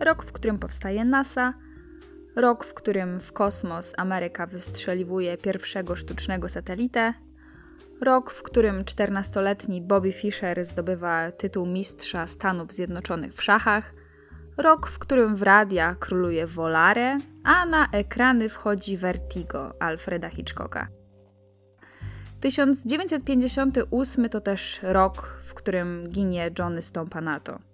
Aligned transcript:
Rok, 0.00 0.24
w 0.24 0.32
którym 0.32 0.58
powstaje 0.58 1.04
NASA, 1.04 1.54
rok, 2.36 2.64
w 2.64 2.74
którym 2.74 3.20
w 3.20 3.32
kosmos 3.32 3.92
Ameryka 3.96 4.46
wystrzeliwuje 4.46 5.36
pierwszego 5.36 5.96
sztucznego 5.96 6.48
satelitę, 6.48 7.14
rok, 8.02 8.30
w 8.30 8.42
którym 8.42 8.84
14-letni 8.84 9.82
Bobby 9.82 10.12
Fischer 10.12 10.64
zdobywa 10.64 11.32
tytuł 11.32 11.66
mistrza 11.66 12.26
Stanów 12.26 12.72
Zjednoczonych 12.72 13.34
w 13.34 13.42
szachach, 13.42 13.94
rok, 14.56 14.86
w 14.88 14.98
którym 14.98 15.36
w 15.36 15.42
radia 15.42 15.94
króluje 15.94 16.46
Volare, 16.46 17.16
a 17.44 17.66
na 17.66 17.88
ekrany 17.92 18.48
wchodzi 18.48 18.96
Vertigo 18.96 19.82
Alfreda 19.82 20.28
Hitchcocka. 20.28 20.88
1958 22.40 24.28
to 24.28 24.40
też 24.40 24.80
rok, 24.82 25.36
w 25.40 25.54
którym 25.54 26.04
ginie 26.08 26.50
Johnny 26.58 26.82
Stompanato. 26.82 27.67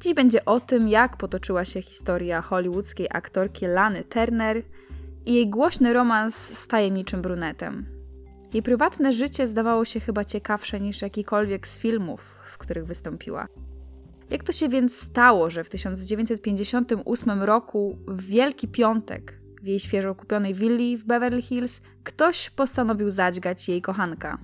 Dziś 0.00 0.14
będzie 0.14 0.44
o 0.44 0.60
tym, 0.60 0.88
jak 0.88 1.16
potoczyła 1.16 1.64
się 1.64 1.82
historia 1.82 2.42
hollywoodzkiej 2.42 3.06
aktorki 3.10 3.66
Lany 3.66 4.04
Turner 4.04 4.62
i 5.26 5.34
jej 5.34 5.50
głośny 5.50 5.92
romans 5.92 6.34
z 6.34 6.66
tajemniczym 6.66 7.22
brunetem. 7.22 7.86
Jej 8.54 8.62
prywatne 8.62 9.12
życie 9.12 9.46
zdawało 9.46 9.84
się 9.84 10.00
chyba 10.00 10.24
ciekawsze 10.24 10.80
niż 10.80 11.02
jakikolwiek 11.02 11.66
z 11.68 11.78
filmów, 11.78 12.38
w 12.46 12.58
których 12.58 12.84
wystąpiła. 12.84 13.46
Jak 14.30 14.44
to 14.44 14.52
się 14.52 14.68
więc 14.68 15.00
stało, 15.00 15.50
że 15.50 15.64
w 15.64 15.68
1958 15.68 17.42
roku, 17.42 17.98
w 18.08 18.22
Wielki 18.22 18.68
Piątek, 18.68 19.40
w 19.62 19.66
jej 19.66 19.80
świeżo 19.80 20.14
kupionej 20.14 20.54
willi 20.54 20.96
w 20.96 21.04
Beverly 21.04 21.42
Hills, 21.42 21.80
ktoś 22.04 22.50
postanowił 22.50 23.10
zadźgać 23.10 23.68
jej 23.68 23.82
kochanka? 23.82 24.38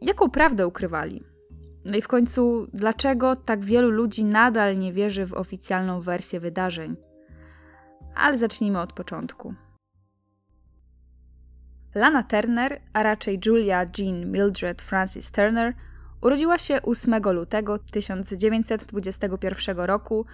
Jaką 0.00 0.30
prawdę 0.30 0.66
ukrywali? 0.66 1.29
No 1.84 1.96
i 1.96 2.02
w 2.02 2.08
końcu, 2.08 2.68
dlaczego 2.74 3.36
tak 3.36 3.64
wielu 3.64 3.90
ludzi 3.90 4.24
nadal 4.24 4.78
nie 4.78 4.92
wierzy 4.92 5.26
w 5.26 5.34
oficjalną 5.34 6.00
wersję 6.00 6.40
wydarzeń? 6.40 6.96
Ale 8.14 8.36
zacznijmy 8.36 8.80
od 8.80 8.92
początku. 8.92 9.54
Lana 11.94 12.22
Turner, 12.22 12.80
a 12.92 13.02
raczej 13.02 13.40
Julia 13.46 13.86
Jean 13.98 14.32
Mildred 14.32 14.82
Francis 14.82 15.32
Turner, 15.32 15.74
urodziła 16.20 16.58
się 16.58 16.82
8 16.82 17.14
lutego 17.32 17.78
1921 17.78 19.78
roku 19.78 20.26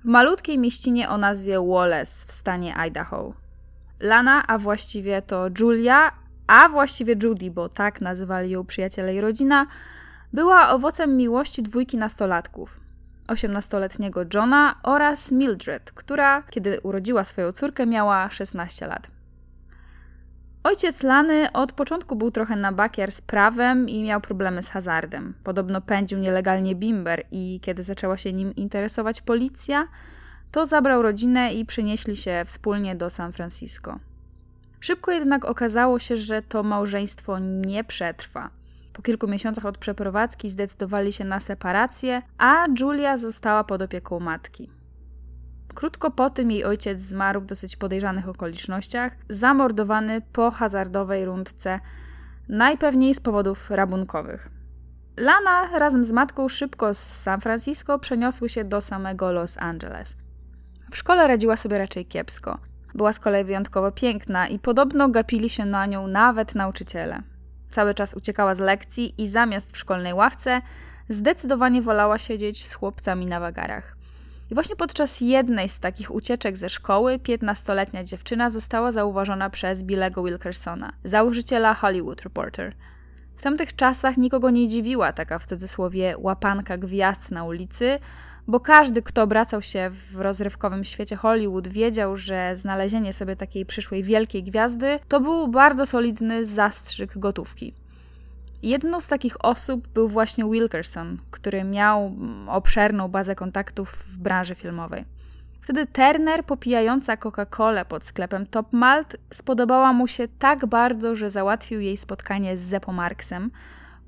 w 0.00 0.04
malutkiej 0.04 0.58
mieścinie 0.58 1.08
o 1.08 1.18
nazwie 1.18 1.60
Wallace 1.60 2.26
w 2.26 2.32
stanie 2.32 2.76
Idaho. 2.76 3.34
Lana, 4.00 4.46
a 4.46 4.58
właściwie 4.58 5.22
to 5.22 5.48
Julia, 5.60 6.12
a 6.46 6.68
właściwie 6.68 7.14
Judy, 7.22 7.50
bo 7.50 7.68
tak 7.68 8.00
nazywali 8.00 8.50
ją 8.50 8.64
przyjaciele 8.64 9.14
i 9.14 9.20
rodzina, 9.20 9.66
była 10.32 10.68
owocem 10.70 11.16
miłości 11.16 11.62
dwójki 11.62 11.98
nastolatków. 11.98 12.80
18-letniego 13.28 14.24
Johna 14.34 14.80
oraz 14.82 15.32
Mildred, 15.32 15.92
która, 15.92 16.42
kiedy 16.42 16.80
urodziła 16.80 17.24
swoją 17.24 17.52
córkę, 17.52 17.86
miała 17.86 18.30
16 18.30 18.86
lat. 18.86 19.10
Ojciec 20.64 21.02
Lany 21.02 21.52
od 21.52 21.72
początku 21.72 22.16
był 22.16 22.30
trochę 22.30 22.56
na 22.56 22.72
bakier 22.72 23.12
z 23.12 23.20
prawem 23.20 23.88
i 23.88 24.02
miał 24.02 24.20
problemy 24.20 24.62
z 24.62 24.68
hazardem. 24.68 25.34
Podobno 25.44 25.80
pędził 25.80 26.18
nielegalnie 26.18 26.74
bimber 26.74 27.22
i 27.30 27.60
kiedy 27.62 27.82
zaczęła 27.82 28.16
się 28.16 28.32
nim 28.32 28.54
interesować 28.56 29.20
policja, 29.20 29.88
to 30.52 30.66
zabrał 30.66 31.02
rodzinę 31.02 31.52
i 31.54 31.66
przenieśli 31.66 32.16
się 32.16 32.42
wspólnie 32.46 32.96
do 32.96 33.10
San 33.10 33.32
Francisco. 33.32 33.98
Szybko 34.80 35.12
jednak 35.12 35.44
okazało 35.44 35.98
się, 35.98 36.16
że 36.16 36.42
to 36.42 36.62
małżeństwo 36.62 37.38
nie 37.38 37.84
przetrwa. 37.84 38.50
Po 38.92 39.02
kilku 39.02 39.28
miesiącach 39.28 39.66
od 39.66 39.78
przeprowadzki 39.78 40.48
zdecydowali 40.48 41.12
się 41.12 41.24
na 41.24 41.40
separację, 41.40 42.22
a 42.38 42.66
Julia 42.80 43.16
została 43.16 43.64
pod 43.64 43.82
opieką 43.82 44.20
matki. 44.20 44.70
Krótko 45.74 46.10
po 46.10 46.30
tym 46.30 46.50
jej 46.50 46.64
ojciec 46.64 47.00
zmarł 47.00 47.40
w 47.40 47.46
dosyć 47.46 47.76
podejrzanych 47.76 48.28
okolicznościach, 48.28 49.16
zamordowany 49.28 50.20
po 50.32 50.50
hazardowej 50.50 51.24
rundce, 51.24 51.80
najpewniej 52.48 53.14
z 53.14 53.20
powodów 53.20 53.70
rabunkowych. 53.70 54.48
Lana 55.16 55.78
razem 55.78 56.04
z 56.04 56.12
matką 56.12 56.48
szybko 56.48 56.94
z 56.94 56.98
San 56.98 57.40
Francisco 57.40 57.98
przeniosły 57.98 58.48
się 58.48 58.64
do 58.64 58.80
samego 58.80 59.32
Los 59.32 59.58
Angeles. 59.58 60.16
W 60.90 60.96
szkole 60.96 61.28
radziła 61.28 61.56
sobie 61.56 61.78
raczej 61.78 62.06
kiepsko. 62.06 62.58
Była 62.94 63.12
z 63.12 63.20
kolei 63.20 63.44
wyjątkowo 63.44 63.92
piękna 63.92 64.48
i 64.48 64.58
podobno 64.58 65.08
gapili 65.08 65.48
się 65.48 65.64
na 65.64 65.86
nią 65.86 66.06
nawet 66.06 66.54
nauczyciele. 66.54 67.22
Cały 67.72 67.94
czas 67.94 68.14
uciekała 68.14 68.54
z 68.54 68.60
lekcji 68.60 69.14
i 69.18 69.26
zamiast 69.26 69.72
w 69.72 69.78
szkolnej 69.78 70.14
ławce 70.14 70.62
zdecydowanie 71.08 71.82
wolała 71.82 72.18
siedzieć 72.18 72.64
z 72.64 72.74
chłopcami 72.74 73.26
na 73.26 73.40
wagarach. 73.40 73.96
I 74.50 74.54
właśnie 74.54 74.76
podczas 74.76 75.20
jednej 75.20 75.68
z 75.68 75.80
takich 75.80 76.14
ucieczek 76.14 76.56
ze 76.56 76.68
szkoły 76.68 77.18
15-letnia 77.18 78.04
dziewczyna 78.04 78.50
została 78.50 78.92
zauważona 78.92 79.50
przez 79.50 79.84
Billego 79.84 80.24
Wilkersona, 80.24 80.92
założyciela 81.04 81.74
Hollywood 81.74 82.22
Reporter. 82.22 82.74
W 83.36 83.42
tamtych 83.42 83.76
czasach 83.76 84.16
nikogo 84.16 84.50
nie 84.50 84.68
dziwiła 84.68 85.12
taka 85.12 85.38
w 85.38 85.46
cudzysłowie 85.46 86.14
łapanka 86.18 86.78
gwiazd 86.78 87.30
na 87.30 87.44
ulicy, 87.44 87.98
bo 88.46 88.60
każdy, 88.60 89.02
kto 89.02 89.22
obracał 89.22 89.62
się 89.62 89.88
w 89.90 90.16
rozrywkowym 90.20 90.84
świecie 90.84 91.16
Hollywood, 91.16 91.68
wiedział, 91.68 92.16
że 92.16 92.56
znalezienie 92.56 93.12
sobie 93.12 93.36
takiej 93.36 93.66
przyszłej 93.66 94.02
wielkiej 94.02 94.42
gwiazdy 94.42 94.98
to 95.08 95.20
był 95.20 95.48
bardzo 95.48 95.86
solidny 95.86 96.44
zastrzyk 96.44 97.18
gotówki. 97.18 97.74
Jedną 98.62 99.00
z 99.00 99.08
takich 99.08 99.44
osób 99.44 99.88
był 99.88 100.08
właśnie 100.08 100.44
Wilkerson, 100.44 101.18
który 101.30 101.64
miał 101.64 102.16
obszerną 102.48 103.08
bazę 103.08 103.34
kontaktów 103.34 103.90
w 103.90 104.18
branży 104.18 104.54
filmowej. 104.54 105.04
Wtedy 105.60 105.86
Turner, 105.86 106.44
popijająca 106.44 107.16
Coca-Colę 107.16 107.84
pod 107.84 108.04
sklepem 108.04 108.46
Top 108.46 108.72
Malt, 108.72 109.16
spodobała 109.32 109.92
mu 109.92 110.08
się 110.08 110.28
tak 110.38 110.66
bardzo, 110.66 111.16
że 111.16 111.30
załatwił 111.30 111.80
jej 111.80 111.96
spotkanie 111.96 112.56
z 112.56 112.60
Zeppo 112.60 112.92
Marksem, 112.92 113.50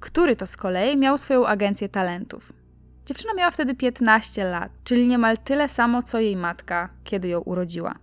który 0.01 0.37
to 0.37 0.47
z 0.47 0.57
kolei 0.57 0.97
miał 0.97 1.19
swoją 1.19 1.47
agencję 1.47 1.89
talentów. 1.89 2.53
Dziewczyna 3.07 3.35
miała 3.35 3.51
wtedy 3.51 3.75
15 3.75 4.45
lat, 4.45 4.73
czyli 4.85 5.07
niemal 5.07 5.39
tyle 5.39 5.69
samo 5.69 6.03
co 6.03 6.21
jej 6.21 6.37
matka, 6.37 6.89
kiedy 7.05 7.29
ją 7.29 7.41
urodziła. 7.41 7.95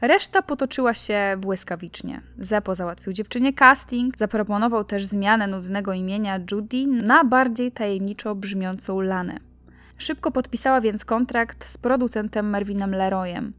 Reszta 0.00 0.42
potoczyła 0.42 0.94
się 0.94 1.36
błyskawicznie. 1.38 2.22
Zepo 2.38 2.74
załatwił 2.74 3.12
dziewczynie 3.12 3.52
casting, 3.52 4.18
zaproponował 4.18 4.84
też 4.84 5.04
zmianę 5.04 5.46
nudnego 5.46 5.92
imienia 5.92 6.40
Judy 6.52 6.86
na 6.86 7.24
bardziej 7.24 7.72
tajemniczo 7.72 8.34
brzmiącą 8.34 9.00
Lanę. 9.00 9.38
Szybko 9.98 10.30
podpisała 10.30 10.80
więc 10.80 11.04
kontrakt 11.04 11.68
z 11.68 11.78
producentem 11.78 12.50
Marvinem 12.50 12.94
Leroyem. 12.94 13.52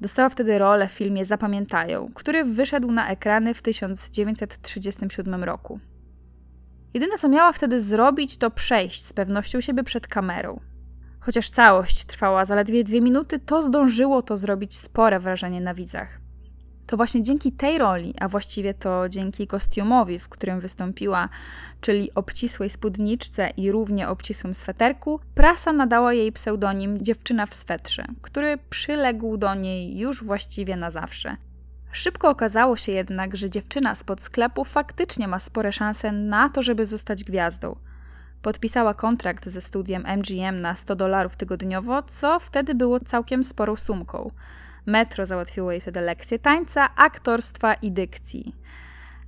Dostała 0.00 0.28
wtedy 0.28 0.58
rolę 0.58 0.88
w 0.88 0.92
filmie 0.92 1.24
Zapamiętają, 1.24 2.08
który 2.14 2.44
wyszedł 2.44 2.92
na 2.92 3.08
ekrany 3.08 3.54
w 3.54 3.62
1937 3.62 5.44
roku. 5.44 5.80
Jedyne 6.96 7.18
co 7.18 7.28
miała 7.28 7.52
wtedy 7.52 7.80
zrobić, 7.80 8.38
to 8.38 8.50
przejść 8.50 9.04
z 9.04 9.12
pewnością 9.12 9.60
siebie 9.60 9.82
przed 9.82 10.06
kamerą. 10.06 10.60
Chociaż 11.20 11.50
całość 11.50 12.04
trwała 12.04 12.44
zaledwie 12.44 12.84
dwie 12.84 13.00
minuty, 13.00 13.38
to 13.38 13.62
zdążyło 13.62 14.22
to 14.22 14.36
zrobić 14.36 14.76
spore 14.76 15.20
wrażenie 15.20 15.60
na 15.60 15.74
widzach. 15.74 16.20
To 16.86 16.96
właśnie 16.96 17.22
dzięki 17.22 17.52
tej 17.52 17.78
roli, 17.78 18.14
a 18.20 18.28
właściwie 18.28 18.74
to 18.74 19.08
dzięki 19.08 19.46
kostiumowi, 19.46 20.18
w 20.18 20.28
którym 20.28 20.60
wystąpiła, 20.60 21.28
czyli 21.80 22.14
obcisłej 22.14 22.70
spódniczce 22.70 23.50
i 23.56 23.70
równie 23.70 24.08
obcisłym 24.08 24.54
sweterku, 24.54 25.20
prasa 25.34 25.72
nadała 25.72 26.12
jej 26.12 26.32
pseudonim 26.32 26.98
Dziewczyna 26.98 27.46
w 27.46 27.54
swetrze, 27.54 28.04
który 28.22 28.58
przyległ 28.70 29.36
do 29.36 29.54
niej 29.54 29.98
już 29.98 30.24
właściwie 30.24 30.76
na 30.76 30.90
zawsze. 30.90 31.36
Szybko 31.92 32.30
okazało 32.30 32.76
się 32.76 32.92
jednak, 32.92 33.36
że 33.36 33.50
dziewczyna 33.50 33.94
spod 33.94 34.20
sklepu 34.20 34.64
faktycznie 34.64 35.28
ma 35.28 35.38
spore 35.38 35.72
szanse 35.72 36.12
na 36.12 36.48
to, 36.48 36.62
żeby 36.62 36.86
zostać 36.86 37.24
gwiazdą. 37.24 37.76
Podpisała 38.42 38.94
kontrakt 38.94 39.48
ze 39.48 39.60
studiem 39.60 40.04
MGM 40.06 40.60
na 40.60 40.74
100 40.74 40.96
dolarów 40.96 41.36
tygodniowo, 41.36 42.02
co 42.02 42.40
wtedy 42.40 42.74
było 42.74 43.00
całkiem 43.00 43.44
sporą 43.44 43.76
sumką. 43.76 44.30
Metro 44.86 45.26
załatwiło 45.26 45.72
jej 45.72 45.80
wtedy 45.80 46.00
lekcje 46.00 46.38
tańca, 46.38 46.94
aktorstwa 46.96 47.74
i 47.74 47.92
dykcji. 47.92 48.54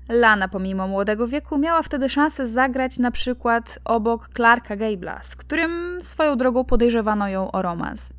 Lana, 0.09 0.49
pomimo 0.49 0.89
młodego 0.89 1.29
wieku, 1.29 1.59
miała 1.59 1.83
wtedy 1.83 2.09
szansę 2.09 2.47
zagrać 2.47 2.99
na 2.99 3.11
przykład 3.11 3.79
obok 3.85 4.29
Clarka 4.37 4.77
Gable'a, 4.77 5.19
z 5.21 5.37
którym 5.37 5.99
swoją 6.03 6.37
drogą 6.37 6.65
podejrzewano 6.65 7.29
ją 7.29 7.53
o 7.53 7.63
romans. 7.63 8.11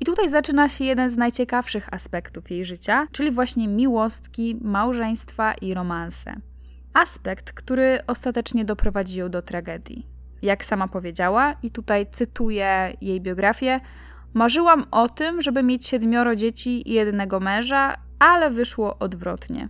I 0.00 0.04
tutaj 0.04 0.28
zaczyna 0.28 0.68
się 0.68 0.84
jeden 0.84 1.10
z 1.10 1.16
najciekawszych 1.16 1.94
aspektów 1.94 2.50
jej 2.50 2.64
życia, 2.64 3.06
czyli 3.12 3.30
właśnie 3.30 3.68
miłostki, 3.68 4.58
małżeństwa 4.60 5.54
i 5.54 5.74
romanse. 5.74 6.34
Aspekt, 6.94 7.52
który 7.52 7.98
ostatecznie 8.06 8.64
doprowadził 8.64 9.18
ją 9.18 9.30
do 9.30 9.42
tragedii. 9.42 10.06
Jak 10.42 10.64
sama 10.64 10.88
powiedziała, 10.88 11.54
i 11.62 11.70
tutaj 11.70 12.06
cytuję 12.10 12.92
jej 13.00 13.20
biografię, 13.20 13.80
marzyłam 14.34 14.84
o 14.90 15.08
tym, 15.08 15.42
żeby 15.42 15.62
mieć 15.62 15.86
siedmioro 15.86 16.36
dzieci 16.36 16.90
i 16.90 16.92
jednego 16.92 17.40
męża, 17.40 17.96
ale 18.18 18.50
wyszło 18.50 18.98
odwrotnie. 18.98 19.68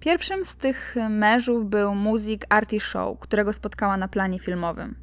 Pierwszym 0.00 0.44
z 0.44 0.56
tych 0.56 0.96
mężów 1.10 1.70
był 1.70 1.94
muzyk 1.94 2.46
Artie 2.48 2.80
Show, 2.80 3.18
którego 3.18 3.52
spotkała 3.52 3.96
na 3.96 4.08
planie 4.08 4.38
filmowym. 4.38 5.01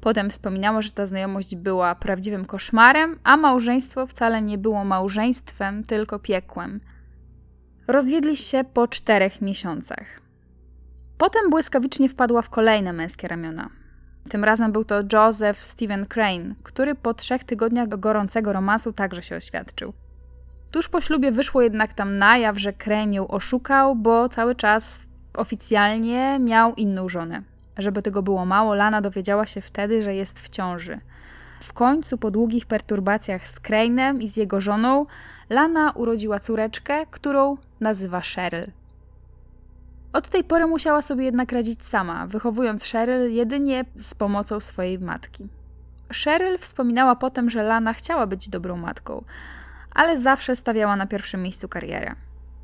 Potem 0.00 0.30
wspominała, 0.30 0.82
że 0.82 0.90
ta 0.90 1.06
znajomość 1.06 1.56
była 1.56 1.94
prawdziwym 1.94 2.44
koszmarem, 2.44 3.18
a 3.24 3.36
małżeństwo 3.36 4.06
wcale 4.06 4.42
nie 4.42 4.58
było 4.58 4.84
małżeństwem, 4.84 5.84
tylko 5.84 6.18
piekłem. 6.18 6.80
Rozwiedli 7.88 8.36
się 8.36 8.64
po 8.64 8.88
czterech 8.88 9.42
miesiącach. 9.42 10.20
Potem 11.18 11.50
błyskawicznie 11.50 12.08
wpadła 12.08 12.42
w 12.42 12.50
kolejne 12.50 12.92
męskie 12.92 13.28
ramiona. 13.28 13.70
Tym 14.30 14.44
razem 14.44 14.72
był 14.72 14.84
to 14.84 15.00
Joseph 15.12 15.64
Stephen 15.64 16.06
Crane, 16.06 16.54
który 16.62 16.94
po 16.94 17.14
trzech 17.14 17.44
tygodniach 17.44 17.88
gorącego 17.88 18.52
romansu 18.52 18.92
także 18.92 19.22
się 19.22 19.36
oświadczył. 19.36 19.92
Tuż 20.72 20.88
po 20.88 21.00
ślubie 21.00 21.32
wyszło 21.32 21.62
jednak 21.62 21.94
tam 21.94 22.18
na 22.18 22.38
jaw, 22.38 22.58
że 22.58 22.72
Crane 22.72 23.14
ją 23.14 23.28
oszukał, 23.28 23.96
bo 23.96 24.28
cały 24.28 24.54
czas 24.54 25.08
oficjalnie 25.36 26.38
miał 26.38 26.74
inną 26.74 27.08
żonę. 27.08 27.42
Żeby 27.78 28.02
tego 28.02 28.22
było 28.22 28.46
mało, 28.46 28.74
Lana 28.74 29.00
dowiedziała 29.00 29.46
się 29.46 29.60
wtedy, 29.60 30.02
że 30.02 30.14
jest 30.14 30.40
w 30.40 30.48
ciąży. 30.48 31.00
W 31.60 31.72
końcu, 31.72 32.18
po 32.18 32.30
długich 32.30 32.66
perturbacjach 32.66 33.48
z 33.48 33.60
Crane'em 33.60 34.22
i 34.22 34.28
z 34.28 34.36
jego 34.36 34.60
żoną, 34.60 35.06
Lana 35.50 35.92
urodziła 35.92 36.40
córeczkę, 36.40 37.06
którą 37.10 37.56
nazywa 37.80 38.20
Cheryl. 38.20 38.70
Od 40.12 40.28
tej 40.28 40.44
pory 40.44 40.66
musiała 40.66 41.02
sobie 41.02 41.24
jednak 41.24 41.52
radzić 41.52 41.84
sama, 41.84 42.26
wychowując 42.26 42.92
Cheryl 42.92 43.32
jedynie 43.32 43.84
z 43.96 44.14
pomocą 44.14 44.60
swojej 44.60 44.98
matki. 44.98 45.48
Cheryl 46.24 46.58
wspominała 46.58 47.16
potem, 47.16 47.50
że 47.50 47.62
Lana 47.62 47.92
chciała 47.92 48.26
być 48.26 48.48
dobrą 48.48 48.76
matką, 48.76 49.24
ale 49.94 50.16
zawsze 50.16 50.56
stawiała 50.56 50.96
na 50.96 51.06
pierwszym 51.06 51.42
miejscu 51.42 51.68
karierę. 51.68 52.14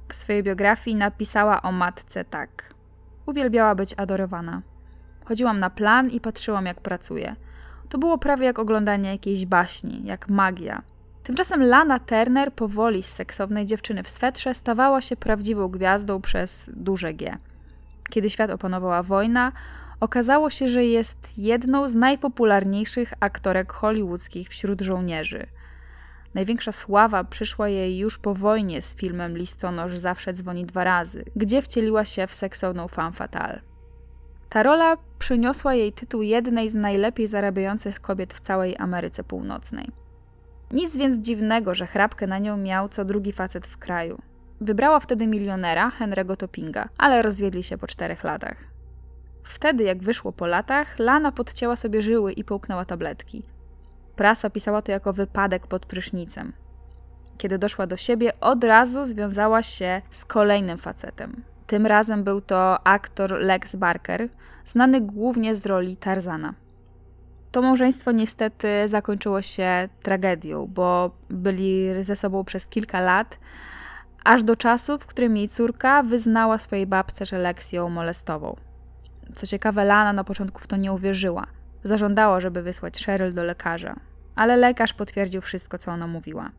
W 0.09 0.15
swojej 0.15 0.43
biografii 0.43 0.97
napisała 0.97 1.63
o 1.63 1.73
matce 1.73 2.25
tak: 2.25 2.75
Uwielbiała 3.27 3.75
być 3.75 3.95
adorowana. 3.97 4.63
Chodziłam 5.25 5.61
na 5.61 5.71
plan 5.71 6.11
i 6.11 6.21
patrzyłam, 6.21 6.67
jak 6.67 6.81
pracuje. 6.81 7.37
To 7.89 7.99
było 7.99 8.19
prawie 8.19 8.47
jak 8.47 8.59
oglądanie 8.59 9.11
jakiejś 9.11 9.47
baśni, 9.47 10.03
jak 10.05 10.29
magia. 10.29 10.83
Tymczasem 11.23 11.63
Lana 11.63 11.99
Turner 11.99 12.53
powoli 12.53 13.03
z 13.03 13.13
seksownej 13.13 13.65
dziewczyny 13.65 14.03
w 14.03 14.09
swetrze 14.09 14.55
stawała 14.55 15.01
się 15.01 15.17
prawdziwą 15.17 15.69
gwiazdą 15.69 16.21
przez 16.21 16.71
duże 16.73 17.15
G. 17.15 17.37
Kiedy 18.11 18.31
świat 18.31 18.51
opanowała 18.51 19.03
wojna, 19.03 19.53
okazało 20.01 20.51
się, 20.51 20.69
że 20.69 20.85
jest 20.85 21.39
jedną 21.39 21.89
z 21.89 21.95
najpopularniejszych 21.95 23.13
aktorek 23.21 23.73
hollywoodzkich 23.73 24.49
wśród 24.49 24.81
żołnierzy. 24.81 25.47
Największa 26.35 26.73
sława 26.73 27.25
przyszła 27.25 27.69
jej 27.69 27.99
już 27.99 28.19
po 28.19 28.35
wojnie 28.35 28.83
z 28.83 28.97
filmem 28.97 29.39
Listonosz 29.39 29.97
zawsze 29.97 30.33
dzwoni 30.33 30.67
dwa 30.67 30.85
razy, 30.85 31.25
gdzie 31.37 31.63
wcieliła 31.63 32.05
się 32.05 32.27
w 32.27 32.35
seksowną 32.35 32.89
femme 32.89 33.13
fatale. 33.13 33.74
Ta 34.49 34.63
rola 34.63 34.97
przyniosła 35.19 35.75
jej 35.75 35.93
tytuł 35.93 36.23
jednej 36.23 36.69
z 36.69 36.75
najlepiej 36.75 37.27
zarabiających 37.27 38.01
kobiet 38.01 38.35
w 38.35 38.41
całej 38.41 38.77
Ameryce 38.79 39.25
Północnej. 39.25 39.89
Nic 40.71 40.97
więc 40.97 41.19
dziwnego, 41.19 41.75
że 41.75 41.87
chrapkę 41.87 42.27
na 42.27 42.39
nią 42.39 42.57
miał 42.57 42.89
co 42.89 43.05
drugi 43.05 43.33
facet 43.33 43.67
w 43.67 43.79
kraju. 43.79 44.19
Wybrała 44.61 45.01
wtedy 45.01 45.27
milionera, 45.27 45.93
Henry'ego 46.01 46.37
Toppinga, 46.37 46.89
ale 46.99 47.23
rozwiedli 47.23 47.63
się 47.63 47.79
po 47.79 47.87
czterech 47.87 48.25
latach. 48.25 48.57
Wtedy, 49.45 49.85
jak 49.85 50.03
wyszło 50.03 50.33
po 50.33 50.47
latach, 50.47 50.99
Lana 50.99 51.33
podcięła 51.33 51.77
sobie 51.77 52.03
żyły 52.03 52.33
i 52.33 52.45
połknęła 52.45 52.85
tabletki. 52.85 53.43
Prasa 54.17 54.51
pisała 54.51 54.83
to 54.83 54.93
jako 54.93 55.13
wypadek 55.13 55.67
pod 55.67 55.87
prysznicem. 55.87 56.53
Kiedy 57.39 57.59
doszła 57.59 57.87
do 57.87 57.97
siebie, 57.97 58.41
od 58.41 58.65
razu 58.65 59.05
związała 59.05 59.63
się 59.63 60.03
z 60.11 60.25
kolejnym 60.25 60.79
facetem. 60.79 61.43
Tym 61.67 61.87
razem 61.87 62.25
był 62.25 62.41
to 62.41 62.87
aktor 62.87 63.31
Lex 63.31 63.77
Barker, 63.77 64.29
znany 64.65 65.01
głównie 65.01 65.55
z 65.55 65.67
roli 65.67 65.97
Tarzana. 65.97 66.55
To 67.53 67.63
małżeństwo 67.63 68.13
niestety 68.13 68.69
zakończyło 68.87 69.43
się 69.43 69.89
tragedią, 70.03 70.67
bo 70.67 71.11
byli 71.31 71.89
ze 72.01 72.17
sobą 72.17 72.45
przez 72.45 72.69
kilka 72.69 73.01
lat, 73.01 73.39
aż 74.25 74.43
do 74.43 74.57
czasu, 74.57 74.99
w 74.99 75.07
którym 75.07 75.37
jej 75.37 75.49
córka 75.49 76.03
wyznała 76.03 76.59
swojej 76.59 76.87
babce, 76.87 77.25
że 77.25 77.39
Lex 77.39 77.73
ją 77.73 77.89
molestował. 77.89 78.57
Co 79.35 79.47
ciekawe, 79.47 79.85
Lana 79.85 80.13
na 80.13 80.25
początku 80.25 80.61
w 80.61 80.67
to 80.67 80.77
nie 80.77 80.93
uwierzyła. 80.93 81.47
Zażądała, 81.85 82.41
żeby 82.41 82.63
wysłać 82.63 83.07
Cheryl 83.07 83.35
do 83.35 83.45
lekarza, 83.45 83.97
ale 84.35 84.57
lekarz 84.57 84.93
potwierdził 84.93 85.41
wszystko, 85.41 85.79
co 85.79 85.91
ona 85.91 86.07
mówiła. 86.07 86.51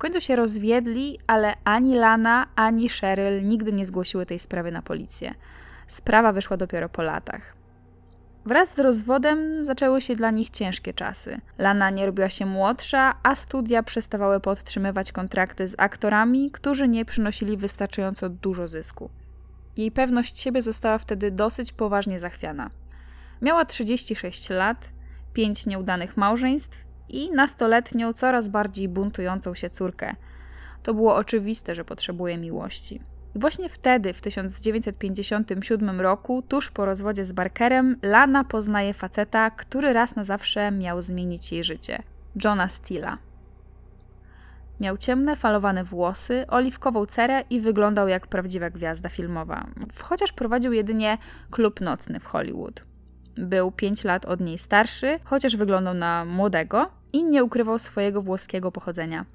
Końcu 0.00 0.20
się 0.20 0.36
rozwiedli, 0.36 1.18
ale 1.26 1.54
ani 1.64 1.94
Lana, 1.94 2.46
ani 2.56 2.88
Cheryl 2.88 3.48
nigdy 3.48 3.72
nie 3.72 3.86
zgłosiły 3.86 4.26
tej 4.26 4.38
sprawy 4.38 4.70
na 4.70 4.82
policję. 4.82 5.34
Sprawa 5.86 6.32
wyszła 6.32 6.56
dopiero 6.56 6.88
po 6.88 7.02
latach. 7.02 7.56
Wraz 8.44 8.74
z 8.74 8.78
rozwodem 8.78 9.66
zaczęły 9.66 10.00
się 10.00 10.16
dla 10.16 10.30
nich 10.30 10.50
ciężkie 10.50 10.94
czasy. 10.94 11.40
Lana 11.58 11.90
nie 11.90 12.06
robiła 12.06 12.28
się 12.28 12.46
młodsza, 12.46 13.14
a 13.22 13.34
studia 13.34 13.82
przestawały 13.82 14.40
podtrzymywać 14.40 15.12
kontrakty 15.12 15.66
z 15.66 15.74
aktorami, 15.78 16.50
którzy 16.50 16.88
nie 16.88 17.04
przynosili 17.04 17.56
wystarczająco 17.56 18.28
dużo 18.28 18.68
zysku. 18.68 19.10
Jej 19.76 19.90
pewność 19.90 20.40
siebie 20.40 20.62
została 20.62 20.98
wtedy 20.98 21.30
dosyć 21.30 21.72
poważnie 21.72 22.18
zachwiana. 22.18 22.70
Miała 23.42 23.64
36 23.64 24.50
lat, 24.50 24.92
pięć 25.32 25.66
nieudanych 25.66 26.16
małżeństw 26.16 26.89
i 27.16 27.30
nastoletnią, 27.30 28.12
coraz 28.12 28.48
bardziej 28.48 28.88
buntującą 28.88 29.54
się 29.54 29.70
córkę. 29.70 30.14
To 30.82 30.94
było 30.94 31.16
oczywiste, 31.16 31.74
że 31.74 31.84
potrzebuje 31.84 32.38
miłości. 32.38 33.00
I 33.34 33.38
właśnie 33.38 33.68
wtedy, 33.68 34.12
w 34.12 34.20
1957 34.20 36.00
roku, 36.00 36.42
tuż 36.42 36.70
po 36.70 36.84
rozwodzie 36.84 37.24
z 37.24 37.32
Barkerem, 37.32 37.96
Lana 38.02 38.44
poznaje 38.44 38.94
faceta, 38.94 39.50
który 39.50 39.92
raz 39.92 40.16
na 40.16 40.24
zawsze 40.24 40.70
miał 40.70 41.02
zmienić 41.02 41.52
jej 41.52 41.64
życie 41.64 42.02
Johna 42.44 42.68
Steela. 42.68 43.18
Miał 44.80 44.96
ciemne, 44.96 45.36
falowane 45.36 45.84
włosy, 45.84 46.44
oliwkową 46.48 47.06
cerę 47.06 47.44
i 47.50 47.60
wyglądał 47.60 48.08
jak 48.08 48.26
prawdziwa 48.26 48.70
gwiazda 48.70 49.08
filmowa, 49.08 49.66
chociaż 50.02 50.32
prowadził 50.32 50.72
jedynie 50.72 51.18
klub 51.50 51.80
nocny 51.80 52.20
w 52.20 52.26
Hollywood. 52.26 52.84
Był 53.36 53.72
5 53.72 54.04
lat 54.04 54.24
od 54.24 54.40
niej 54.40 54.58
starszy, 54.58 55.18
chociaż 55.24 55.56
wyglądał 55.56 55.94
na 55.94 56.24
młodego 56.24 56.86
i 57.12 57.24
nie 57.24 57.44
ukrywał 57.44 57.78
swojego 57.78 58.22
włoskiego 58.22 58.72
pochodzenia. 58.72 59.26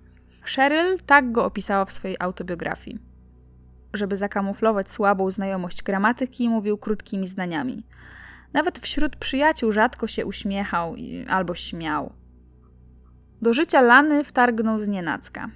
Cheryl 0.55 0.97
tak 1.05 1.31
go 1.31 1.45
opisała 1.45 1.85
w 1.85 1.91
swojej 1.91 2.17
autobiografii 2.19 3.15
żeby 3.97 4.17
zakamuflować 4.17 4.89
słabą 4.89 5.31
znajomość 5.31 5.83
gramatyki, 5.83 6.49
mówił 6.49 6.77
krótkimi 6.77 7.27
zdaniami. 7.27 7.83
Nawet 8.53 8.79
wśród 8.79 9.15
przyjaciół 9.15 9.71
rzadko 9.71 10.07
się 10.07 10.25
uśmiechał 10.25 10.95
albo 11.29 11.55
śmiał. 11.55 12.13
Do 13.41 13.53
życia 13.53 13.81
Lany 13.81 14.23
wtargnął 14.23 14.79
z 14.79 14.87
nienacka. 14.87 15.49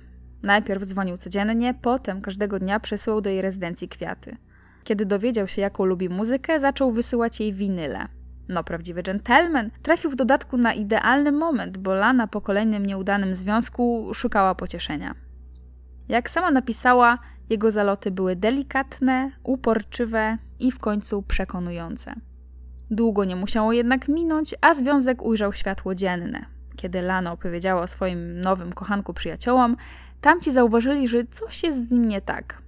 Najpierw 0.43 0.83
dzwonił 0.83 1.17
codziennie, 1.17 1.73
potem 1.73 2.21
każdego 2.21 2.59
dnia 2.59 2.79
przesyłał 2.79 3.21
do 3.21 3.29
jej 3.29 3.41
rezydencji 3.41 3.89
kwiaty. 3.89 4.37
Kiedy 4.83 5.05
dowiedział 5.05 5.47
się, 5.47 5.61
jaką 5.61 5.85
lubi 5.85 6.09
muzykę, 6.09 6.59
zaczął 6.59 6.91
wysyłać 6.91 7.39
jej 7.39 7.53
winyle. 7.53 8.07
No, 8.49 8.63
prawdziwy 8.63 9.03
gentleman 9.03 9.71
trafił 9.81 10.11
w 10.11 10.15
dodatku 10.15 10.57
na 10.57 10.73
idealny 10.73 11.31
moment, 11.31 11.77
bo 11.77 11.93
Lana 11.93 12.27
po 12.27 12.41
kolejnym 12.41 12.85
nieudanym 12.85 13.35
związku 13.35 14.09
szukała 14.13 14.55
pocieszenia. 14.55 15.15
Jak 16.07 16.29
sama 16.29 16.51
napisała, 16.51 17.19
jego 17.49 17.71
zaloty 17.71 18.11
były 18.11 18.35
delikatne, 18.35 19.31
uporczywe 19.43 20.37
i 20.59 20.71
w 20.71 20.79
końcu 20.79 21.21
przekonujące. 21.21 22.15
Długo 22.91 23.25
nie 23.25 23.35
musiało 23.35 23.73
jednak 23.73 24.07
minąć, 24.07 24.55
a 24.61 24.73
związek 24.73 25.21
ujrzał 25.21 25.53
światło 25.53 25.95
dzienne. 25.95 26.45
Kiedy 26.75 27.01
Lana 27.01 27.31
opowiedziała 27.31 27.81
o 27.81 27.87
swoim 27.87 28.41
nowym 28.41 28.73
kochanku 28.73 29.13
przyjaciołom, 29.13 29.75
tamci 30.21 30.51
zauważyli, 30.51 31.07
że 31.07 31.25
coś 31.25 31.63
jest 31.63 31.87
z 31.87 31.91
nim 31.91 32.07
nie 32.07 32.21
tak. 32.21 32.61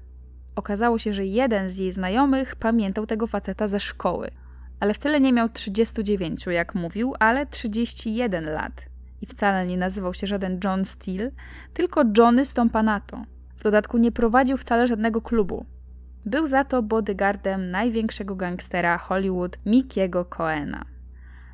Okazało 0.55 0.97
się, 0.97 1.13
że 1.13 1.25
jeden 1.25 1.69
z 1.69 1.77
jej 1.77 1.91
znajomych 1.91 2.55
pamiętał 2.55 3.05
tego 3.05 3.27
faceta 3.27 3.67
ze 3.67 3.79
szkoły, 3.79 4.31
ale 4.81 4.93
wcale 4.93 5.19
nie 5.19 5.33
miał 5.33 5.49
39, 5.49 6.45
jak 6.45 6.75
mówił, 6.75 7.13
ale 7.19 7.45
31 7.45 8.45
lat. 8.45 8.85
I 9.21 9.25
wcale 9.25 9.65
nie 9.65 9.77
nazywał 9.77 10.13
się 10.13 10.27
żaden 10.27 10.59
John 10.63 10.85
Steele, 10.85 11.31
tylko 11.73 12.03
Johnny 12.17 12.45
Stompanato. 12.45 13.23
W 13.57 13.63
dodatku 13.63 13.97
nie 13.97 14.11
prowadził 14.11 14.57
wcale 14.57 14.87
żadnego 14.87 15.21
klubu. 15.21 15.65
Był 16.25 16.47
za 16.47 16.63
to 16.63 16.83
bodyguardem 16.83 17.71
największego 17.71 18.35
gangstera 18.35 18.97
Hollywood 18.97 19.57
Mickiego 19.65 20.25
Coena. 20.25 20.85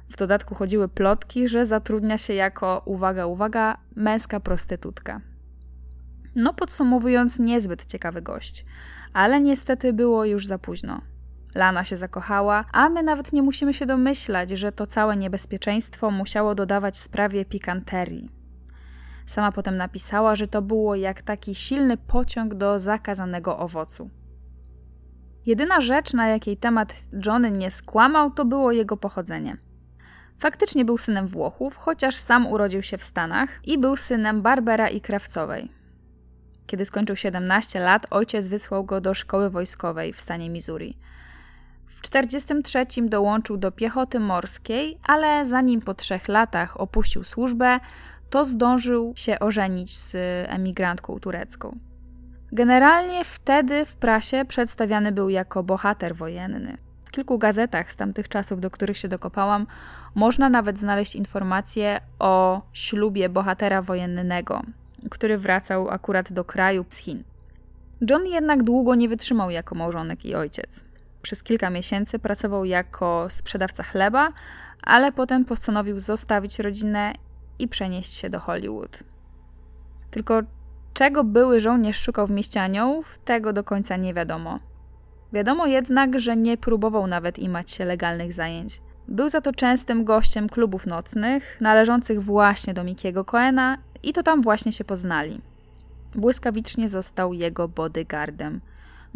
W 0.10 0.18
dodatku 0.18 0.56
chodziły 0.56 0.88
plotki, 0.88 1.48
że 1.48 1.66
zatrudnia 1.66 2.18
się 2.18 2.34
jako, 2.34 2.82
uwaga, 2.86 3.26
uwaga, 3.26 3.78
męska 3.96 4.40
prostytutka. 4.40 5.22
No, 6.36 6.54
podsumowując, 6.54 7.40
niezbyt 7.40 7.86
ciekawy 7.86 8.22
gość, 8.22 8.66
ale 9.14 9.42
niestety 9.42 9.94
było 9.94 10.26
już 10.26 10.46
za 10.46 10.58
późno. 10.58 11.02
Lana 11.56 11.84
się 11.84 11.96
zakochała, 11.96 12.66
a 12.72 12.90
my 12.90 13.04
nawet 13.04 13.34
nie 13.34 13.42
musimy 13.42 13.74
się 13.74 13.86
domyślać, 13.86 14.50
że 14.50 14.72
to 14.72 14.86
całe 14.86 15.18
niebezpieczeństwo 15.18 16.12
musiało 16.12 16.56
dodawać 16.56 16.98
sprawie 16.98 17.46
pikanterii. 17.46 18.32
Sama 19.26 19.52
potem 19.52 19.76
napisała, 19.76 20.36
że 20.36 20.48
to 20.48 20.62
było 20.62 20.96
jak 20.96 21.22
taki 21.22 21.56
silny 21.56 21.98
pociąg 21.98 22.54
do 22.54 22.80
zakazanego 22.80 23.58
owocu. 23.58 24.10
Jedyna 25.46 25.82
rzecz, 25.82 26.14
na 26.14 26.28
jakiej 26.28 26.58
temat 26.58 26.96
Johnny 27.26 27.52
nie 27.52 27.72
skłamał, 27.72 28.32
to 28.32 28.46
było 28.46 28.72
jego 28.72 28.98
pochodzenie. 28.98 29.58
Faktycznie 30.38 30.86
był 30.86 30.98
synem 30.98 31.28
Włochów, 31.28 31.76
chociaż 31.76 32.16
sam 32.16 32.48
urodził 32.48 32.82
się 32.82 32.98
w 32.98 33.04
Stanach 33.04 33.50
i 33.64 33.78
był 33.78 33.96
synem 33.96 34.42
Barbera 34.42 34.90
i 34.90 35.02
Krawcowej. 35.02 35.72
Kiedy 36.68 36.86
skończył 36.86 37.16
17 37.16 37.80
lat, 37.80 38.08
ojciec 38.10 38.48
wysłał 38.48 38.86
go 38.86 39.02
do 39.02 39.14
szkoły 39.14 39.50
wojskowej 39.50 40.14
w 40.14 40.22
stanie 40.22 40.50
Missouri. 40.50 40.98
W 41.98 42.02
1943 42.02 43.10
dołączył 43.10 43.58
do 43.58 43.72
piechoty 43.72 44.20
morskiej, 44.20 44.98
ale 45.08 45.46
zanim 45.46 45.82
po 45.82 45.94
trzech 45.94 46.28
latach 46.28 46.82
opuścił 46.82 47.24
służbę, 47.24 47.80
to 48.30 48.46
zdążył 48.46 49.14
się 49.16 49.40
ożenić 49.40 49.98
z 49.98 50.16
emigrantką 50.50 51.20
turecką. 51.20 51.80
Generalnie 52.52 53.26
wtedy 53.26 53.86
w 53.86 53.96
prasie 53.96 54.46
przedstawiany 54.48 55.12
był 55.12 55.30
jako 55.30 55.64
bohater 55.64 56.16
wojenny. 56.16 56.78
W 57.06 57.12
kilku 57.12 57.38
gazetach 57.38 57.92
z 57.92 57.96
tamtych 57.96 58.30
czasów, 58.30 58.60
do 58.60 58.70
których 58.70 58.98
się 58.98 59.08
dokopałam, 59.08 59.68
można 60.16 60.50
nawet 60.50 60.80
znaleźć 60.80 61.16
informacje 61.16 62.00
o 62.20 62.62
ślubie 62.74 63.30
bohatera 63.30 63.82
wojennego, 63.82 64.62
który 65.10 65.38
wracał 65.38 65.90
akurat 65.90 66.34
do 66.34 66.44
kraju 66.44 66.86
z 66.90 66.98
Chin. 66.98 67.24
John 68.10 68.26
jednak 68.26 68.64
długo 68.64 68.96
nie 68.96 69.10
wytrzymał 69.10 69.50
jako 69.50 69.76
małżonek 69.76 70.26
i 70.26 70.36
ojciec. 70.36 70.87
Przez 71.28 71.44
kilka 71.44 71.70
miesięcy 71.70 72.20
pracował 72.20 72.66
jako 72.66 73.26
sprzedawca 73.30 73.84
chleba, 73.84 74.34
ale 74.84 75.12
potem 75.12 75.46
postanowił 75.46 76.00
zostawić 76.00 76.60
rodzinę 76.60 77.14
i 77.60 77.68
przenieść 77.68 78.14
się 78.14 78.30
do 78.30 78.40
Hollywood. 78.40 79.04
Tylko 80.12 80.42
czego 80.94 81.24
były 81.24 81.60
żołnierz 81.60 82.00
szukał 82.02 82.28
w 82.28 82.32
mieście 82.32 82.62
aniołów, 82.62 83.20
tego 83.26 83.54
do 83.54 83.64
końca 83.64 83.98
nie 83.98 84.14
wiadomo. 84.14 84.60
Wiadomo 85.34 85.66
jednak, 85.66 86.20
że 86.20 86.36
nie 86.36 86.58
próbował 86.58 87.08
nawet 87.08 87.40
imać 87.40 87.72
się 87.72 87.86
legalnych 87.86 88.34
zajęć. 88.34 88.82
Był 89.08 89.30
za 89.30 89.42
to 89.42 89.54
częstym 89.54 90.04
gościem 90.06 90.50
klubów 90.50 90.86
nocnych, 90.86 91.62
należących 91.62 92.24
właśnie 92.24 92.74
do 92.74 92.84
Mikiego 92.84 93.26
Coena 93.26 93.78
i 94.04 94.14
to 94.14 94.24
tam 94.24 94.42
właśnie 94.42 94.72
się 94.72 94.84
poznali. 94.84 95.42
Błyskawicznie 96.16 96.90
został 96.90 97.34
jego 97.34 97.68
bodyguardem. 97.68 98.62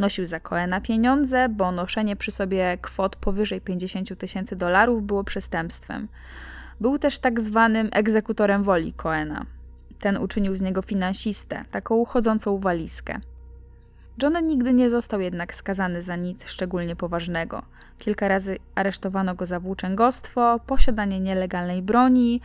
Nosił 0.01 0.25
za 0.25 0.39
Coena 0.39 0.81
pieniądze, 0.81 1.50
bo 1.50 1.72
noszenie 1.72 2.15
przy 2.15 2.31
sobie 2.31 2.77
kwot 2.81 3.15
powyżej 3.15 3.62
50 3.62 4.17
tysięcy 4.17 4.55
dolarów 4.55 5.03
było 5.03 5.24
przestępstwem. 5.24 6.08
Był 6.79 7.00
też 7.00 7.20
tak 7.20 7.39
zwanym 7.39 7.89
egzekutorem 7.91 8.63
woli 8.63 8.93
Coena. 8.93 9.46
Ten 10.00 10.17
uczynił 10.17 10.55
z 10.55 10.62
niego 10.62 10.81
finansistę, 10.81 11.63
taką 11.72 12.05
chodzącą 12.05 12.58
walizkę. 12.58 13.20
John 14.24 14.48
nigdy 14.48 14.74
nie 14.74 14.89
został 14.89 15.20
jednak 15.20 15.55
skazany 15.55 16.01
za 16.01 16.15
nic 16.15 16.48
szczególnie 16.48 16.96
poważnego. 16.96 17.62
Kilka 17.98 18.27
razy 18.27 18.58
aresztowano 18.75 19.36
go 19.36 19.46
za 19.46 19.60
włóczęgostwo, 19.60 20.60
posiadanie 20.67 21.20
nielegalnej 21.20 21.81
broni 21.81 22.41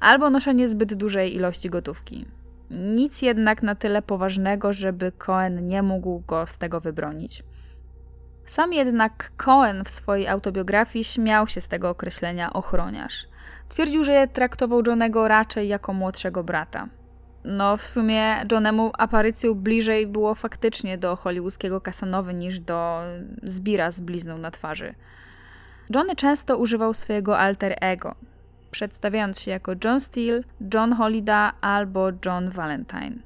albo 0.00 0.30
noszenie 0.30 0.68
zbyt 0.68 0.94
dużej 0.94 1.34
ilości 1.36 1.70
gotówki. 1.70 2.26
Nic 2.70 3.22
jednak 3.22 3.62
na 3.62 3.74
tyle 3.74 4.02
poważnego, 4.02 4.72
żeby 4.72 5.12
Cohen 5.12 5.66
nie 5.66 5.82
mógł 5.82 6.22
go 6.26 6.46
z 6.46 6.58
tego 6.58 6.80
wybronić. 6.80 7.42
Sam 8.44 8.72
jednak 8.72 9.30
Cohen 9.36 9.84
w 9.84 9.88
swojej 9.88 10.28
autobiografii 10.28 11.04
śmiał 11.04 11.46
się 11.46 11.60
z 11.60 11.68
tego 11.68 11.90
określenia 11.90 12.52
ochroniarz. 12.52 13.26
Twierdził, 13.68 14.04
że 14.04 14.28
traktował 14.28 14.82
Johnego 14.86 15.28
raczej 15.28 15.68
jako 15.68 15.92
młodszego 15.92 16.44
brata. 16.44 16.88
No, 17.44 17.76
w 17.76 17.86
sumie 17.86 18.36
Johnemu 18.52 18.90
aparycją 18.98 19.54
bliżej 19.54 20.06
było 20.06 20.34
faktycznie 20.34 20.98
do 20.98 21.16
hollywoodzkiego 21.16 21.80
Kasanowy 21.80 22.34
niż 22.34 22.60
do 22.60 23.00
Zbira 23.42 23.90
z 23.90 24.00
blizną 24.00 24.38
na 24.38 24.50
twarzy. 24.50 24.94
Johnny 25.94 26.16
często 26.16 26.58
używał 26.58 26.94
swojego 26.94 27.38
alter 27.38 27.76
ego, 27.80 28.14
przedstawiając 28.70 29.40
się 29.40 29.50
jako 29.50 29.72
John 29.84 30.00
Steele, 30.00 30.40
John 30.74 30.92
Holida 30.92 31.52
albo 31.60 32.10
John 32.26 32.50
Valentine. 32.50 33.16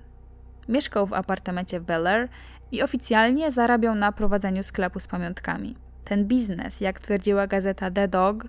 Mieszkał 0.69 1.07
w 1.07 1.13
apartamencie 1.13 1.81
w 1.81 1.85
Bel 1.85 2.07
Air 2.07 2.29
i 2.73 2.83
oficjalnie 2.83 3.51
zarabiał 3.51 3.95
na 3.95 4.13
prowadzeniu 4.13 4.63
sklepu 4.63 5.01
z 5.01 5.07
pamiątkami. 5.07 5.77
Ten 6.05 6.25
biznes, 6.25 6.81
jak 6.81 6.99
twierdziła 6.99 7.47
gazeta 7.47 7.91
The 7.91 8.09
Dog, 8.09 8.45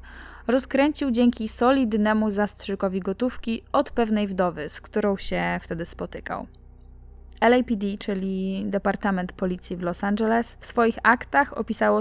rozkręcił 0.48 1.12
dzięki 1.12 1.48
solidnemu 1.48 2.30
zastrzykowi 2.30 3.00
gotówki 3.00 3.64
od 3.72 3.92
pewnej 3.92 4.28
wdowy, 4.28 4.70
z 4.70 4.82
którą 4.82 5.18
się 5.18 5.58
wtedy 5.62 5.86
spotykał. 5.86 6.48
LAPD, 7.50 7.98
czyli 8.00 8.64
Departament 8.66 9.34
Policji 9.34 9.78
w 9.78 9.82
Los 9.82 10.04
Angeles, 10.04 10.58
w 10.60 10.66
swoich 10.66 10.96
aktach 11.04 11.58
opisało 11.58 12.00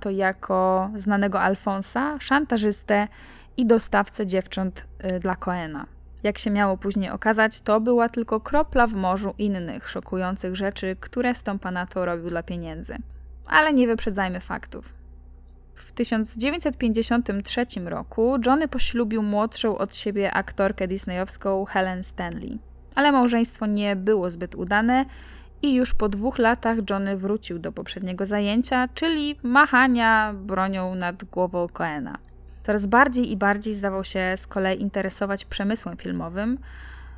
to 0.00 0.10
jako 0.10 0.90
znanego 0.94 1.40
Alfonsa, 1.40 2.20
szantażystę 2.20 3.08
i 3.56 3.66
dostawcę 3.66 4.26
dziewcząt 4.26 4.86
y, 5.04 5.20
dla 5.20 5.36
Coena. 5.36 5.86
Jak 6.22 6.38
się 6.38 6.50
miało 6.50 6.76
później 6.76 7.10
okazać, 7.10 7.60
to 7.60 7.80
była 7.80 8.08
tylko 8.08 8.40
kropla 8.40 8.86
w 8.86 8.94
morzu 8.94 9.34
innych 9.38 9.88
szokujących 9.88 10.56
rzeczy, 10.56 10.96
które 11.00 11.34
Stompanato 11.34 12.04
robił 12.04 12.30
dla 12.30 12.42
pieniędzy. 12.42 12.96
Ale 13.46 13.72
nie 13.72 13.86
wyprzedzajmy 13.86 14.40
faktów. 14.40 14.94
W 15.74 15.92
1953 15.92 17.66
roku 17.84 18.36
Johnny 18.46 18.68
poślubił 18.68 19.22
młodszą 19.22 19.78
od 19.78 19.96
siebie 19.96 20.34
aktorkę 20.34 20.88
disneyowską 20.88 21.64
Helen 21.64 22.02
Stanley. 22.02 22.58
Ale 22.94 23.12
małżeństwo 23.12 23.66
nie 23.66 23.96
było 23.96 24.30
zbyt 24.30 24.54
udane 24.54 25.04
i 25.62 25.74
już 25.74 25.94
po 25.94 26.08
dwóch 26.08 26.38
latach 26.38 26.78
Johnny 26.90 27.16
wrócił 27.16 27.58
do 27.58 27.72
poprzedniego 27.72 28.26
zajęcia, 28.26 28.88
czyli 28.94 29.38
machania 29.42 30.34
bronią 30.34 30.94
nad 30.94 31.24
głową 31.24 31.68
Coena. 31.68 32.18
Coraz 32.62 32.86
bardziej 32.86 33.30
i 33.30 33.36
bardziej 33.36 33.74
zdawał 33.74 34.04
się 34.04 34.32
z 34.36 34.46
kolei 34.46 34.82
interesować 34.82 35.44
przemysłem 35.44 35.96
filmowym, 35.96 36.58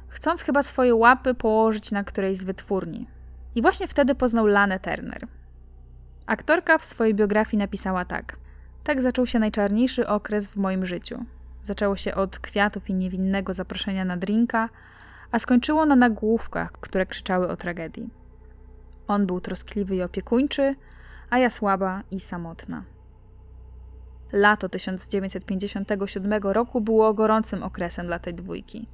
chcąc 0.09 0.43
chyba 0.43 0.63
swoje 0.63 0.95
łapy 0.95 1.35
położyć 1.35 1.93
na 1.93 2.05
którejś 2.05 2.39
z 2.39 2.45
wytwórni. 2.45 3.07
I 3.55 3.63
właśnie 3.63 3.87
wtedy 3.87 4.15
poznał 4.15 4.47
Lanę 4.47 4.81
Turner. 4.81 5.27
Aktorka 6.27 6.79
w 6.79 6.85
swojej 6.85 7.15
biografii 7.15 7.59
napisała 7.59 8.05
tak– 8.05 8.37
tak 8.85 9.03
zaczął 9.03 9.27
się 9.27 9.39
najczarniejszy 9.39 10.07
okres 10.07 10.49
w 10.49 10.57
moim 10.57 10.87
życiu. 10.87 11.25
Zaczęło 11.63 11.97
się 11.97 12.15
od 12.15 12.39
kwiatów 12.39 12.91
i 12.91 12.95
niewinnego 12.95 13.55
zaproszenia 13.55 14.05
na 14.05 14.17
drinka, 14.17 14.69
a 15.31 15.39
skończyło 15.39 15.87
na 15.87 15.97
nagłówkach, 15.97 16.73
które 16.73 17.07
krzyczały 17.07 17.49
o 17.49 17.57
tragedii. 17.57 18.11
On 19.09 19.27
był 19.27 19.41
troskliwy 19.41 19.97
i 19.97 20.03
opiekuńczy, 20.03 20.75
a 21.31 21.39
ja 21.39 21.51
słaba 21.51 22.03
i 22.11 22.21
samotna. 22.21 22.85
Lato 24.35 24.69
1957 24.69 26.43
roku 26.43 26.81
było 26.81 27.15
gorącym 27.15 27.63
okresem 27.63 28.07
dla 28.07 28.19
tej 28.19 28.35
dwójki. 28.35 28.87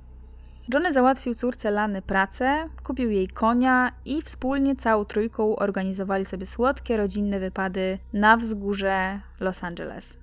Johnny 0.74 0.92
załatwił 0.92 1.34
córce 1.34 1.70
Lany 1.70 2.02
pracę, 2.02 2.68
kupił 2.82 3.10
jej 3.10 3.28
konia 3.28 3.92
i 4.04 4.22
wspólnie 4.22 4.76
całą 4.76 5.04
trójką 5.04 5.56
organizowali 5.56 6.24
sobie 6.24 6.46
słodkie 6.46 6.96
rodzinne 6.96 7.40
wypady 7.40 7.98
na 8.12 8.36
wzgórze 8.36 9.20
Los 9.40 9.64
Angeles. 9.64 10.18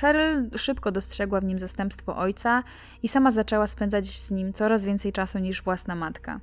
Cheryl 0.00 0.50
szybko 0.56 0.92
dostrzegła 0.92 1.40
w 1.40 1.44
nim 1.44 1.58
zastępstwo 1.58 2.16
ojca 2.16 2.62
i 3.02 3.08
sama 3.08 3.30
zaczęła 3.30 3.66
spędzać 3.66 4.06
z 4.06 4.30
nim 4.30 4.52
coraz 4.52 4.84
więcej 4.84 5.12
czasu 5.12 5.38
niż 5.38 5.62
własna 5.62 5.94
matka. 5.94 6.40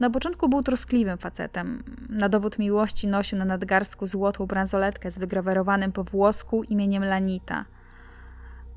Na 0.00 0.10
początku 0.10 0.48
był 0.48 0.62
troskliwym 0.62 1.18
facetem. 1.18 1.82
Na 2.08 2.28
dowód 2.28 2.58
miłości 2.58 3.08
nosił 3.08 3.38
na 3.38 3.44
nadgarstku 3.44 4.06
złotą 4.06 4.46
bransoletkę 4.46 5.10
z 5.10 5.18
wygrawerowanym 5.18 5.92
po 5.92 6.04
włosku 6.04 6.62
imieniem 6.62 7.04
Lanita– 7.04 7.64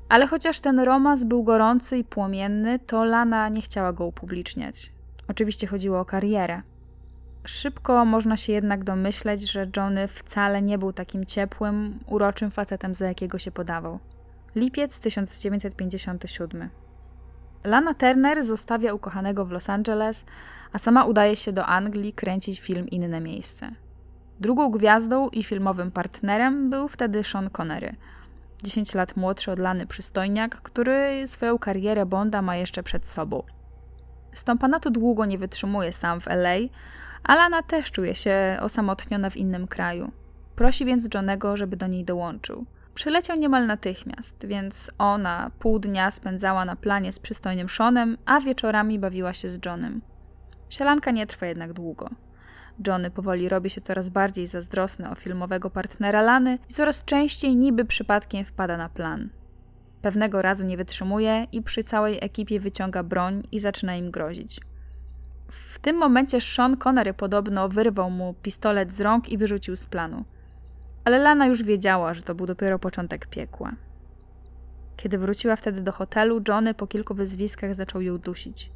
ale 0.08 0.26
chociaż 0.26 0.60
ten 0.60 0.80
romans 0.80 1.24
był 1.24 1.44
gorący 1.44 1.98
i 1.98 2.04
płomienny, 2.04 2.78
to 2.78 3.04
Lana 3.04 3.48
nie 3.48 3.62
chciała 3.62 3.92
go 3.92 4.06
upubliczniać. 4.06 4.92
Oczywiście 5.28 5.66
chodziło 5.66 6.00
o 6.00 6.04
karierę. 6.04 6.62
Szybko 7.44 8.04
można 8.04 8.36
się 8.36 8.52
jednak 8.52 8.84
domyśleć, 8.84 9.52
że 9.52 9.66
Johnny 9.76 10.08
wcale 10.08 10.62
nie 10.62 10.78
był 10.78 10.92
takim 10.92 11.24
ciepłym, 11.24 11.98
uroczym 12.06 12.50
facetem, 12.50 12.94
za 12.94 13.06
jakiego 13.06 13.38
się 13.38 13.50
podawał. 13.50 13.98
Lipiec 14.54 15.00
1957. 15.00 16.68
Lana 17.64 17.94
Turner 17.94 18.44
zostawia 18.44 18.94
ukochanego 18.94 19.44
w 19.44 19.50
Los 19.50 19.70
Angeles, 19.70 20.24
a 20.72 20.78
sama 20.78 21.04
udaje 21.04 21.36
się 21.36 21.52
do 21.52 21.66
Anglii 21.66 22.12
kręcić 22.12 22.60
film 22.60 22.88
Inne 22.88 23.20
Miejsce. 23.20 23.70
Drugą 24.40 24.70
gwiazdą 24.70 25.28
i 25.28 25.42
filmowym 25.42 25.90
partnerem 25.90 26.70
był 26.70 26.88
wtedy 26.88 27.24
Sean 27.24 27.50
Connery– 27.50 27.96
10 28.64 28.94
lat 28.94 29.16
młodszy 29.16 29.52
od 29.52 29.58
Lany 29.58 29.86
przystojniak, 29.86 30.56
który 30.56 31.26
swoją 31.26 31.58
karierę 31.58 32.06
Bonda 32.06 32.42
ma 32.42 32.56
jeszcze 32.56 32.82
przed 32.82 33.06
sobą. 33.06 33.42
Stąpanatu 34.32 34.90
długo 34.90 35.24
nie 35.24 35.38
wytrzymuje 35.38 35.92
sam 35.92 36.20
w 36.20 36.28
LA, 36.28 36.54
a 37.22 37.34
Lana 37.34 37.62
też 37.62 37.90
czuje 37.90 38.14
się 38.14 38.58
osamotniona 38.60 39.30
w 39.30 39.36
innym 39.36 39.66
kraju. 39.66 40.12
Prosi 40.56 40.84
więc 40.84 41.08
Johnego, 41.14 41.56
żeby 41.56 41.76
do 41.76 41.86
niej 41.86 42.04
dołączył. 42.04 42.66
Przyleciał 42.94 43.36
niemal 43.36 43.66
natychmiast, 43.66 44.46
więc 44.46 44.90
ona 44.98 45.50
pół 45.58 45.78
dnia 45.78 46.10
spędzała 46.10 46.64
na 46.64 46.76
planie 46.76 47.12
z 47.12 47.18
przystojnym 47.18 47.68
Seanem, 47.68 48.18
a 48.26 48.40
wieczorami 48.40 48.98
bawiła 48.98 49.34
się 49.34 49.48
z 49.48 49.58
Johnem. 49.66 50.02
Sielanka 50.70 51.10
nie 51.10 51.26
trwa 51.26 51.46
jednak 51.46 51.72
długo. 51.72 52.10
Johnny 52.86 53.10
powoli 53.10 53.48
robi 53.48 53.70
się 53.70 53.80
coraz 53.80 54.08
bardziej 54.08 54.46
zazdrosny 54.46 55.10
o 55.10 55.14
filmowego 55.14 55.70
partnera 55.70 56.22
Lany 56.22 56.58
i 56.68 56.72
coraz 56.72 57.04
częściej 57.04 57.56
niby 57.56 57.84
przypadkiem 57.84 58.44
wpada 58.44 58.76
na 58.76 58.88
plan. 58.88 59.28
Pewnego 60.02 60.42
razu 60.42 60.64
nie 60.64 60.76
wytrzymuje 60.76 61.46
i 61.52 61.62
przy 61.62 61.84
całej 61.84 62.18
ekipie 62.20 62.60
wyciąga 62.60 63.02
broń 63.02 63.42
i 63.52 63.60
zaczyna 63.60 63.96
im 63.96 64.10
grozić. 64.10 64.60
W 65.48 65.78
tym 65.78 65.96
momencie 65.96 66.40
Sean 66.40 66.76
Connery 66.76 67.14
podobno 67.14 67.68
wyrwał 67.68 68.10
mu 68.10 68.34
pistolet 68.42 68.92
z 68.92 69.00
rąk 69.00 69.28
i 69.28 69.38
wyrzucił 69.38 69.76
z 69.76 69.86
planu. 69.86 70.24
Ale 71.04 71.18
Lana 71.18 71.46
już 71.46 71.62
wiedziała, 71.62 72.14
że 72.14 72.22
to 72.22 72.34
był 72.34 72.46
dopiero 72.46 72.78
początek 72.78 73.26
piekła. 73.26 73.72
Kiedy 74.96 75.18
wróciła 75.18 75.56
wtedy 75.56 75.80
do 75.80 75.92
hotelu, 75.92 76.40
Johnny 76.48 76.74
po 76.74 76.86
kilku 76.86 77.14
wyzwiskach 77.14 77.74
zaczął 77.74 78.00
ją 78.00 78.18
dusić. 78.18 78.72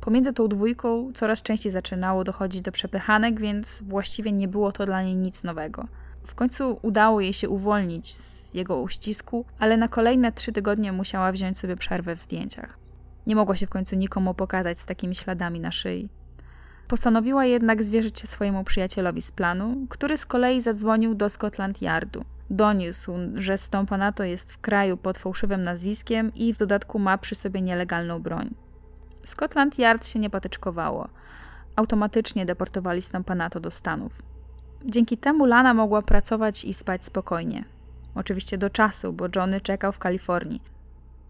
Pomiędzy 0.00 0.32
tą 0.32 0.48
dwójką 0.48 1.12
coraz 1.14 1.42
częściej 1.42 1.72
zaczynało 1.72 2.24
dochodzić 2.24 2.62
do 2.62 2.72
przepychanek, 2.72 3.40
więc 3.40 3.82
właściwie 3.86 4.32
nie 4.32 4.48
było 4.48 4.72
to 4.72 4.86
dla 4.86 5.02
niej 5.02 5.16
nic 5.16 5.44
nowego. 5.44 5.88
W 6.26 6.34
końcu 6.34 6.78
udało 6.82 7.20
jej 7.20 7.32
się 7.32 7.48
uwolnić 7.48 8.14
z 8.14 8.54
jego 8.54 8.80
uścisku, 8.80 9.44
ale 9.58 9.76
na 9.76 9.88
kolejne 9.88 10.32
trzy 10.32 10.52
tygodnie 10.52 10.92
musiała 10.92 11.32
wziąć 11.32 11.58
sobie 11.58 11.76
przerwę 11.76 12.16
w 12.16 12.22
zdjęciach. 12.22 12.78
Nie 13.26 13.36
mogła 13.36 13.56
się 13.56 13.66
w 13.66 13.70
końcu 13.70 13.96
nikomu 13.96 14.34
pokazać 14.34 14.78
z 14.78 14.84
takimi 14.84 15.14
śladami 15.14 15.60
na 15.60 15.72
szyi. 15.72 16.08
Postanowiła 16.88 17.44
jednak 17.44 17.82
zwierzyć 17.82 18.20
się 18.20 18.26
swojemu 18.26 18.64
przyjacielowi 18.64 19.22
z 19.22 19.32
planu, 19.32 19.86
który 19.88 20.16
z 20.16 20.26
kolei 20.26 20.60
zadzwonił 20.60 21.14
do 21.14 21.28
Scotland 21.28 21.82
Yardu. 21.82 22.24
Doniósł, 22.50 23.12
że 23.34 23.58
Stąpanato 23.58 24.24
jest 24.24 24.52
w 24.52 24.58
kraju 24.58 24.96
pod 24.96 25.18
fałszywym 25.18 25.62
nazwiskiem 25.62 26.34
i 26.34 26.54
w 26.54 26.58
dodatku 26.58 26.98
ma 26.98 27.18
przy 27.18 27.34
sobie 27.34 27.62
nielegalną 27.62 28.22
broń. 28.22 28.54
Scotland 29.24 29.78
Yard 29.78 30.06
się 30.06 30.18
nie 30.18 30.30
patyczkowało. 30.30 31.08
Automatycznie 31.76 32.46
deportowali 32.46 33.02
Stąpanato 33.02 33.60
do 33.60 33.70
Stanów. 33.70 34.22
Dzięki 34.84 35.18
temu 35.18 35.44
Lana 35.46 35.74
mogła 35.74 36.02
pracować 36.02 36.64
i 36.64 36.74
spać 36.74 37.04
spokojnie. 37.04 37.64
Oczywiście 38.14 38.58
do 38.58 38.70
czasu, 38.70 39.12
bo 39.12 39.26
Johnny 39.36 39.60
czekał 39.60 39.92
w 39.92 39.98
Kalifornii. 39.98 40.62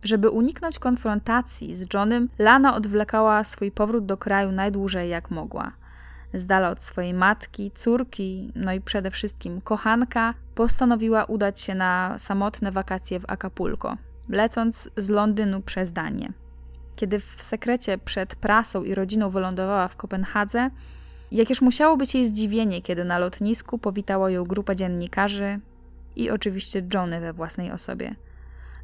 Żeby 0.03 0.31
uniknąć 0.31 0.79
konfrontacji 0.79 1.75
z 1.75 1.95
Johnem, 1.95 2.29
Lana 2.39 2.75
odwlekała 2.75 3.45
swój 3.45 3.71
powrót 3.71 4.07
do 4.07 4.17
kraju 4.17 4.53
najdłużej 4.53 5.11
jak 5.11 5.31
mogła. 5.31 5.73
Z 6.35 6.47
dala 6.47 6.71
od 6.71 6.83
swojej 6.83 7.15
matki, 7.15 7.71
córki, 7.75 8.53
no 8.55 8.73
i 8.73 8.81
przede 8.81 9.11
wszystkim 9.11 9.61
kochanka, 9.61 10.35
postanowiła 10.55 11.25
udać 11.25 11.61
się 11.61 11.75
na 11.75 12.15
samotne 12.19 12.73
wakacje 12.73 13.21
w 13.21 13.31
Acapulco, 13.31 13.97
lecąc 14.29 14.91
z 14.97 15.11
Londynu 15.11 15.63
przez 15.63 15.93
Danię. 15.93 16.33
Kiedy 16.97 17.19
w 17.19 17.37
sekrecie 17.39 17.99
przed 17.99 18.37
prasą 18.37 18.85
i 18.85 18.95
rodziną 18.95 19.31
wylądowała 19.31 19.89
w 19.89 19.97
Kopenhadze, 19.97 20.71
jakież 21.31 21.63
musiało 21.63 21.97
być 21.97 22.15
jej 22.15 22.27
zdziwienie, 22.27 22.83
kiedy 22.83 23.05
na 23.05 23.19
lotnisku 23.19 23.79
powitała 23.79 24.31
ją 24.31 24.45
grupa 24.45 24.75
dziennikarzy 24.75 25.61
i 26.17 26.31
oczywiście 26.31 26.83
Johnny 26.95 27.21
we 27.21 27.33
własnej 27.33 27.73
osobie– 27.73 28.15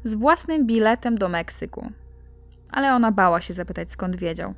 z 0.05 0.15
własnym 0.15 0.65
biletem 0.65 1.15
do 1.15 1.29
Meksyku. 1.29 1.91
Ale 2.71 2.93
ona 2.93 3.11
bała 3.11 3.41
się 3.41 3.53
zapytać, 3.53 3.91
skąd 3.91 4.15
wiedział. 4.15 4.53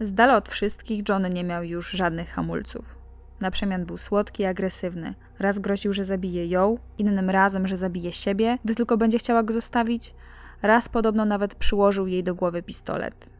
Z 0.00 0.14
dala 0.14 0.36
od 0.36 0.48
wszystkich 0.48 1.08
Johnny 1.08 1.30
nie 1.30 1.44
miał 1.44 1.64
już 1.64 1.90
żadnych 1.90 2.28
hamulców. 2.28 2.98
Na 3.40 3.50
przemian 3.50 3.84
był 3.84 3.98
słodki 3.98 4.42
i 4.42 4.46
agresywny. 4.46 5.14
Raz 5.38 5.58
groził, 5.58 5.92
że 5.92 6.04
zabije 6.04 6.46
ją, 6.46 6.78
innym 6.98 7.30
razem, 7.30 7.66
że 7.66 7.76
zabije 7.76 8.12
siebie, 8.12 8.58
gdy 8.64 8.74
tylko 8.74 8.96
będzie 8.96 9.18
chciała 9.18 9.42
go 9.42 9.52
zostawić. 9.52 10.14
Raz 10.62 10.88
podobno 10.88 11.24
nawet 11.24 11.54
przyłożył 11.54 12.06
jej 12.06 12.24
do 12.24 12.34
głowy 12.34 12.62
pistolet. 12.62 13.30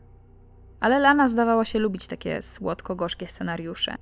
Ale 0.80 0.98
Lana 0.98 1.28
zdawała 1.28 1.64
się 1.64 1.78
lubić 1.78 2.08
takie 2.08 2.42
słodko-gorzkie 2.42 3.26
scenariusze. 3.26 3.94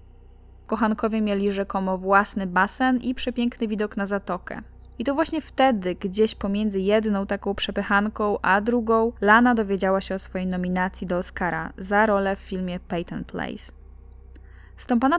Kochankowie 0.67 1.21
mieli 1.21 1.53
rzekomo 1.53 1.99
własny 1.99 2.47
basen 2.47 2.97
i 2.97 3.15
przepiękny 3.15 3.69
widok 3.69 3.97
na 3.97 4.07
zatokę. 4.07 4.63
I 4.99 5.05
to 5.05 5.15
właśnie 5.15 5.41
wtedy, 5.41 5.95
gdzieś 5.95 6.35
pomiędzy 6.35 6.81
jedną 6.81 7.27
taką 7.27 7.55
przepychanką 7.55 8.39
a 8.43 8.61
drugą, 8.61 9.13
Lana 9.21 9.55
dowiedziała 9.55 10.01
się 10.01 10.15
o 10.15 10.19
swojej 10.19 10.47
nominacji 10.47 11.07
do 11.07 11.19
Oscara 11.19 11.73
za 11.79 12.07
rolę 12.07 12.37
w 12.37 12.39
filmie 12.39 12.81
Peyton 12.81 13.25
Place. 13.25 13.73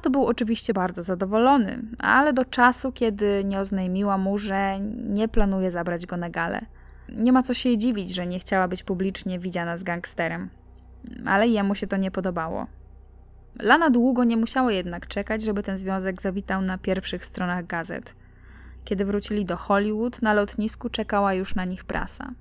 to 0.02 0.10
był 0.10 0.26
oczywiście 0.26 0.74
bardzo 0.74 1.04
zadowolony, 1.04 1.82
ale 2.00 2.34
do 2.34 2.46
czasu, 2.46 2.92
kiedy 2.92 3.44
nie 3.46 3.60
oznajmiła 3.60 4.18
mu, 4.18 4.38
że 4.38 4.80
nie 5.10 5.28
planuje 5.28 5.72
zabrać 5.72 6.06
go 6.06 6.18
na 6.18 6.30
galę. 6.30 6.62
Nie 7.10 7.32
ma 7.34 7.42
co 7.42 7.54
się 7.54 7.78
dziwić, 7.78 8.16
że 8.16 8.28
nie 8.28 8.40
chciała 8.40 8.68
być 8.68 8.84
publicznie 8.84 9.40
widziana 9.40 9.78
z 9.78 9.84
gangsterem. 9.84 10.50
Ale 11.26 11.48
jemu 11.48 11.76
się 11.76 11.88
to 11.88 11.98
nie 11.98 12.12
podobało. 12.12 12.68
Lana 13.62 13.90
długo 13.90 14.24
nie 14.24 14.38
musiała 14.38 14.72
jednak 14.72 15.08
czekać, 15.08 15.44
żeby 15.44 15.64
ten 15.64 15.78
związek 15.78 16.22
zawitał 16.22 16.62
na 16.62 16.78
pierwszych 16.78 17.26
stronach 17.26 17.68
gazet– 17.68 18.16
kiedy 18.86 19.06
wrócili 19.06 19.46
do 19.46 19.58
Hollywood, 19.58 20.22
na 20.22 20.34
lotnisku 20.34 20.90
czekała 20.90 21.34
już 21.34 21.56
na 21.56 21.66
nich 21.66 21.84
prasa. 21.84 22.34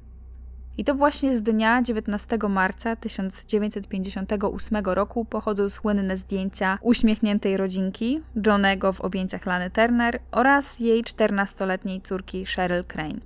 I 0.79 0.85
to 0.85 0.95
właśnie 0.95 1.37
z 1.37 1.43
dnia 1.43 1.83
19 1.83 2.39
marca 2.49 2.97
1958 2.97 4.85
roku 4.85 5.25
pochodzą 5.25 5.69
słynne 5.69 6.17
zdjęcia 6.17 6.79
uśmiechniętej 6.83 7.57
rodzinki, 7.57 8.23
Johnego 8.47 8.93
w 8.93 9.01
objęciach 9.01 9.47
Lany 9.47 9.71
Turner 9.71 10.19
oraz 10.31 10.81
jej 10.81 11.05
14-letniej 11.05 12.03
córki 12.03 12.47
Cheryl 12.47 12.85
Crane. 12.85 13.21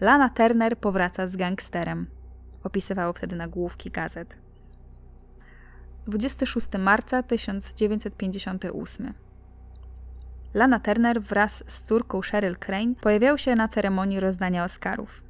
Lana 0.00 0.28
Turner 0.28 0.78
powraca 0.78 1.26
z 1.26 1.36
gangsterem, 1.36 2.06
opisywało 2.64 3.12
wtedy 3.12 3.36
nagłówki 3.36 3.90
gazet. 3.90 4.36
26 6.06 6.68
marca 6.78 7.22
1958 7.22 9.27
Lana 10.54 10.80
Turner 10.80 11.20
wraz 11.20 11.64
z 11.66 11.82
córką 11.82 12.20
Cheryl 12.20 12.56
Crane 12.56 12.94
pojawiają 13.00 13.36
się 13.36 13.54
na 13.54 13.68
ceremonii 13.68 14.20
rozdania 14.20 14.64
Oscarów. 14.64 15.24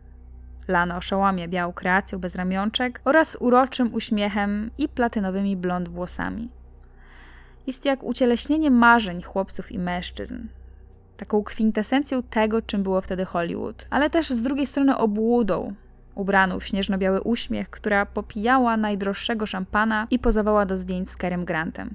Lana 0.68 0.96
oszołamia 0.96 1.48
białą 1.48 1.72
kreacją 1.72 2.18
bez 2.18 2.34
ramionczek 2.34 3.00
oraz 3.04 3.36
uroczym 3.40 3.94
uśmiechem 3.94 4.70
i 4.78 4.88
platynowymi 4.88 5.56
blond 5.56 5.88
włosami. 5.88 6.50
Jest 7.66 7.84
jak 7.84 8.04
ucieleśnienie 8.04 8.70
marzeń 8.70 9.22
chłopców 9.22 9.72
i 9.72 9.78
mężczyzn. 9.78 10.38
Taką 11.16 11.42
kwintesencją 11.42 12.22
tego, 12.22 12.62
czym 12.62 12.82
było 12.82 13.00
wtedy 13.00 13.24
Hollywood, 13.24 13.86
ale 13.90 14.10
też 14.10 14.30
z 14.30 14.42
drugiej 14.42 14.66
strony 14.66 14.96
obłudą, 14.96 15.74
ubraną 16.14 16.60
w 16.60 16.64
śnieżno-biały 16.64 17.20
uśmiech, 17.20 17.70
która 17.70 18.06
popijała 18.06 18.76
najdroższego 18.76 19.46
szampana 19.46 20.06
i 20.10 20.18
pozowała 20.18 20.66
do 20.66 20.78
zdjęć 20.78 21.10
z 21.10 21.16
Kerem 21.16 21.44
Grantem. 21.44 21.94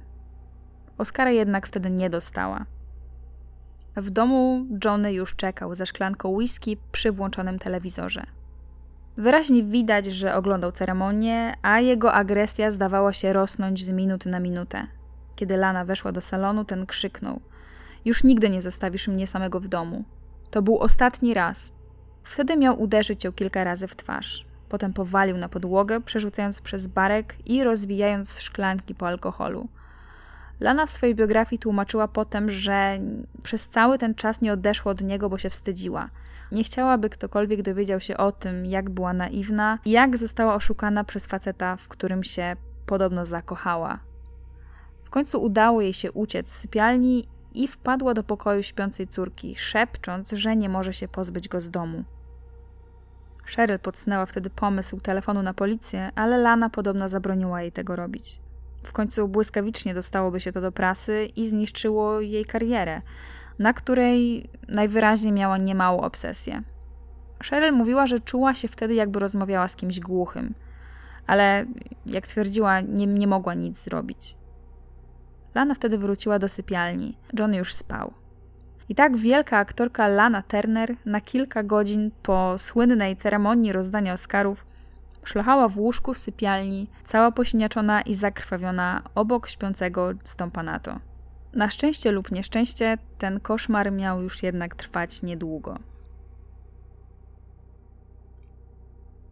Oscara 0.98 1.32
jednak 1.32 1.68
wtedy 1.68 1.90
nie 1.90 2.10
dostała. 2.10 2.66
W 3.96 4.10
domu 4.10 4.66
Johnny 4.86 5.14
już 5.14 5.36
czekał 5.36 5.76
ze 5.76 5.86
szklanką 5.86 6.30
whisky 6.30 6.78
przy 6.92 7.12
włączonym 7.12 7.60
telewizorze. 7.60 8.24
Wyraźnie 9.18 9.64
widać, 9.64 10.06
że 10.06 10.36
oglądał 10.36 10.72
ceremonię, 10.72 11.54
a 11.62 11.80
jego 11.80 12.14
agresja 12.14 12.72
zdawała 12.72 13.14
się 13.14 13.34
rosnąć 13.34 13.86
z 13.86 13.90
minuty 13.90 14.30
na 14.30 14.40
minutę. 14.40 14.88
Kiedy 15.36 15.58
Lana 15.58 15.86
weszła 15.86 16.12
do 16.12 16.22
salonu, 16.22 16.66
ten 16.66 16.86
krzyknął: 16.86 17.40
Już 18.06 18.24
nigdy 18.24 18.50
nie 18.50 18.62
zostawisz 18.62 19.08
mnie 19.08 19.28
samego 19.28 19.60
w 19.60 19.68
domu. 19.68 20.04
To 20.52 20.62
był 20.62 20.80
ostatni 20.80 21.34
raz. 21.34 21.72
Wtedy 22.24 22.58
miał 22.58 22.82
uderzyć 22.82 23.24
ją 23.24 23.32
kilka 23.32 23.64
razy 23.64 23.88
w 23.88 23.96
twarz. 23.96 24.46
Potem 24.70 24.94
powalił 24.94 25.38
na 25.38 25.50
podłogę, 25.50 26.02
przerzucając 26.02 26.62
przez 26.62 26.88
barek 26.88 27.36
i 27.46 27.64
rozbijając 27.64 28.40
szklanki 28.40 28.96
po 28.96 29.08
alkoholu. 29.08 29.68
Lana 30.64 30.86
w 30.86 30.90
swojej 30.90 31.16
biografii 31.16 31.60
tłumaczyła 31.60 32.08
potem, 32.08 32.52
że 32.52 33.00
przez 33.44 33.70
cały 33.70 33.98
ten 33.98 34.16
czas 34.16 34.42
nie 34.42 34.54
odeszła 34.54 34.92
od 34.92 35.02
niego, 35.02 35.30
bo 35.30 35.38
się 35.38 35.50
wstydziła. 35.50 36.10
Nie 36.52 36.64
chciała, 36.64 36.98
by 36.98 37.10
ktokolwiek 37.10 37.62
dowiedział 37.62 38.00
się 38.00 38.18
o 38.18 38.32
tym, 38.32 38.66
jak 38.66 38.90
była 38.90 39.14
naiwna 39.14 39.80
jak 39.86 40.18
została 40.18 40.56
oszukana 40.56 41.04
przez 41.04 41.26
faceta, 41.26 41.76
w 41.76 41.88
którym 41.88 42.24
się 42.24 42.56
podobno 42.86 43.26
zakochała. 43.26 44.00
W 45.02 45.10
końcu 45.10 45.44
udało 45.44 45.82
jej 45.82 45.94
się 45.94 46.12
uciec 46.12 46.50
z 46.50 46.56
sypialni 46.56 47.26
i 47.54 47.68
wpadła 47.68 48.14
do 48.14 48.24
pokoju 48.24 48.64
śpiącej 48.64 49.08
córki, 49.08 49.56
szepcząc, 49.56 50.32
że 50.32 50.56
nie 50.56 50.70
może 50.70 50.94
się 50.94 51.08
pozbyć 51.08 51.48
go 51.48 51.60
z 51.62 51.70
domu. 51.70 52.04
Cheryl 53.56 53.80
podsunęła 53.80 54.26
wtedy 54.26 54.50
pomysł 54.50 55.00
telefonu 55.00 55.44
na 55.44 55.54
policję, 55.54 56.12
ale 56.16 56.38
Lana 56.38 56.70
podobno 56.70 57.10
zabroniła 57.10 57.62
jej 57.62 57.72
tego 57.72 57.96
robić. 57.96 58.40
W 58.84 58.94
końcu 58.94 59.28
błyskawicznie 59.28 59.94
dostałoby 59.94 60.40
się 60.40 60.52
to 60.52 60.62
do 60.62 60.72
prasy 60.72 61.26
i 61.36 61.48
zniszczyło 61.48 62.22
jej 62.22 62.46
karierę, 62.46 63.02
na 63.60 63.74
której 63.74 64.50
najwyraźniej 64.68 65.34
miała 65.34 65.58
niemałą 65.58 66.02
obsesję. 66.02 66.64
Cheryl 67.50 67.74
mówiła, 67.74 68.08
że 68.08 68.20
czuła 68.20 68.54
się 68.54 68.68
wtedy, 68.68 68.94
jakby 68.94 69.20
rozmawiała 69.20 69.68
z 69.68 69.76
kimś 69.76 70.00
głuchym, 70.00 70.54
ale 71.28 71.66
jak 72.06 72.28
twierdziła, 72.28 72.82
nie, 72.82 73.06
nie 73.06 73.28
mogła 73.28 73.54
nic 73.54 73.84
zrobić. 73.84 74.36
Lana 75.56 75.76
wtedy 75.76 75.98
wróciła 75.98 76.40
do 76.40 76.50
sypialni. 76.50 77.18
John 77.40 77.54
już 77.54 77.74
spał. 77.74 78.14
I 78.90 78.96
tak 78.96 79.18
wielka 79.18 79.58
aktorka 79.58 80.08
Lana 80.08 80.42
Turner 80.42 80.96
na 81.06 81.22
kilka 81.22 81.64
godzin 81.64 82.12
po 82.24 82.56
słynnej 82.58 83.16
ceremonii 83.16 83.74
rozdania 83.74 84.14
Oscarów 84.14 84.66
szlachała 85.26 85.68
w 85.68 85.80
łóżku 85.80 86.14
w 86.14 86.18
sypialni, 86.18 86.90
cała 87.04 87.32
posiniaczona 87.32 88.02
i 88.02 88.16
zakrwawiona 88.16 89.02
obok 89.16 89.48
śpiącego 89.48 90.12
Stompanato. 90.24 91.00
Na 91.54 91.70
szczęście 91.70 92.12
lub 92.12 92.32
nieszczęście 92.32 92.98
ten 93.18 93.40
koszmar 93.40 93.92
miał 93.92 94.22
już 94.22 94.44
jednak 94.44 94.76
trwać 94.76 95.24
niedługo. 95.24 95.80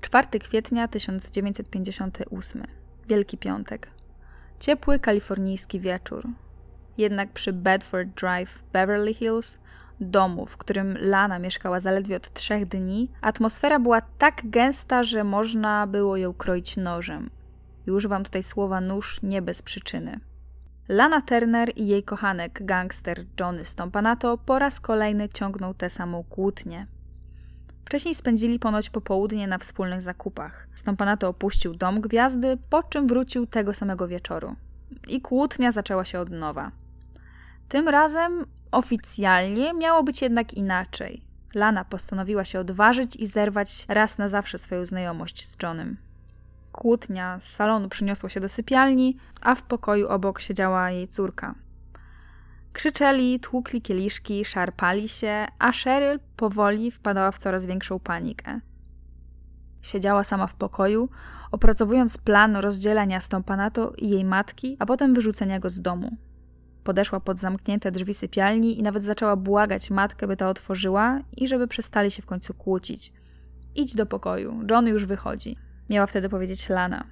4 0.02 0.40
kwietnia 0.40 0.88
1958. 0.88 2.64
Wielki 3.08 3.38
Piątek. 3.38 3.88
Ciepły 4.60 5.00
kalifornijski 5.00 5.80
wieczór. 5.80 6.28
Jednak 6.98 7.32
przy 7.32 7.54
Bedford 7.54 8.10
Drive, 8.10 8.64
Beverly 8.74 9.14
Hills, 9.14 9.60
domu, 10.02 10.46
w 10.46 10.58
którym 10.58 10.98
Lana 11.02 11.40
mieszkała 11.40 11.80
zaledwie 11.80 12.16
od 12.18 12.34
trzech 12.34 12.68
dni, 12.68 13.12
atmosfera 13.22 13.80
była 13.80 14.02
tak 14.02 14.42
gęsta, 14.44 15.04
że 15.04 15.24
można 15.24 15.88
było 15.88 16.18
ją 16.18 16.34
kroić 16.34 16.78
nożem. 16.78 17.30
I 17.88 17.92
używam 17.92 18.24
tutaj 18.24 18.44
słowa 18.44 18.82
nóż 18.82 19.24
nie 19.24 19.42
bez 19.42 19.62
przyczyny. 19.62 20.20
Lana 20.90 21.22
Turner 21.22 21.72
i 21.76 21.88
jej 21.88 22.04
kochanek, 22.04 22.66
gangster 22.66 23.26
Johnny 23.40 23.66
Stompanato, 23.66 24.38
po 24.38 24.60
raz 24.60 24.80
kolejny 24.80 25.30
ciągnął 25.30 25.74
tę 25.74 25.90
samą 25.90 26.24
kłótnię. 26.24 26.88
Wcześniej 27.86 28.16
spędzili 28.16 28.60
ponoć 28.60 28.90
popołudnie 28.90 29.48
na 29.48 29.58
wspólnych 29.58 30.02
zakupach. 30.02 30.68
Stompanato 30.76 31.28
opuścił 31.28 31.76
dom 31.76 32.02
gwiazdy, 32.02 32.58
po 32.70 32.84
czym 32.84 33.08
wrócił 33.08 33.48
tego 33.48 33.74
samego 33.74 34.08
wieczoru. 34.08 34.56
I 35.08 35.22
kłótnia 35.22 35.72
zaczęła 35.72 36.06
się 36.06 36.20
od 36.20 36.30
nowa. 36.30 36.72
Tym 37.72 37.90
razem 37.90 38.46
oficjalnie 38.72 39.74
miało 39.74 40.04
być 40.04 40.22
jednak 40.22 40.54
inaczej. 40.54 41.24
Lana 41.56 41.86
postanowiła 41.86 42.46
się 42.46 42.60
odważyć 42.60 43.16
i 43.16 43.28
zerwać 43.28 43.86
raz 43.90 44.18
na 44.18 44.30
zawsze 44.30 44.58
swoją 44.58 44.86
znajomość 44.86 45.48
z 45.48 45.56
Johnem. 45.64 45.98
Kłótnia 46.72 47.40
z 47.40 47.50
salonu 47.50 47.90
przyniosła 47.90 48.30
się 48.30 48.40
do 48.40 48.50
sypialni, 48.50 49.18
a 49.42 49.56
w 49.56 49.64
pokoju 49.64 50.08
obok 50.08 50.40
siedziała 50.42 50.92
jej 50.92 51.08
córka. 51.08 51.56
Krzyczeli, 52.74 53.40
tłukli 53.40 53.82
kieliszki, 53.82 54.46
szarpali 54.46 55.10
się, 55.10 55.48
a 55.60 55.72
Cheryl 55.72 56.20
powoli 56.36 56.92
wpadała 56.92 57.32
w 57.32 57.38
coraz 57.38 57.66
większą 57.66 58.00
panikę. 58.00 58.60
Siedziała 59.82 60.24
sama 60.24 60.48
w 60.48 60.56
pokoju, 60.56 61.10
opracowując 61.52 62.18
plan 62.18 62.56
rozdzielenia 62.56 63.20
Stompanato 63.20 63.94
i 63.98 64.10
jej 64.10 64.26
matki, 64.26 64.78
a 64.80 64.86
potem 64.86 65.14
wyrzucenia 65.14 65.60
go 65.60 65.70
z 65.70 65.82
domu. 65.82 66.18
Podeszła 66.84 67.20
pod 67.20 67.40
zamknięte 67.40 67.92
drzwi 67.92 68.14
sypialni 68.14 68.80
i 68.80 68.84
nawet 68.84 69.04
zaczęła 69.04 69.36
błagać 69.36 69.92
matkę, 69.92 70.28
by 70.28 70.38
ta 70.38 70.50
otworzyła 70.50 71.20
i 71.38 71.48
żeby 71.48 71.68
przestali 71.68 72.12
się 72.12 72.22
w 72.22 72.26
końcu 72.26 72.54
kłócić. 72.54 73.14
Idź 73.76 73.96
do 73.96 74.06
pokoju, 74.06 74.60
John 74.72 74.88
już 74.88 75.06
wychodzi. 75.06 75.58
Miała 75.90 76.08
wtedy 76.08 76.30
powiedzieć 76.30 76.70
Lana. 76.70 77.04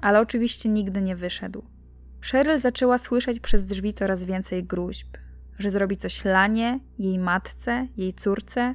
Ale 0.00 0.20
oczywiście 0.20 0.68
nigdy 0.68 1.02
nie 1.02 1.16
wyszedł. 1.16 1.64
Cheryl 2.30 2.58
zaczęła 2.58 2.98
słyszeć 2.98 3.40
przez 3.40 3.66
drzwi 3.66 3.92
coraz 3.92 4.24
więcej 4.24 4.64
gruźb, 4.64 5.08
że 5.58 5.70
zrobi 5.70 5.96
coś 5.96 6.24
Lanie, 6.24 6.80
jej 6.98 7.18
matce, 7.18 7.88
jej 7.96 8.14
córce, 8.14 8.74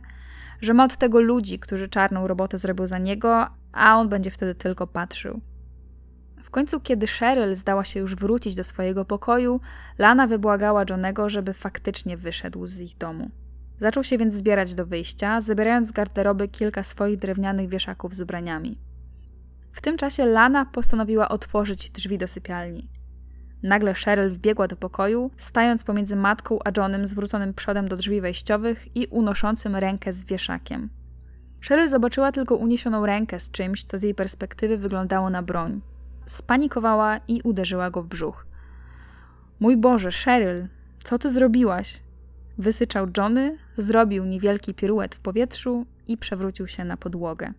że 0.61 0.73
ma 0.73 0.85
od 0.85 0.97
tego 0.97 1.21
ludzi, 1.21 1.59
którzy 1.59 1.87
czarną 1.87 2.27
robotę 2.27 2.57
zrobią 2.57 2.87
za 2.87 2.97
niego, 2.97 3.47
a 3.71 3.99
on 3.99 4.09
będzie 4.09 4.31
wtedy 4.31 4.55
tylko 4.55 4.87
patrzył. 4.87 5.41
W 6.47 6.49
końcu, 6.49 6.79
kiedy 6.79 7.07
Cheryl 7.07 7.55
zdała 7.55 7.83
się 7.83 7.99
już 7.99 8.15
wrócić 8.15 8.55
do 8.55 8.63
swojego 8.63 9.05
pokoju, 9.05 9.59
Lana 9.97 10.27
wybłagała 10.27 10.83
Johnego, 10.89 11.29
żeby 11.29 11.53
faktycznie 11.53 12.17
wyszedł 12.17 12.65
z 12.65 12.79
ich 12.79 12.97
domu. 12.97 13.29
Zaczął 13.77 14.03
się 14.03 14.17
więc 14.17 14.33
zbierać 14.33 14.75
do 14.75 14.85
wyjścia, 14.85 15.41
zabierając 15.41 15.87
z 15.87 15.91
garderoby 15.91 16.47
kilka 16.47 16.83
swoich 16.83 17.17
drewnianych 17.17 17.69
wieszaków 17.69 18.15
z 18.15 18.21
ubraniami. 18.21 18.77
W 19.71 19.81
tym 19.81 19.97
czasie 19.97 20.25
Lana 20.25 20.65
postanowiła 20.65 21.29
otworzyć 21.29 21.91
drzwi 21.91 22.17
do 22.17 22.27
sypialni. 22.27 22.89
Nagle 23.63 23.93
Cheryl 23.93 24.29
wbiegła 24.29 24.67
do 24.67 24.75
pokoju, 24.75 25.31
stając 25.37 25.83
pomiędzy 25.83 26.15
matką 26.15 26.59
a 26.65 26.71
Johnem 26.77 27.07
zwróconym 27.07 27.53
przodem 27.53 27.87
do 27.87 27.95
drzwi 27.95 28.21
wejściowych 28.21 28.95
i 28.95 29.07
unoszącym 29.07 29.75
rękę 29.75 30.13
z 30.13 30.23
wieszakiem. 30.23 30.89
Cheryl 31.67 31.87
zobaczyła 31.87 32.31
tylko 32.31 32.55
uniesioną 32.55 33.05
rękę 33.05 33.39
z 33.39 33.51
czymś, 33.51 33.83
co 33.83 33.97
z 33.97 34.03
jej 34.03 34.15
perspektywy 34.15 34.77
wyglądało 34.77 35.29
na 35.29 35.41
broń. 35.41 35.81
Spanikowała 36.27 37.17
i 37.27 37.41
uderzyła 37.43 37.91
go 37.91 38.01
w 38.01 38.07
brzuch. 38.07 38.47
Mój 39.59 39.77
Boże, 39.77 40.09
Cheryl, 40.11 40.67
co 41.03 41.19
ty 41.19 41.29
zrobiłaś? 41.29 42.03
Wysyczał 42.57 43.07
Johnny, 43.17 43.57
zrobił 43.77 44.25
niewielki 44.25 44.73
piruet 44.73 45.15
w 45.15 45.19
powietrzu 45.19 45.85
i 46.07 46.17
przewrócił 46.17 46.67
się 46.67 46.83
na 46.83 46.97
podłogę. 46.97 47.53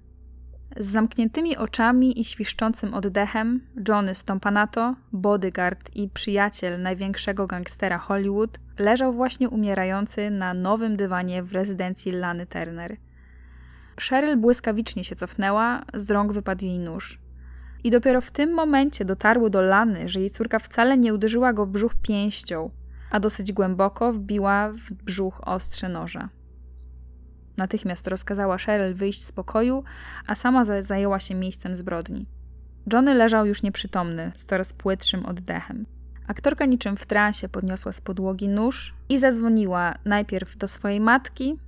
Z 0.76 0.86
zamkniętymi 0.86 1.56
oczami 1.56 2.20
i 2.20 2.24
świszczącym 2.24 2.94
oddechem 2.94 3.60
Johnny 3.88 4.14
Stompanato, 4.14 4.94
bodyguard 5.12 5.96
i 5.96 6.08
przyjaciel 6.08 6.82
największego 6.82 7.46
gangstera 7.46 7.98
Hollywood, 7.98 8.58
leżał 8.78 9.12
właśnie 9.12 9.48
umierający 9.48 10.30
na 10.30 10.54
nowym 10.54 10.96
dywanie 10.96 11.42
w 11.42 11.52
rezydencji 11.52 12.12
Lany 12.12 12.46
Turner. 12.46 12.96
Cheryl 14.08 14.36
błyskawicznie 14.36 15.04
się 15.04 15.16
cofnęła, 15.16 15.82
z 15.94 16.10
rąk 16.10 16.32
wypadł 16.32 16.64
jej 16.64 16.78
nóż. 16.78 17.18
I 17.84 17.90
dopiero 17.90 18.20
w 18.20 18.30
tym 18.30 18.54
momencie 18.54 19.04
dotarło 19.04 19.50
do 19.50 19.60
Lany, 19.60 20.08
że 20.08 20.20
jej 20.20 20.30
córka 20.30 20.58
wcale 20.58 20.98
nie 20.98 21.14
uderzyła 21.14 21.52
go 21.52 21.66
w 21.66 21.70
brzuch 21.70 21.94
pięścią, 21.94 22.70
a 23.10 23.20
dosyć 23.20 23.52
głęboko 23.52 24.12
wbiła 24.12 24.70
w 24.72 24.92
brzuch 24.92 25.48
ostrze 25.48 25.88
noża. 25.88 26.28
Natychmiast 27.56 28.08
rozkazała 28.08 28.58
Cheryl 28.58 28.94
wyjść 28.94 29.24
z 29.24 29.32
pokoju, 29.32 29.84
a 30.26 30.34
sama 30.34 30.64
zajęła 30.64 31.20
się 31.20 31.34
miejscem 31.34 31.76
zbrodni. 31.76 32.26
Johnny 32.92 33.14
leżał 33.14 33.46
już 33.46 33.62
nieprzytomny, 33.62 34.30
z 34.36 34.44
coraz 34.44 34.72
płytszym 34.72 35.26
oddechem. 35.26 35.86
Aktorka 36.26 36.64
niczym 36.64 36.96
w 36.96 37.06
transie 37.06 37.48
podniosła 37.48 37.92
z 37.92 38.00
podłogi 38.00 38.48
nóż 38.48 38.94
i 39.08 39.18
zadzwoniła 39.18 39.94
najpierw 40.04 40.56
do 40.56 40.68
swojej 40.68 41.00
matki, 41.00 41.58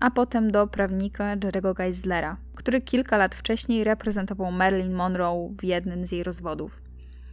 a 0.00 0.10
potem 0.10 0.50
do 0.50 0.66
prawnika 0.66 1.36
Jerego 1.44 1.74
Geislera, 1.74 2.36
który 2.54 2.80
kilka 2.80 3.16
lat 3.16 3.34
wcześniej 3.34 3.84
reprezentował 3.84 4.52
Marilyn 4.52 4.92
Monroe 4.92 5.50
w 5.58 5.64
jednym 5.64 6.06
z 6.06 6.12
jej 6.12 6.22
rozwodów. 6.22 6.82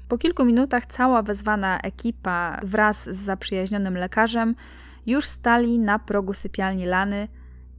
Po 0.07 0.17
kilku 0.17 0.45
minutach 0.45 0.85
cała 0.85 1.23
wezwana 1.23 1.79
ekipa 1.79 2.59
wraz 2.63 3.03
z 3.03 3.15
zaprzyjaźnionym 3.15 3.97
lekarzem 3.97 4.55
już 5.05 5.25
stali 5.25 5.79
na 5.79 5.99
progu 5.99 6.33
sypialni 6.33 6.85
Lany 6.85 7.27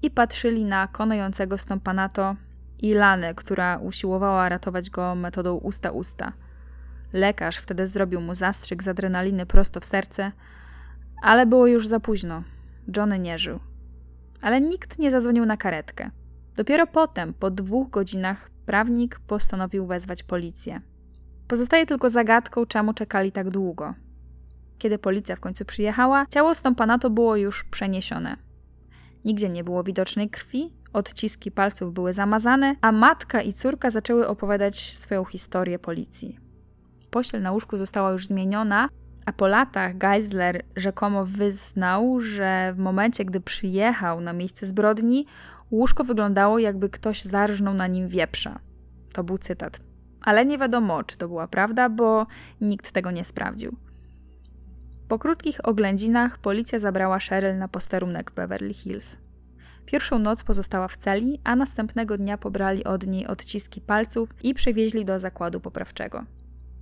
i 0.03 0.11
patrzyli 0.11 0.65
na 0.65 0.87
konającego 0.87 1.59
stąpanato 1.59 2.37
i 2.79 2.95
Lanę, 2.95 3.35
która 3.35 3.79
usiłowała 3.79 4.49
ratować 4.49 4.91
go 4.91 5.15
metodą 5.15 5.55
usta-usta. 5.55 6.33
Lekarz 7.13 7.57
wtedy 7.57 7.87
zrobił 7.87 8.21
mu 8.21 8.35
zastrzyk 8.35 8.83
z 8.83 8.89
adrenaliny 8.89 9.47
prosto 9.47 9.81
w 9.81 9.85
serce, 9.85 10.33
ale 11.23 11.47
było 11.47 11.67
już 11.67 11.87
za 11.87 12.01
późno. 12.01 12.43
Johnny 12.97 13.19
nie 13.19 13.39
żył. 13.39 13.61
Ale 14.43 14.61
nikt 14.61 14.99
nie 14.99 15.11
zadzwonił 15.11 15.47
na 15.47 15.57
karetkę. 15.57 16.11
Dopiero 16.57 16.87
potem, 16.87 17.35
po 17.35 17.51
dwóch 17.51 17.91
godzinach, 17.91 18.51
prawnik 18.67 19.21
postanowił 19.27 19.87
wezwać 19.87 20.23
policję. 20.23 20.81
Pozostaje 21.49 21.87
tylko 21.87 22.11
zagadką, 22.11 22.67
czemu 22.67 22.95
czekali 22.95 23.33
tak 23.33 23.51
długo. 23.51 23.95
Kiedy 24.79 24.99
policja 24.99 25.37
w 25.37 25.41
końcu 25.41 25.65
przyjechała, 25.65 26.27
ciało 26.31 26.55
stąpanato 26.55 27.11
było 27.11 27.37
już 27.37 27.65
przeniesione. 27.65 28.37
Nigdzie 29.25 29.49
nie 29.49 29.65
było 29.65 29.85
widocznej 29.85 30.31
krwi, 30.31 30.73
odciski 30.93 31.51
palców 31.51 31.93
były 31.93 32.13
zamazane, 32.13 32.77
a 32.81 32.93
matka 32.93 33.43
i 33.43 33.53
córka 33.53 33.91
zaczęły 33.91 34.29
opowiadać 34.29 34.95
swoją 34.95 35.25
historię 35.25 35.79
policji. 35.79 36.39
Pościel 37.11 37.43
na 37.43 37.53
łóżku 37.53 37.77
została 37.77 38.13
już 38.13 38.27
zmieniona, 38.27 38.89
a 39.27 39.33
po 39.33 39.47
latach 39.47 39.99
Geisler 39.99 40.63
rzekomo 40.77 41.25
wyznał, 41.25 42.21
że 42.21 42.73
w 42.77 42.79
momencie, 42.79 43.25
gdy 43.25 43.41
przyjechał 43.41 44.21
na 44.21 44.33
miejsce 44.33 44.67
zbrodni, 44.67 45.27
łóżko 45.71 46.05
wyglądało 46.05 46.59
jakby 46.59 46.91
ktoś 46.91 47.23
zarżnął 47.23 47.75
na 47.75 47.87
nim 47.87 48.09
wieprza. 48.09 48.59
To 49.15 49.25
był 49.25 49.39
cytat. 49.39 49.81
Ale 50.21 50.47
nie 50.47 50.59
wiadomo, 50.59 51.05
czy 51.05 51.17
to 51.17 51.29
była 51.29 51.49
prawda, 51.49 51.89
bo 51.89 52.27
nikt 52.61 52.93
tego 52.93 53.11
nie 53.11 53.25
sprawdził. 53.25 53.77
Po 55.09 55.19
krótkich 55.19 55.69
oględzinach 55.69 56.39
policja 56.39 56.79
zabrała 56.79 57.19
Cheryl 57.19 57.59
na 57.59 57.69
posterunek 57.69 58.31
Beverly 58.31 58.75
Hills. 58.75 59.19
Pierwszą 59.87 60.19
noc 60.19 60.45
pozostała 60.45 60.89
w 60.89 60.97
celi, 60.97 61.41
a 61.45 61.57
następnego 61.57 62.19
dnia 62.19 62.39
pobrali 62.39 62.85
od 62.85 63.07
niej 63.07 63.27
odciski 63.27 63.81
palców 63.81 64.35
i 64.43 64.55
przewieźli 64.55 65.05
do 65.05 65.19
zakładu 65.19 65.61
poprawczego. 65.61 66.25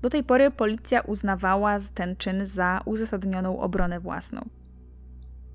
Do 0.04 0.10
tej 0.10 0.24
pory 0.24 0.50
policja 0.50 1.00
uznawała 1.00 1.76
ten 1.94 2.16
czyn 2.16 2.46
za 2.46 2.80
uzasadnioną 2.84 3.60
obronę 3.60 4.00
własną. 4.00 4.48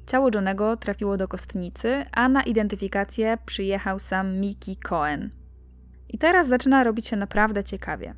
ciało 0.06 0.30
Johnego 0.36 0.78
trafiło 0.78 1.18
do 1.18 1.28
kostnicy, 1.28 2.06
a 2.12 2.30
na 2.30 2.44
identyfikację 2.44 3.38
przyjechał 3.46 4.00
sam 4.00 4.40
Mickey 4.40 4.76
Cohen. 4.76 5.30
I 6.08 6.18
teraz 6.18 6.48
zaczyna 6.48 6.84
robić 6.84 7.08
się 7.08 7.18
naprawdę 7.18 7.64
ciekawie. 7.64 8.16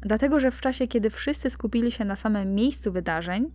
Dlatego, 0.00 0.40
że 0.40 0.50
w 0.50 0.60
czasie, 0.60 0.88
kiedy 0.88 1.10
wszyscy 1.10 1.50
skupili 1.50 1.90
się 1.90 2.04
na 2.04 2.16
samym 2.16 2.54
miejscu 2.54 2.92
wydarzeń, 2.92 3.48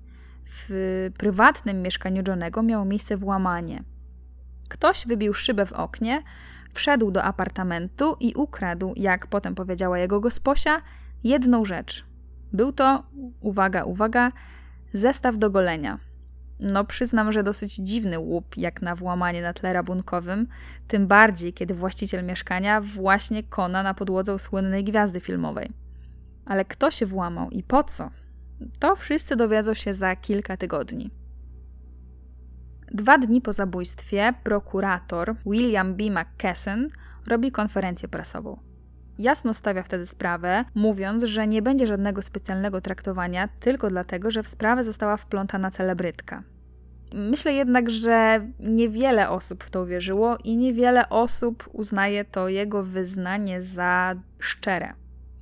w 0.46 1.10
prywatnym 1.18 1.82
mieszkaniu 1.82 2.24
Johnego 2.28 2.64
miało 2.64 2.86
miejsce 2.86 3.18
włamanie. 3.18 3.84
Ktoś 4.70 5.08
wybił 5.08 5.34
szybę 5.34 5.66
w 5.66 5.74
oknie, 5.74 6.24
wszedł 6.74 7.12
do 7.12 7.24
apartamentu 7.24 8.18
i 8.20 8.34
ukradł, 8.36 8.94
jak 8.96 9.28
potem 9.28 9.56
powiedziała 9.56 10.00
jego 10.00 10.20
gosposia, 10.20 10.82
jedną 11.24 11.66
rzecz. 11.66 12.06
Był 12.54 12.74
to, 12.74 13.04
uwaga, 13.42 13.84
uwaga, 13.84 14.32
zestaw 14.94 15.38
do 15.38 15.50
golenia. 15.50 16.00
No, 16.60 16.86
przyznam, 16.86 17.32
że 17.32 17.44
dosyć 17.44 17.76
dziwny 17.76 18.20
łup, 18.20 18.58
jak 18.58 18.82
na 18.82 18.96
włamanie 18.96 19.42
na 19.42 19.54
tle 19.54 19.74
rabunkowym, 19.74 20.48
tym 20.88 21.08
bardziej, 21.08 21.54
kiedy 21.54 21.74
właściciel 21.74 22.26
mieszkania 22.26 22.82
właśnie 22.82 23.44
kona 23.44 23.84
na 23.84 23.94
podłodze 23.94 24.40
słynnej 24.40 24.84
gwiazdy 24.84 25.20
filmowej. 25.20 25.72
Ale 26.46 26.66
kto 26.66 26.92
się 26.92 27.06
włamał 27.06 27.50
i 27.50 27.64
po 27.64 27.84
co? 27.84 28.10
To 28.80 28.96
wszyscy 28.96 29.36
dowiedzą 29.36 29.74
się 29.74 29.94
za 29.94 30.16
kilka 30.16 30.58
tygodni. 30.58 31.12
Dwa 32.92 33.18
dni 33.18 33.42
po 33.42 33.54
zabójstwie 33.54 34.34
prokurator 34.44 35.36
William 35.46 35.96
B. 35.96 36.04
McKesson 36.04 36.88
robi 37.28 37.52
konferencję 37.52 38.08
prasową. 38.08 38.69
Jasno 39.20 39.54
stawia 39.54 39.84
wtedy 39.84 40.06
sprawę, 40.06 40.66
mówiąc, 40.76 41.24
że 41.24 41.48
nie 41.48 41.62
będzie 41.62 41.88
żadnego 41.88 42.22
specjalnego 42.22 42.82
traktowania 42.82 43.50
tylko 43.60 43.88
dlatego, 43.88 44.32
że 44.32 44.44
w 44.44 44.48
sprawę 44.48 44.84
została 44.84 45.18
wplątana 45.18 45.72
celebrytka. 45.72 46.44
Myślę 47.14 47.54
jednak, 47.54 47.90
że 47.90 48.48
niewiele 48.60 49.30
osób 49.30 49.64
w 49.64 49.70
to 49.70 49.82
uwierzyło 49.82 50.38
i 50.44 50.58
niewiele 50.58 51.10
osób 51.10 51.70
uznaje 51.74 52.26
to 52.26 52.50
jego 52.50 52.84
wyznanie 52.84 53.62
za 53.62 54.16
szczere. 54.40 54.94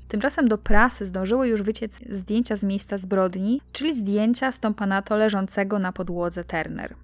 Tymczasem 0.07 0.47
do 0.47 0.57
prasy 0.57 1.05
zdążyły 1.05 1.47
już 1.47 1.61
wyciec 1.61 2.01
zdjęcia 2.09 2.55
z 2.55 2.63
miejsca 2.63 2.97
zbrodni, 2.97 3.61
czyli 3.71 3.95
zdjęcia 3.95 4.51
stąpanato 4.51 5.17
leżącego 5.17 5.79
na 5.79 5.91
podłodze 5.91 6.43
Turner. 6.43 6.95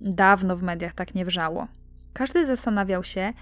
Dawno 0.00 0.56
w 0.56 0.62
mediach 0.62 0.94
tak 0.94 1.14
nie 1.14 1.24
wrzało. 1.24 1.68
Każdy 2.12 2.46
zastanawiał 2.46 3.04
się, 3.04 3.32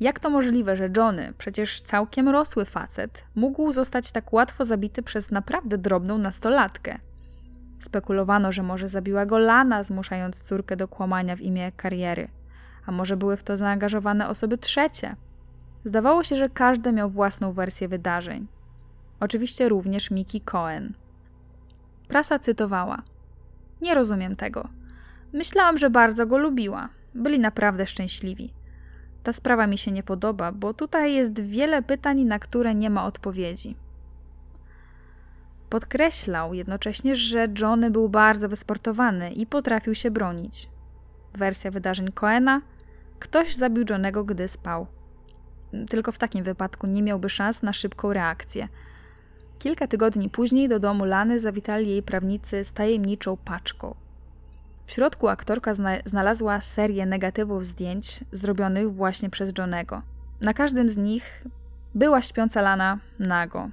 jak 0.00 0.20
to 0.20 0.30
możliwe, 0.30 0.76
że 0.76 0.88
Johnny, 0.96 1.32
przecież 1.38 1.80
całkiem 1.80 2.28
rosły 2.28 2.64
facet, 2.64 3.24
mógł 3.34 3.72
zostać 3.72 4.12
tak 4.12 4.32
łatwo 4.32 4.64
zabity 4.64 5.02
przez 5.02 5.30
naprawdę 5.30 5.78
drobną 5.78 6.18
nastolatkę. 6.18 6.98
Spekulowano, 7.78 8.52
że 8.52 8.62
może 8.62 8.88
zabiła 8.88 9.26
go 9.26 9.38
Lana, 9.38 9.82
zmuszając 9.82 10.42
córkę 10.42 10.76
do 10.76 10.88
kłamania 10.88 11.36
w 11.36 11.40
imię 11.40 11.72
kariery. 11.72 12.28
A 12.86 12.92
może 12.92 13.16
były 13.16 13.36
w 13.36 13.42
to 13.42 13.56
zaangażowane 13.56 14.28
osoby 14.28 14.58
trzecie? 14.58 15.16
Zdawało 15.84 16.24
się, 16.24 16.36
że 16.36 16.48
każdy 16.48 16.92
miał 16.92 17.10
własną 17.10 17.52
wersję 17.52 17.88
wydarzeń. 17.88 18.46
Oczywiście 19.20 19.68
również 19.68 20.10
Miki 20.10 20.40
Cohen. 20.40 20.94
Prasa 22.08 22.38
cytowała: 22.38 23.02
Nie 23.82 23.94
rozumiem 23.94 24.36
tego. 24.36 24.68
Myślałam, 25.32 25.78
że 25.78 25.90
bardzo 25.90 26.26
go 26.26 26.38
lubiła. 26.38 26.88
Byli 27.14 27.38
naprawdę 27.40 27.86
szczęśliwi. 27.86 28.54
Ta 29.24 29.32
sprawa 29.32 29.66
mi 29.66 29.78
się 29.78 29.92
nie 29.92 30.02
podoba, 30.02 30.52
bo 30.52 30.74
tutaj 30.74 31.14
jest 31.14 31.40
wiele 31.40 31.82
pytań, 31.82 32.24
na 32.24 32.38
które 32.38 32.74
nie 32.74 32.90
ma 32.90 33.06
odpowiedzi. 33.06 33.76
Podkreślał 35.70 36.54
jednocześnie, 36.54 37.14
że 37.14 37.48
Johnny 37.60 37.90
był 37.90 38.08
bardzo 38.08 38.48
wysportowany 38.48 39.32
i 39.32 39.46
potrafił 39.46 39.94
się 39.94 40.10
bronić. 40.10 40.68
Wersja 41.34 41.70
wydarzeń 41.70 42.12
Coena: 42.12 42.62
ktoś 43.18 43.54
zabił 43.54 43.84
Johnego, 43.90 44.24
gdy 44.24 44.48
spał. 44.48 44.86
Tylko 45.88 46.12
w 46.12 46.18
takim 46.18 46.44
wypadku 46.44 46.86
nie 46.86 47.02
miałby 47.02 47.28
szans 47.28 47.62
na 47.62 47.72
szybką 47.72 48.12
reakcję. 48.12 48.68
Kilka 49.58 49.86
tygodni 49.86 50.30
później 50.30 50.68
do 50.68 50.78
domu 50.78 51.04
Lany 51.04 51.40
zawitali 51.40 51.90
jej 51.90 52.02
prawnicy 52.02 52.64
z 52.64 52.72
tajemniczą 52.72 53.36
paczką. 53.36 53.94
W 54.86 54.92
środku 54.92 55.28
aktorka 55.28 55.74
zna 55.74 55.90
znalazła 56.04 56.60
serię 56.60 57.06
negatywów 57.06 57.66
zdjęć 57.66 58.24
zrobionych 58.32 58.94
właśnie 58.94 59.30
przez 59.30 59.52
Johnego. 59.58 60.02
Na 60.40 60.54
każdym 60.54 60.88
z 60.88 60.96
nich 60.96 61.44
była 61.94 62.22
śpiąca 62.22 62.62
Lana 62.62 62.98
nago. 63.18 63.68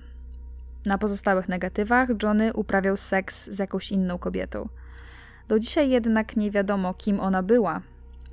Na 0.85 0.97
pozostałych 0.97 1.49
negatywach 1.49 2.09
Johnny 2.23 2.53
uprawiał 2.53 2.97
seks 2.97 3.49
z 3.49 3.59
jakąś 3.59 3.91
inną 3.91 4.17
kobietą. 4.17 4.69
Do 5.47 5.59
dzisiaj 5.59 5.89
jednak 5.89 6.37
nie 6.37 6.51
wiadomo, 6.51 6.93
kim 6.93 7.19
ona 7.19 7.43
była, 7.43 7.81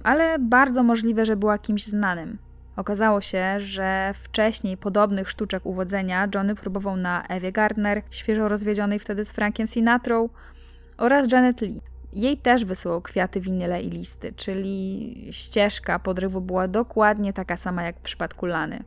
ale 0.02 0.38
bardzo 0.38 0.82
możliwe, 0.82 1.24
że 1.24 1.36
była 1.36 1.58
kimś 1.58 1.84
znanym. 1.84 2.38
Okazało 2.76 3.20
się, 3.20 3.60
że 3.60 4.12
wcześniej 4.14 4.76
podobnych 4.76 5.30
sztuczek 5.30 5.66
uwodzenia 5.66 6.28
Johnny 6.34 6.54
próbował 6.54 6.96
na 6.96 7.26
Ewie 7.26 7.52
Gardner, 7.52 8.02
świeżo 8.10 8.48
rozwiedzionej 8.48 8.98
wtedy 8.98 9.24
z 9.24 9.32
Frankiem 9.32 9.66
Sinatrą, 9.66 10.28
oraz 10.98 11.32
Janet 11.32 11.60
Lee. 11.60 11.80
Jej 12.18 12.37
też 12.37 12.64
wysyłał 12.64 13.02
kwiaty, 13.02 13.40
winyle 13.40 13.83
i 13.83 13.90
listy, 13.90 14.33
czyli 14.33 15.28
ścieżka 15.31 15.98
podrywu 15.98 16.40
była 16.40 16.68
dokładnie 16.68 17.33
taka 17.33 17.57
sama 17.57 17.83
jak 17.83 17.98
w 17.98 18.02
przypadku 18.02 18.46
Lany. 18.46 18.85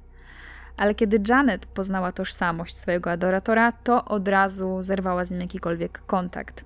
Ale 0.78 0.96
kiedy 0.96 1.20
Janet 1.30 1.66
poznała 1.66 2.12
tożsamość 2.12 2.78
swojego 2.78 3.12
adoratora, 3.12 3.72
to 3.72 4.06
od 4.06 4.28
razu 4.28 4.84
zerwała 4.84 5.26
z 5.26 5.32
nim 5.32 5.42
jakikolwiek 5.42 6.06
kontakt. 6.06 6.66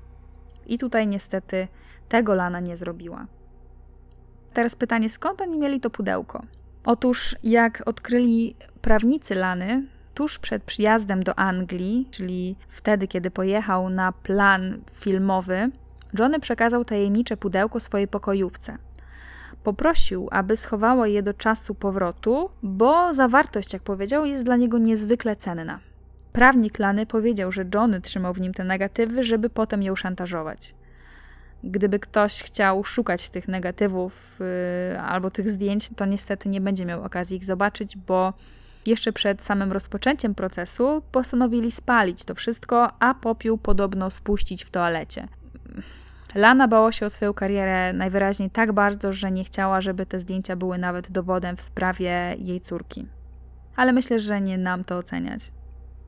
I 0.65 0.77
tutaj 0.77 1.07
niestety 1.07 1.67
tego 2.09 2.35
Lana 2.35 2.59
nie 2.59 2.77
zrobiła. 2.77 3.27
Teraz 4.53 4.75
pytanie, 4.75 5.09
skąd 5.09 5.41
oni 5.41 5.57
mieli 5.57 5.79
to 5.79 5.89
pudełko? 5.89 6.43
Otóż, 6.85 7.35
jak 7.43 7.83
odkryli 7.85 8.55
prawnicy 8.81 9.35
Lany, 9.35 9.87
tuż 10.13 10.39
przed 10.39 10.63
przyjazdem 10.63 11.23
do 11.23 11.39
Anglii, 11.39 12.07
czyli 12.11 12.55
wtedy, 12.67 13.07
kiedy 13.07 13.31
pojechał 13.31 13.89
na 13.89 14.11
plan 14.11 14.81
filmowy, 14.93 15.71
Johnny 16.19 16.39
przekazał 16.39 16.85
tajemnicze 16.85 17.37
pudełko 17.37 17.79
swojej 17.79 18.07
pokojówce. 18.07 18.77
Poprosił, 19.63 20.27
aby 20.31 20.55
schowała 20.55 21.07
je 21.07 21.23
do 21.23 21.33
czasu 21.33 21.75
powrotu, 21.75 22.49
bo 22.63 23.13
zawartość, 23.13 23.73
jak 23.73 23.81
powiedział, 23.81 24.25
jest 24.25 24.43
dla 24.43 24.55
niego 24.55 24.77
niezwykle 24.77 25.35
cenna. 25.35 25.79
Prawnik 26.33 26.79
Lany 26.79 27.05
powiedział, 27.05 27.51
że 27.51 27.65
Johnny 27.75 28.01
trzymał 28.01 28.33
w 28.33 28.41
nim 28.41 28.53
te 28.53 28.63
negatywy, 28.63 29.23
żeby 29.23 29.49
potem 29.49 29.83
ją 29.83 29.95
szantażować. 29.95 30.75
Gdyby 31.63 31.99
ktoś 31.99 32.43
chciał 32.43 32.83
szukać 32.83 33.29
tych 33.29 33.47
negatywów 33.47 34.39
yy, 34.91 34.99
albo 35.01 35.31
tych 35.31 35.51
zdjęć, 35.51 35.89
to 35.89 36.05
niestety 36.05 36.49
nie 36.49 36.61
będzie 36.61 36.85
miał 36.85 37.03
okazji 37.03 37.37
ich 37.37 37.45
zobaczyć, 37.45 37.97
bo 37.97 38.33
jeszcze 38.85 39.13
przed 39.13 39.41
samym 39.41 39.71
rozpoczęciem 39.71 40.35
procesu 40.35 41.01
postanowili 41.11 41.71
spalić 41.71 42.23
to 42.25 42.35
wszystko, 42.35 42.87
a 42.99 43.13
popiół 43.13 43.57
podobno 43.57 44.09
spuścić 44.09 44.63
w 44.63 44.69
toalecie. 44.69 45.27
Lana 46.35 46.67
bała 46.67 46.91
się 46.91 47.05
o 47.05 47.09
swoją 47.09 47.33
karierę 47.33 47.93
najwyraźniej 47.93 48.49
tak 48.49 48.73
bardzo, 48.73 49.13
że 49.13 49.31
nie 49.31 49.43
chciała, 49.43 49.81
żeby 49.81 50.05
te 50.05 50.19
zdjęcia 50.19 50.55
były 50.55 50.77
nawet 50.77 51.11
dowodem 51.11 51.57
w 51.57 51.61
sprawie 51.61 52.35
jej 52.39 52.61
córki. 52.61 53.07
Ale 53.75 53.93
myślę, 53.93 54.19
że 54.19 54.41
nie 54.41 54.57
nam 54.57 54.83
to 54.83 54.97
oceniać. 54.97 55.51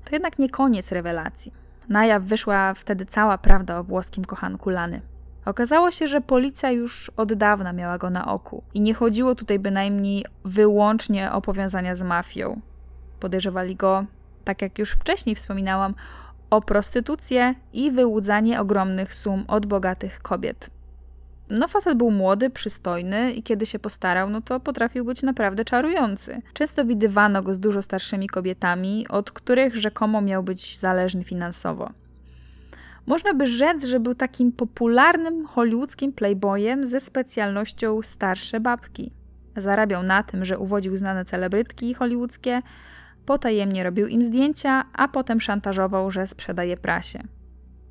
To 0.05 0.15
jednak 0.15 0.39
nie 0.39 0.49
koniec 0.49 0.91
rewelacji. 0.91 1.53
Na 1.89 2.05
jaw 2.05 2.23
wyszła 2.23 2.73
wtedy 2.73 3.05
cała 3.05 3.37
prawda 3.37 3.79
o 3.79 3.83
włoskim 3.83 4.25
kochanku 4.25 4.69
Lany. 4.69 5.01
Okazało 5.45 5.91
się, 5.91 6.07
że 6.07 6.21
policja 6.21 6.71
już 6.71 7.11
od 7.17 7.33
dawna 7.33 7.73
miała 7.73 7.97
go 7.97 8.09
na 8.09 8.27
oku 8.27 8.63
i 8.73 8.81
nie 8.81 8.93
chodziło 8.93 9.35
tutaj 9.35 9.59
bynajmniej 9.59 10.25
wyłącznie 10.45 11.31
o 11.31 11.41
powiązania 11.41 11.95
z 11.95 12.03
mafią. 12.03 12.61
Podejrzewali 13.19 13.75
go, 13.75 14.05
tak 14.43 14.61
jak 14.61 14.79
już 14.79 14.91
wcześniej 14.91 15.35
wspominałam, 15.35 15.95
o 16.49 16.61
prostytucję 16.61 17.55
i 17.73 17.91
wyłudzanie 17.91 18.61
ogromnych 18.61 19.13
sum 19.13 19.45
od 19.47 19.65
bogatych 19.65 20.19
kobiet. 20.19 20.69
No, 21.49 21.67
facet 21.67 21.97
był 21.97 22.11
młody, 22.11 22.49
przystojny 22.49 23.31
i 23.31 23.43
kiedy 23.43 23.65
się 23.65 23.79
postarał, 23.79 24.29
no 24.29 24.41
to 24.41 24.59
potrafił 24.59 25.05
być 25.05 25.23
naprawdę 25.23 25.65
czarujący. 25.65 26.41
Często 26.53 26.85
widywano 26.85 27.43
go 27.43 27.53
z 27.53 27.59
dużo 27.59 27.81
starszymi 27.81 28.27
kobietami, 28.27 29.07
od 29.09 29.31
których 29.31 29.75
rzekomo 29.75 30.21
miał 30.21 30.43
być 30.43 30.77
zależny 30.77 31.23
finansowo. 31.23 31.89
Można 33.05 33.33
by 33.33 33.45
rzec, 33.45 33.85
że 33.85 33.99
był 33.99 34.15
takim 34.15 34.51
popularnym 34.51 35.45
hollywoodzkim 35.45 36.13
playboyem 36.13 36.85
ze 36.85 36.99
specjalnością 36.99 38.01
starsze 38.01 38.59
babki. 38.59 39.11
Zarabiał 39.55 40.03
na 40.03 40.23
tym, 40.23 40.45
że 40.45 40.57
uwodził 40.57 40.95
znane 40.97 41.25
celebrytki 41.25 41.93
hollywoodzkie, 41.93 42.61
potajemnie 43.27 43.83
robił 43.83 44.07
im 44.07 44.21
zdjęcia, 44.21 44.83
a 44.93 45.07
potem 45.07 45.41
szantażował, 45.41 46.11
że 46.11 46.27
sprzedaje 46.27 46.77
prasie. 46.77 47.19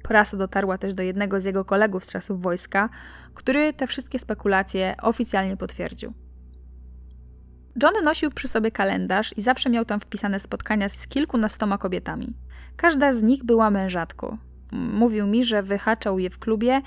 Prasa 0.02 0.36
dotarła 0.36 0.78
też 0.78 0.94
do 0.94 1.02
jednego 1.02 1.40
z 1.40 1.44
jego 1.44 1.64
kolegów 1.64 2.04
z 2.04 2.12
czasów 2.12 2.42
wojska, 2.42 2.88
który 3.34 3.72
te 3.72 3.86
wszystkie 3.86 4.18
spekulacje 4.18 4.94
oficjalnie 5.02 5.56
potwierdził. 5.56 6.12
Johnny 7.82 8.02
nosił 8.02 8.30
przy 8.30 8.48
sobie 8.48 8.70
kalendarz 8.70 9.34
i 9.36 9.42
zawsze 9.42 9.70
miał 9.70 9.84
tam 9.84 10.00
wpisane 10.00 10.38
spotkania 10.38 10.88
z 10.88 11.06
kilkunastoma 11.06 11.78
kobietami. 11.78 12.34
Każda 12.76 13.12
z 13.12 13.22
nich 13.22 13.44
była 13.44 13.70
mężatką. 13.70 14.38
Mówił 14.72 15.26
mi, 15.26 15.44
że 15.44 15.62
wyhaczał 15.62 16.18
je 16.18 16.30
w 16.30 16.38
klubie 16.38 16.80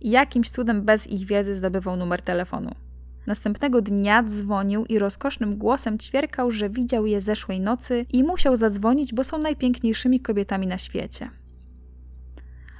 i 0.00 0.10
jakimś 0.10 0.50
cudem 0.50 0.82
bez 0.82 1.06
ich 1.06 1.26
wiedzy 1.26 1.54
zdobywał 1.54 1.96
numer 1.96 2.22
telefonu. 2.22 2.85
Następnego 3.26 3.82
dnia 3.82 4.22
dzwonił 4.22 4.84
i 4.84 4.98
rozkosznym 4.98 5.56
głosem 5.56 5.98
ćwierkał, 5.98 6.50
że 6.50 6.70
widział 6.70 7.06
je 7.06 7.20
zeszłej 7.20 7.60
nocy 7.60 8.06
i 8.12 8.24
musiał 8.24 8.56
zadzwonić, 8.56 9.14
bo 9.14 9.24
są 9.24 9.38
najpiękniejszymi 9.38 10.20
kobietami 10.20 10.66
na 10.66 10.78
świecie. 10.78 11.30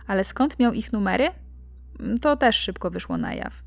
Ale 0.07 0.25
skąd 0.25 0.59
miał 0.59 0.73
ich 0.73 0.93
numery? 0.93 1.29
To 2.21 2.37
też 2.37 2.57
szybko 2.57 2.91
wyszło 2.91 3.17
na 3.17 3.35
jaw. 3.35 3.63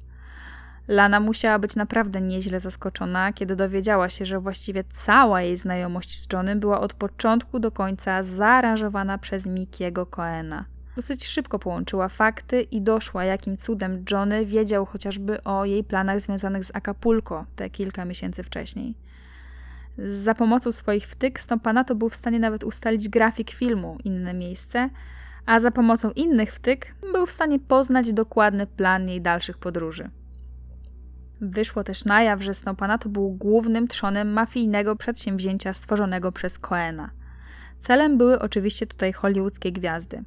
Lana 0.87 1.19
musiała 1.19 1.59
być 1.59 1.75
naprawdę 1.75 2.21
nieźle 2.21 2.59
zaskoczona, 2.59 3.33
kiedy 3.33 3.55
dowiedziała 3.55 4.09
się, 4.09 4.25
że 4.25 4.39
właściwie 4.39 4.83
cała 4.83 5.41
jej 5.41 5.57
znajomość 5.57 6.21
z 6.21 6.33
Johnem 6.33 6.59
była 6.59 6.81
od 6.81 6.93
początku 6.93 7.59
do 7.59 7.71
końca 7.71 8.23
zaaranżowana 8.23 9.17
przez 9.17 9.47
Mikiego 9.47 10.05
Coena. 10.05 10.65
Dosyć 10.99 11.27
szybko 11.27 11.59
połączyła 11.59 12.09
fakty 12.09 12.61
i 12.61 12.81
doszła, 12.81 13.23
jakim 13.25 13.57
cudem 13.57 14.05
Johnny 14.11 14.45
wiedział 14.45 14.85
chociażby 14.85 15.43
o 15.43 15.65
jej 15.65 15.83
planach 15.83 16.21
związanych 16.21 16.63
z 16.63 16.75
Acapulco 16.75 17.45
te 17.55 17.69
kilka 17.69 18.05
miesięcy 18.05 18.43
wcześniej. 18.43 18.95
Za 19.97 20.35
pomocą 20.35 20.71
swoich 20.71 21.07
wtyk 21.07 21.39
Stompanato 21.39 21.95
był 21.95 22.09
w 22.09 22.15
stanie 22.15 22.39
nawet 22.39 22.63
ustalić 22.63 23.09
grafik 23.09 23.51
filmu, 23.51 23.97
inne 24.03 24.33
miejsce, 24.33 24.89
a 25.45 25.59
za 25.59 25.71
pomocą 25.71 26.11
innych 26.11 26.53
wtyk 26.53 26.95
był 27.13 27.25
w 27.25 27.31
stanie 27.31 27.59
poznać 27.59 28.13
dokładny 28.13 28.67
plan 28.67 29.09
jej 29.09 29.21
dalszych 29.21 29.57
podróży. 29.57 30.09
Wyszło 31.41 31.83
też 31.83 32.05
na 32.05 32.21
jaw, 32.21 32.41
że 32.41 32.53
Stompanato 32.53 33.09
był 33.09 33.31
głównym 33.31 33.87
trzonem 33.87 34.33
mafijnego 34.33 34.95
przedsięwzięcia 34.95 35.73
stworzonego 35.73 36.31
przez 36.31 36.59
Coena. 36.59 37.09
Celem 37.79 38.17
były 38.17 38.39
oczywiście 38.39 38.87
tutaj 38.87 39.13
hollywoodzkie 39.13 39.71
gwiazdy. 39.71 40.23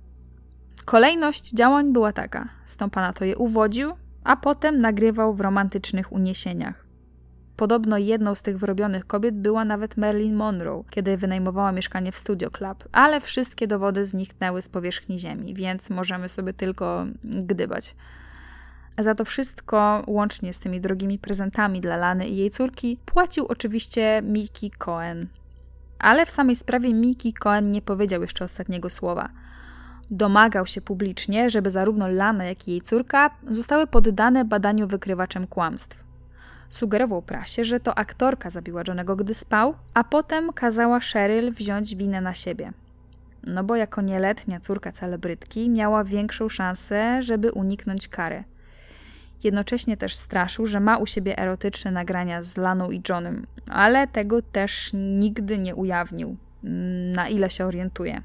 Kolejność 0.84 1.50
działań 1.50 1.92
była 1.92 2.12
taka: 2.12 2.48
Stompanato 2.64 3.24
je 3.24 3.36
uwodził, 3.36 3.92
a 4.24 4.36
potem 4.36 4.78
nagrywał 4.78 5.34
w 5.34 5.40
romantycznych 5.40 6.12
uniesieniach. 6.12 6.86
Podobno 7.56 7.98
jedną 7.98 8.34
z 8.34 8.42
tych 8.42 8.58
wyrobionych 8.58 9.06
kobiet 9.06 9.34
była 9.34 9.64
nawet 9.64 9.96
Marilyn 9.96 10.34
Monroe, 10.34 10.84
kiedy 10.90 11.16
wynajmowała 11.16 11.72
mieszkanie 11.72 12.12
w 12.12 12.16
Studio 12.16 12.50
Club, 12.50 12.88
ale 12.92 13.20
wszystkie 13.20 13.66
dowody 13.66 14.04
zniknęły 14.04 14.62
z 14.62 14.68
powierzchni 14.68 15.18
ziemi, 15.18 15.54
więc 15.54 15.90
możemy 15.90 16.28
sobie 16.28 16.52
tylko 16.52 17.06
gdybać. 17.24 17.94
Za 18.98 19.14
to 19.14 19.24
wszystko, 19.24 20.02
łącznie 20.06 20.52
z 20.52 20.60
tymi 20.60 20.80
drogimi 20.80 21.18
prezentami 21.18 21.80
dla 21.80 21.96
Lany 21.96 22.28
i 22.28 22.36
jej 22.36 22.50
córki, 22.50 22.98
płacił 23.06 23.46
oczywiście 23.46 24.22
Miki 24.24 24.70
Cohen. 24.70 25.26
Ale 25.98 26.26
w 26.26 26.30
samej 26.30 26.56
sprawie 26.56 26.94
Miki 26.94 27.32
Cohen 27.32 27.70
nie 27.70 27.82
powiedział 27.82 28.22
jeszcze 28.22 28.44
ostatniego 28.44 28.90
słowa. 28.90 29.28
Domagał 30.12 30.66
się 30.66 30.80
publicznie, 30.80 31.50
żeby 31.50 31.70
zarówno 31.70 32.08
Lana, 32.08 32.44
jak 32.44 32.68
i 32.68 32.70
jej 32.70 32.80
córka 32.80 33.30
zostały 33.48 33.86
poddane 33.86 34.44
badaniu 34.44 34.88
wykrywaczem 34.88 35.46
kłamstw. 35.46 36.04
Sugerował 36.70 37.22
prasie, 37.22 37.64
że 37.64 37.80
to 37.80 37.98
aktorka 37.98 38.50
zabiła 38.50 38.82
Johnego, 38.88 39.16
gdy 39.16 39.34
spał, 39.34 39.74
a 39.94 40.04
potem 40.04 40.52
kazała 40.52 41.00
Cheryl 41.00 41.52
wziąć 41.52 41.96
winę 41.96 42.20
na 42.20 42.34
siebie. 42.34 42.72
No 43.46 43.64
bo 43.64 43.76
jako 43.76 44.00
nieletnia 44.00 44.60
córka 44.60 44.92
celebrytki 44.92 45.70
miała 45.70 46.04
większą 46.04 46.48
szansę, 46.48 47.22
żeby 47.22 47.52
uniknąć 47.52 48.08
kary. 48.08 48.44
Jednocześnie 49.44 49.96
też 49.96 50.14
straszył, 50.14 50.66
że 50.66 50.80
ma 50.80 50.96
u 50.96 51.06
siebie 51.06 51.38
erotyczne 51.38 51.90
nagrania 51.90 52.42
z 52.42 52.56
Laną 52.56 52.90
i 52.90 53.02
Johnem, 53.08 53.46
ale 53.70 54.06
tego 54.06 54.42
też 54.42 54.90
nigdy 54.94 55.58
nie 55.58 55.74
ujawnił, 55.74 56.36
na 57.14 57.28
ile 57.28 57.50
się 57.50 57.66
orientuje. 57.66 58.22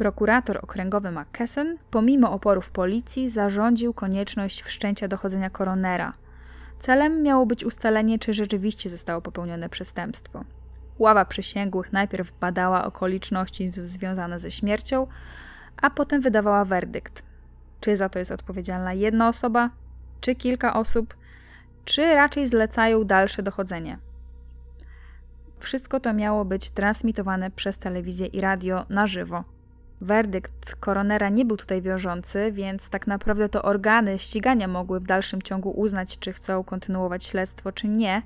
Prokurator 0.00 0.58
okręgowy 0.62 1.10
McKesson, 1.10 1.76
pomimo 1.90 2.32
oporów 2.32 2.70
policji, 2.70 3.28
zarządził 3.28 3.94
konieczność 3.94 4.62
wszczęcia 4.62 5.08
dochodzenia 5.08 5.50
koronera. 5.50 6.12
Celem 6.78 7.22
miało 7.22 7.46
być 7.46 7.64
ustalenie, 7.64 8.18
czy 8.18 8.34
rzeczywiście 8.34 8.90
zostało 8.90 9.20
popełnione 9.20 9.68
przestępstwo. 9.68 10.44
Ława 10.98 11.24
przysięgłych 11.24 11.92
najpierw 11.92 12.32
badała 12.40 12.84
okoliczności 12.84 13.70
związane 13.72 14.38
ze 14.38 14.50
śmiercią, 14.50 15.06
a 15.82 15.90
potem 15.90 16.20
wydawała 16.20 16.64
werdykt. 16.64 17.22
Czy 17.80 17.96
za 17.96 18.08
to 18.08 18.18
jest 18.18 18.30
odpowiedzialna 18.30 18.92
jedna 18.92 19.28
osoba, 19.28 19.70
czy 20.20 20.34
kilka 20.34 20.74
osób, 20.74 21.16
czy 21.84 22.14
raczej 22.14 22.46
zlecają 22.46 23.04
dalsze 23.04 23.42
dochodzenie. 23.42 23.98
Wszystko 25.58 26.00
to 26.00 26.14
miało 26.14 26.44
być 26.44 26.70
transmitowane 26.70 27.50
przez 27.50 27.78
telewizję 27.78 28.26
i 28.26 28.40
radio 28.40 28.86
na 28.88 29.06
żywo. 29.06 29.44
Werdykt 30.00 30.74
koronera 30.74 31.28
nie 31.28 31.44
był 31.44 31.56
tutaj 31.56 31.82
wiążący, 31.82 32.52
więc 32.52 32.88
tak 32.88 33.06
naprawdę 33.06 33.48
to 33.48 33.62
organy 33.62 34.18
ścigania 34.18 34.68
mogły 34.68 35.00
w 35.00 35.04
dalszym 35.04 35.42
ciągu 35.42 35.70
uznać, 35.70 36.18
czy 36.18 36.32
chcą 36.32 36.64
kontynuować 36.64 37.24
śledztwo, 37.24 37.72
czy 37.72 37.88
nie. 37.88 38.22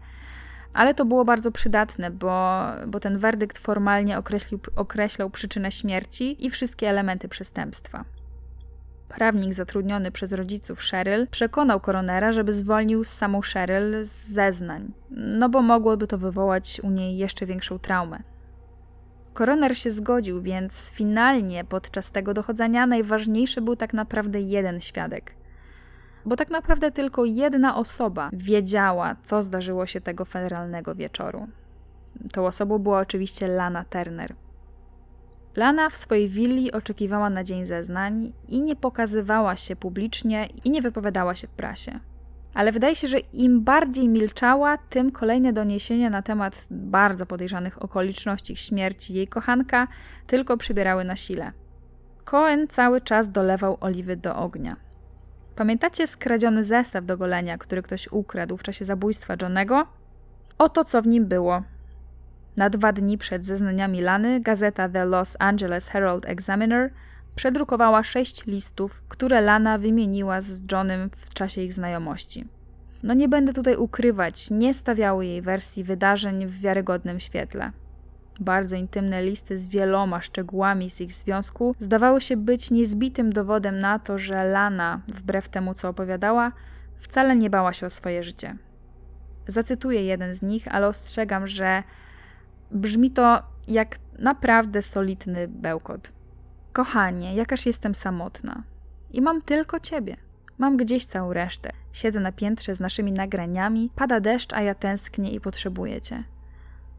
Ale 0.74 0.94
to 0.94 1.04
było 1.04 1.24
bardzo 1.24 1.52
przydatne, 1.52 2.10
bo, 2.10 2.62
bo 2.86 3.00
ten 3.00 3.18
werdykt 3.18 3.58
formalnie 3.58 4.18
określił, 4.18 4.60
określał 4.76 5.30
przyczynę 5.30 5.70
śmierci 5.70 6.46
i 6.46 6.50
wszystkie 6.50 6.90
elementy 6.90 7.28
przestępstwa. 7.28 8.04
Prawnik 9.08 9.54
zatrudniony 9.54 10.10
przez 10.10 10.32
rodziców 10.32 10.80
Cheryl 10.80 11.26
przekonał 11.30 11.80
koronera, 11.80 12.32
żeby 12.32 12.52
zwolnił 12.52 13.04
samą 13.04 13.40
Cheryl 13.40 14.04
z 14.04 14.08
zeznań, 14.08 14.92
no 15.10 15.48
bo 15.48 15.62
mogłoby 15.62 16.06
to 16.06 16.18
wywołać 16.18 16.80
u 16.82 16.90
niej 16.90 17.16
jeszcze 17.16 17.46
większą 17.46 17.78
traumę. 17.78 18.33
Koroner 19.34 19.76
się 19.76 19.90
zgodził, 19.90 20.40
więc 20.40 20.90
finalnie 20.90 21.64
podczas 21.64 22.10
tego 22.10 22.34
dochodzenia 22.34 22.86
najważniejszy 22.86 23.60
był 23.60 23.76
tak 23.76 23.94
naprawdę 23.94 24.40
jeden 24.40 24.80
świadek. 24.80 25.34
Bo 26.24 26.36
tak 26.36 26.50
naprawdę 26.50 26.90
tylko 26.90 27.24
jedna 27.24 27.76
osoba 27.76 28.30
wiedziała, 28.32 29.16
co 29.22 29.42
zdarzyło 29.42 29.86
się 29.86 30.00
tego 30.00 30.24
federalnego 30.24 30.94
wieczoru. 30.94 31.46
Tą 32.32 32.46
osobą 32.46 32.78
była 32.78 33.00
oczywiście 33.00 33.48
Lana 33.48 33.84
Turner. 33.84 34.34
Lana 35.56 35.90
w 35.90 35.96
swojej 35.96 36.28
willi 36.28 36.72
oczekiwała 36.72 37.30
na 37.30 37.44
dzień 37.44 37.66
zeznań 37.66 38.32
i 38.48 38.62
nie 38.62 38.76
pokazywała 38.76 39.56
się 39.56 39.76
publicznie 39.76 40.48
i 40.64 40.70
nie 40.70 40.82
wypowiadała 40.82 41.34
się 41.34 41.46
w 41.46 41.50
prasie. 41.50 42.00
Ale 42.54 42.72
wydaje 42.72 42.94
się, 42.94 43.06
że 43.06 43.18
im 43.18 43.64
bardziej 43.64 44.08
milczała, 44.08 44.78
tym 44.78 45.10
kolejne 45.10 45.52
doniesienia 45.52 46.10
na 46.10 46.22
temat 46.22 46.66
bardzo 46.70 47.26
podejrzanych 47.26 47.82
okoliczności 47.82 48.56
śmierci 48.56 49.14
jej 49.14 49.28
kochanka 49.28 49.88
tylko 50.26 50.56
przybierały 50.56 51.04
na 51.04 51.16
sile. 51.16 51.52
Cohen 52.24 52.68
cały 52.68 53.00
czas 53.00 53.30
dolewał 53.30 53.76
oliwy 53.80 54.16
do 54.16 54.36
ognia. 54.36 54.76
Pamiętacie 55.56 56.06
skradziony 56.06 56.64
zestaw 56.64 57.04
do 57.04 57.16
golenia, 57.16 57.58
który 57.58 57.82
ktoś 57.82 58.08
ukradł 58.12 58.56
w 58.56 58.62
czasie 58.62 58.84
zabójstwa 58.84 59.34
Johnego? 59.42 59.86
Oto 60.58 60.84
co 60.84 61.02
w 61.02 61.06
nim 61.06 61.26
było. 61.26 61.62
Na 62.56 62.70
dwa 62.70 62.92
dni 62.92 63.18
przed 63.18 63.46
zeznaniami 63.46 64.00
Lany 64.00 64.40
gazeta 64.40 64.88
The 64.88 65.04
Los 65.04 65.36
Angeles 65.38 65.88
Herald 65.88 66.26
Examiner 66.26 66.90
przedrukowała 67.34 68.02
sześć 68.02 68.46
listów, 68.46 69.02
które 69.08 69.40
Lana 69.40 69.78
wymieniła 69.78 70.40
z 70.40 70.62
Johnem 70.72 71.10
w 71.16 71.34
czasie 71.34 71.62
ich 71.62 71.72
znajomości. 71.72 72.48
No 73.02 73.14
nie 73.14 73.28
będę 73.28 73.52
tutaj 73.52 73.76
ukrywać, 73.76 74.50
nie 74.50 74.74
stawiały 74.74 75.26
jej 75.26 75.42
wersji 75.42 75.84
wydarzeń 75.84 76.46
w 76.46 76.60
wiarygodnym 76.60 77.20
świetle. 77.20 77.72
Bardzo 78.40 78.76
intymne 78.76 79.22
listy 79.22 79.58
z 79.58 79.68
wieloma 79.68 80.20
szczegółami 80.20 80.90
z 80.90 81.00
ich 81.00 81.12
związku 81.12 81.74
zdawały 81.78 82.20
się 82.20 82.36
być 82.36 82.70
niezbitym 82.70 83.32
dowodem 83.32 83.78
na 83.78 83.98
to, 83.98 84.18
że 84.18 84.44
Lana, 84.44 85.00
wbrew 85.14 85.48
temu 85.48 85.74
co 85.74 85.88
opowiadała, 85.88 86.52
wcale 86.98 87.36
nie 87.36 87.50
bała 87.50 87.72
się 87.72 87.86
o 87.86 87.90
swoje 87.90 88.22
życie. 88.22 88.56
Zacytuję 89.46 90.04
jeden 90.04 90.34
z 90.34 90.42
nich, 90.42 90.68
ale 90.68 90.88
ostrzegam, 90.88 91.46
że 91.46 91.82
brzmi 92.70 93.10
to 93.10 93.42
jak 93.68 93.96
naprawdę 94.18 94.82
solidny 94.82 95.48
bełkot. 95.48 96.12
Kochanie, 96.74 97.34
jakaż 97.34 97.66
jestem 97.66 97.94
samotna. 97.94 98.62
I 99.12 99.22
mam 99.22 99.42
tylko 99.42 99.80
ciebie. 99.80 100.16
Mam 100.58 100.76
gdzieś 100.76 101.04
całą 101.04 101.32
resztę. 101.32 101.70
Siedzę 101.92 102.20
na 102.20 102.32
piętrze 102.32 102.74
z 102.74 102.80
naszymi 102.80 103.12
nagraniami, 103.12 103.90
pada 103.96 104.20
deszcz, 104.20 104.52
a 104.52 104.62
ja 104.62 104.74
tęsknię 104.74 105.30
i 105.30 105.40
potrzebuję 105.40 106.00
cię. 106.00 106.24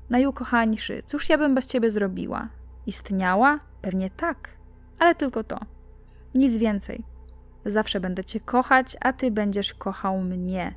Najukochańszy, 0.09 1.03
cóż 1.05 1.29
ja 1.29 1.37
bym 1.37 1.55
bez 1.55 1.67
ciebie 1.67 1.89
zrobiła? 1.89 2.49
Istniała? 2.87 3.59
Pewnie 3.81 4.09
tak, 4.09 4.49
ale 4.99 5.15
tylko 5.15 5.43
to. 5.43 5.59
Nic 6.35 6.57
więcej. 6.57 7.03
Zawsze 7.65 7.99
będę 7.99 8.23
cię 8.23 8.39
kochać, 8.39 8.97
a 9.01 9.13
ty 9.13 9.31
będziesz 9.31 9.73
kochał 9.73 10.21
mnie. 10.21 10.75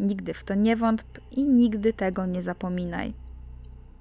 Nigdy 0.00 0.34
w 0.34 0.44
to 0.44 0.54
nie 0.54 0.76
wątp 0.76 1.20
i 1.30 1.44
nigdy 1.44 1.92
tego 1.92 2.26
nie 2.26 2.42
zapominaj. 2.42 3.14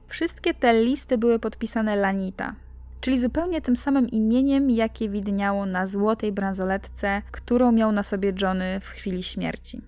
Wszystkie 0.08 0.54
te 0.54 0.84
listy 0.84 1.18
były 1.18 1.40
podpisane 1.40 1.96
Lanita, 1.96 2.56
czyli 3.02 3.20
zupełnie 3.20 3.62
tym 3.62 3.76
samym 3.76 4.10
imieniem, 4.10 4.70
jakie 4.70 5.10
widniało 5.10 5.66
na 5.66 5.86
złotej 5.86 6.32
bransoletce, 6.32 7.22
którą 7.32 7.72
miał 7.72 7.92
na 7.92 8.04
sobie 8.04 8.34
Johnny 8.42 8.80
w 8.80 8.88
chwili 8.90 9.24
śmierci. 9.24 9.82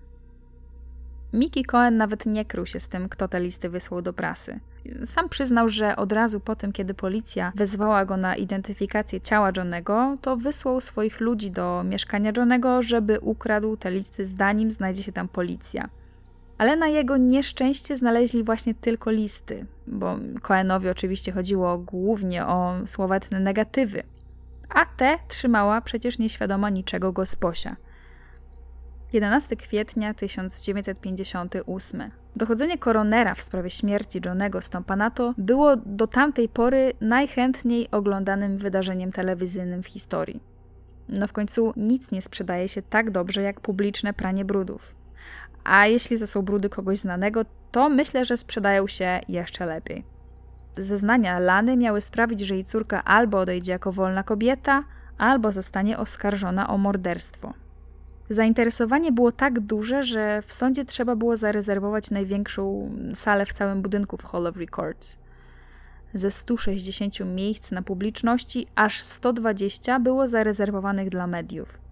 Mickey 1.32 1.64
Cohen 1.64 1.96
nawet 1.96 2.26
nie 2.26 2.44
krył 2.44 2.66
się 2.66 2.80
z 2.80 2.88
tym, 2.88 3.08
kto 3.08 3.28
te 3.28 3.40
listy 3.40 3.68
wysłał 3.68 4.02
do 4.02 4.12
prasy. 4.12 4.60
Sam 5.04 5.28
przyznał, 5.28 5.68
że 5.68 5.96
od 5.96 6.12
razu 6.12 6.40
po 6.40 6.56
tym, 6.56 6.72
kiedy 6.72 6.94
policja 6.94 7.52
wezwała 7.54 8.04
go 8.04 8.16
na 8.16 8.36
identyfikację 8.36 9.20
ciała 9.20 9.50
Johnego, 9.56 10.14
to 10.20 10.36
wysłał 10.36 10.80
swoich 10.80 11.20
ludzi 11.20 11.50
do 11.50 11.84
mieszkania 11.84 12.32
Johnego, 12.36 12.82
żeby 12.82 13.20
ukradł 13.20 13.76
te 13.76 13.90
listy, 13.90 14.26
zanim 14.26 14.70
znajdzie 14.70 15.02
się 15.02 15.12
tam 15.12 15.28
policja. 15.28 15.88
Ale 16.58 16.76
na 16.76 16.86
jego 16.86 17.16
nieszczęście 17.16 17.96
znaleźli 17.96 18.44
właśnie 18.44 18.74
tylko 18.74 19.10
listy, 19.10 19.66
bo 19.86 20.18
Cohenowi 20.42 20.88
oczywiście 20.88 21.32
chodziło 21.32 21.78
głównie 21.78 22.46
o 22.46 22.74
słowetne 22.86 23.40
negatywy, 23.40 24.02
a 24.68 24.86
te 24.86 25.18
trzymała 25.28 25.80
przecież 25.80 26.18
nieświadoma 26.18 26.70
niczego 26.70 27.12
gosposia. 27.12 27.76
11 29.12 29.56
kwietnia 29.56 30.14
1958. 30.14 32.10
Dochodzenie 32.36 32.78
koronera 32.78 33.34
w 33.34 33.42
sprawie 33.42 33.70
śmierci 33.70 34.20
Johnego 34.24 34.60
Stompanato 34.60 35.34
było 35.38 35.76
do 35.76 36.06
tamtej 36.06 36.48
pory 36.48 36.92
najchętniej 37.00 37.90
oglądanym 37.90 38.56
wydarzeniem 38.56 39.12
telewizyjnym 39.12 39.82
w 39.82 39.86
historii. 39.86 40.42
No 41.08 41.26
w 41.26 41.32
końcu 41.32 41.72
nic 41.76 42.10
nie 42.10 42.22
sprzedaje 42.22 42.68
się 42.68 42.82
tak 42.82 43.10
dobrze 43.10 43.42
jak 43.42 43.60
publiczne 43.60 44.12
pranie 44.12 44.44
brudów. 44.44 44.94
A 45.68 45.86
jeśli 45.86 46.18
to 46.18 46.26
są 46.26 46.42
brudy 46.42 46.68
kogoś 46.68 46.98
znanego, 46.98 47.44
to 47.72 47.88
myślę, 47.88 48.24
że 48.24 48.36
sprzedają 48.36 48.86
się 48.86 49.20
jeszcze 49.28 49.66
lepiej. 49.66 50.04
Zeznania 50.72 51.38
Lany 51.38 51.76
miały 51.76 52.00
sprawić, 52.00 52.40
że 52.40 52.54
jej 52.54 52.64
córka 52.64 53.04
albo 53.04 53.38
odejdzie 53.38 53.72
jako 53.72 53.92
wolna 53.92 54.22
kobieta, 54.22 54.84
albo 55.18 55.52
zostanie 55.52 55.98
oskarżona 55.98 56.68
o 56.68 56.78
morderstwo. 56.78 57.54
Zainteresowanie 58.30 59.12
było 59.12 59.32
tak 59.32 59.60
duże, 59.60 60.02
że 60.02 60.42
w 60.42 60.52
sądzie 60.52 60.84
trzeba 60.84 61.16
było 61.16 61.36
zarezerwować 61.36 62.10
największą 62.10 62.90
salę 63.14 63.46
w 63.46 63.52
całym 63.52 63.82
budynku 63.82 64.16
w 64.16 64.24
Hall 64.24 64.46
of 64.46 64.56
Records. 64.56 65.18
Ze 66.14 66.30
160 66.30 67.20
miejsc 67.26 67.72
na 67.72 67.82
publiczności, 67.82 68.66
aż 68.74 69.00
120 69.00 70.00
było 70.00 70.28
zarezerwowanych 70.28 71.08
dla 71.08 71.26
mediów. 71.26 71.87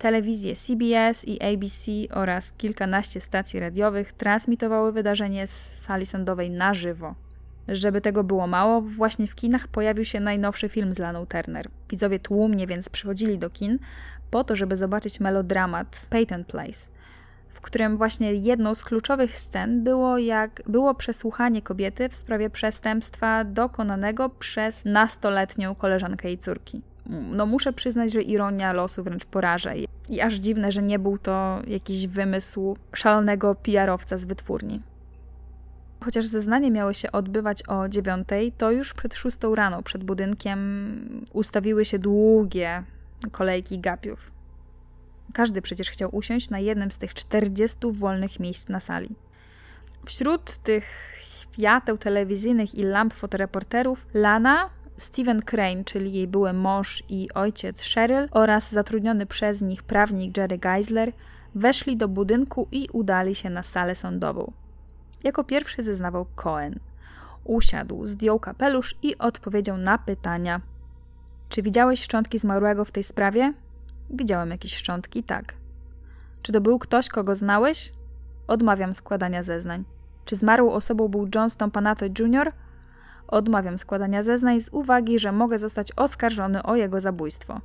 Telewizje 0.00 0.56
CBS 0.56 1.24
i 1.24 1.42
ABC 1.42 1.92
oraz 2.10 2.52
kilkanaście 2.52 3.20
stacji 3.20 3.60
radiowych 3.60 4.12
transmitowały 4.12 4.92
wydarzenie 4.92 5.46
z 5.46 5.74
sali 5.74 6.06
sądowej 6.06 6.50
na 6.50 6.74
żywo. 6.74 7.14
Żeby 7.68 8.00
tego 8.00 8.24
było 8.24 8.46
mało, 8.46 8.80
właśnie 8.80 9.26
w 9.26 9.34
kinach 9.34 9.68
pojawił 9.68 10.04
się 10.04 10.20
najnowszy 10.20 10.68
film 10.68 10.94
z 10.94 10.98
Laną 10.98 11.26
Turner. 11.26 11.68
Widzowie 11.90 12.18
tłumnie 12.18 12.66
więc 12.66 12.88
przychodzili 12.88 13.38
do 13.38 13.50
kin 13.50 13.78
po 14.30 14.44
to, 14.44 14.56
żeby 14.56 14.76
zobaczyć 14.76 15.20
melodramat 15.20 16.06
Peyton 16.10 16.44
Place, 16.44 16.90
w 17.48 17.60
którym 17.60 17.96
właśnie 17.96 18.34
jedną 18.34 18.74
z 18.74 18.84
kluczowych 18.84 19.38
scen 19.38 19.84
było, 19.84 20.18
jak 20.18 20.62
było 20.66 20.94
przesłuchanie 20.94 21.62
kobiety 21.62 22.08
w 22.08 22.16
sprawie 22.16 22.50
przestępstwa 22.50 23.44
dokonanego 23.44 24.28
przez 24.28 24.84
nastoletnią 24.84 25.74
koleżankę 25.74 26.28
jej 26.28 26.38
córki. 26.38 26.82
No 27.06 27.46
muszę 27.46 27.72
przyznać, 27.72 28.12
że 28.12 28.22
ironia 28.22 28.72
losu 28.72 29.04
wręcz 29.04 29.24
poraża 29.24 29.70
i 30.08 30.20
aż 30.20 30.34
dziwne, 30.34 30.72
że 30.72 30.82
nie 30.82 30.98
był 30.98 31.18
to 31.18 31.62
jakiś 31.66 32.06
wymysł 32.06 32.76
szalonego 32.92 33.54
PR-owca 33.54 34.18
z 34.18 34.24
wytwórni. 34.24 34.82
Chociaż 36.04 36.26
zeznanie 36.26 36.70
miało 36.70 36.92
się 36.92 37.12
odbywać 37.12 37.68
o 37.68 37.88
dziewiątej, 37.88 38.52
to 38.52 38.70
już 38.70 38.94
przed 38.94 39.14
szóstą 39.14 39.54
rano 39.54 39.82
przed 39.82 40.04
budynkiem 40.04 41.26
ustawiły 41.32 41.84
się 41.84 41.98
długie 41.98 42.82
kolejki 43.30 43.78
gapiów. 43.78 44.32
Każdy 45.32 45.62
przecież 45.62 45.90
chciał 45.90 46.08
usiąść 46.12 46.50
na 46.50 46.58
jednym 46.58 46.90
z 46.90 46.98
tych 46.98 47.14
40 47.14 47.78
wolnych 47.92 48.40
miejsc 48.40 48.68
na 48.68 48.80
sali. 48.80 49.14
Wśród 50.06 50.56
tych 50.56 50.84
świateł 51.20 51.98
telewizyjnych 51.98 52.74
i 52.74 52.82
lamp 52.82 53.14
fotoreporterów 53.14 54.06
Lana, 54.14 54.70
Steven 55.00 55.42
Crane, 55.42 55.84
czyli 55.84 56.12
jej 56.12 56.28
były 56.28 56.52
mąż 56.52 57.02
i 57.08 57.28
ojciec 57.34 57.94
Cheryl 57.94 58.28
oraz 58.30 58.72
zatrudniony 58.72 59.26
przez 59.26 59.60
nich 59.60 59.82
prawnik 59.82 60.36
Jerry 60.36 60.58
Geisler 60.58 61.12
weszli 61.54 61.96
do 61.96 62.08
budynku 62.08 62.68
i 62.72 62.88
udali 62.92 63.34
się 63.34 63.50
na 63.50 63.62
salę 63.62 63.94
sądową. 63.94 64.52
Jako 65.24 65.44
pierwszy 65.44 65.82
zeznawał 65.82 66.26
Cohen. 66.34 66.78
Usiadł, 67.44 68.06
zdjął 68.06 68.38
kapelusz 68.40 68.96
i 69.02 69.18
odpowiedział 69.18 69.76
na 69.76 69.98
pytania. 69.98 70.60
Czy 71.48 71.62
widziałeś 71.62 72.02
szczątki 72.02 72.38
zmarłego 72.38 72.84
w 72.84 72.92
tej 72.92 73.02
sprawie? 73.02 73.54
Widziałem 74.10 74.50
jakieś 74.50 74.74
szczątki, 74.74 75.22
tak. 75.22 75.54
Czy 76.42 76.52
to 76.52 76.60
był 76.60 76.78
ktoś, 76.78 77.08
kogo 77.08 77.34
znałeś? 77.34 77.92
Odmawiam 78.46 78.94
składania 78.94 79.42
zeznań. 79.42 79.84
Czy 80.24 80.36
zmarłą 80.36 80.72
osobą 80.72 81.08
był 81.08 81.28
John 81.34 81.50
Stompanato 81.50 82.06
Jr.? 82.18 82.52
Odmawiam 83.30 83.78
składania 83.78 84.22
zeznań 84.22 84.60
z 84.60 84.68
uwagi, 84.72 85.18
że 85.18 85.32
mogę 85.32 85.58
zostać 85.58 85.92
oskarżony 85.96 86.62
o 86.62 86.76
jego 86.76 87.00
zabójstwo. 87.00 87.60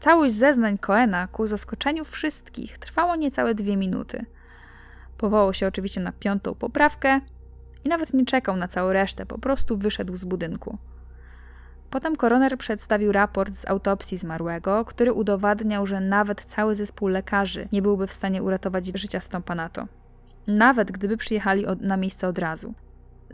Całość 0.00 0.34
zeznań 0.34 0.78
Coena, 0.78 1.28
ku 1.28 1.46
zaskoczeniu 1.46 2.04
wszystkich, 2.04 2.78
trwało 2.78 3.16
niecałe 3.16 3.54
dwie 3.54 3.76
minuty. 3.76 4.26
Powołał 5.18 5.52
się 5.52 5.66
oczywiście 5.66 6.00
na 6.00 6.12
piątą 6.12 6.54
poprawkę 6.54 7.20
i 7.84 7.88
nawet 7.88 8.14
nie 8.14 8.24
czekał 8.24 8.56
na 8.56 8.68
całą 8.68 8.92
resztę, 8.92 9.26
po 9.26 9.38
prostu 9.38 9.76
wyszedł 9.76 10.16
z 10.16 10.24
budynku. 10.24 10.78
Potem 11.90 12.16
koroner 12.16 12.58
przedstawił 12.58 13.12
raport 13.12 13.54
z 13.54 13.68
autopsji 13.68 14.18
zmarłego, 14.18 14.84
który 14.84 15.12
udowadniał, 15.12 15.86
że 15.86 16.00
nawet 16.00 16.44
cały 16.44 16.74
zespół 16.74 17.08
lekarzy 17.08 17.68
nie 17.72 17.82
byłby 17.82 18.06
w 18.06 18.12
stanie 18.12 18.42
uratować 18.42 18.86
życia 18.94 19.20
Stompanato. 19.20 19.86
Nawet 20.46 20.92
gdyby 20.92 21.16
przyjechali 21.16 21.66
od, 21.66 21.80
na 21.80 21.96
miejsce 21.96 22.28
od 22.28 22.38
razu. 22.38 22.74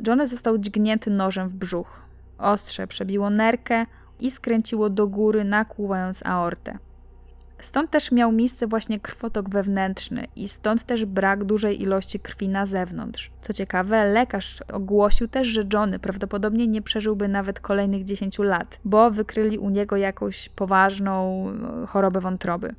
Johnny 0.07 0.27
został 0.27 0.59
dźgnięty 0.59 1.11
nożem 1.11 1.49
w 1.49 1.55
brzuch. 1.55 2.03
Ostrze 2.39 2.87
przebiło 2.87 3.31
nerkę 3.31 3.87
i 4.21 4.31
skręciło 4.31 4.91
do 4.91 5.07
góry, 5.07 5.45
nakłuwając 5.45 6.27
aortę. 6.27 6.79
Stąd 7.63 7.91
też 7.91 8.13
miał 8.13 8.33
miejsce 8.33 8.67
właśnie 8.67 9.01
krwotok 9.01 9.49
wewnętrzny 9.49 10.27
i 10.37 10.49
stąd 10.49 10.85
też 10.85 11.05
brak 11.05 11.45
dużej 11.45 11.83
ilości 11.83 12.21
krwi 12.21 12.49
na 12.49 12.67
zewnątrz. 12.67 13.31
Co 13.41 13.53
ciekawe, 13.53 14.05
lekarz 14.05 14.63
ogłosił 14.73 15.29
też, 15.29 15.47
że 15.49 15.65
Johnny 15.73 15.99
prawdopodobnie 15.99 16.67
nie 16.67 16.83
przeżyłby 16.83 17.29
nawet 17.29 17.61
kolejnych 17.61 18.05
10 18.05 18.39
lat, 18.39 18.81
bo 18.85 19.11
wykryli 19.11 19.59
u 19.59 19.71
niego 19.71 19.97
jakąś 19.97 20.49
poważną 20.49 21.47
e, 21.83 21.87
chorobę 21.87 22.21
wątroby. 22.21 22.75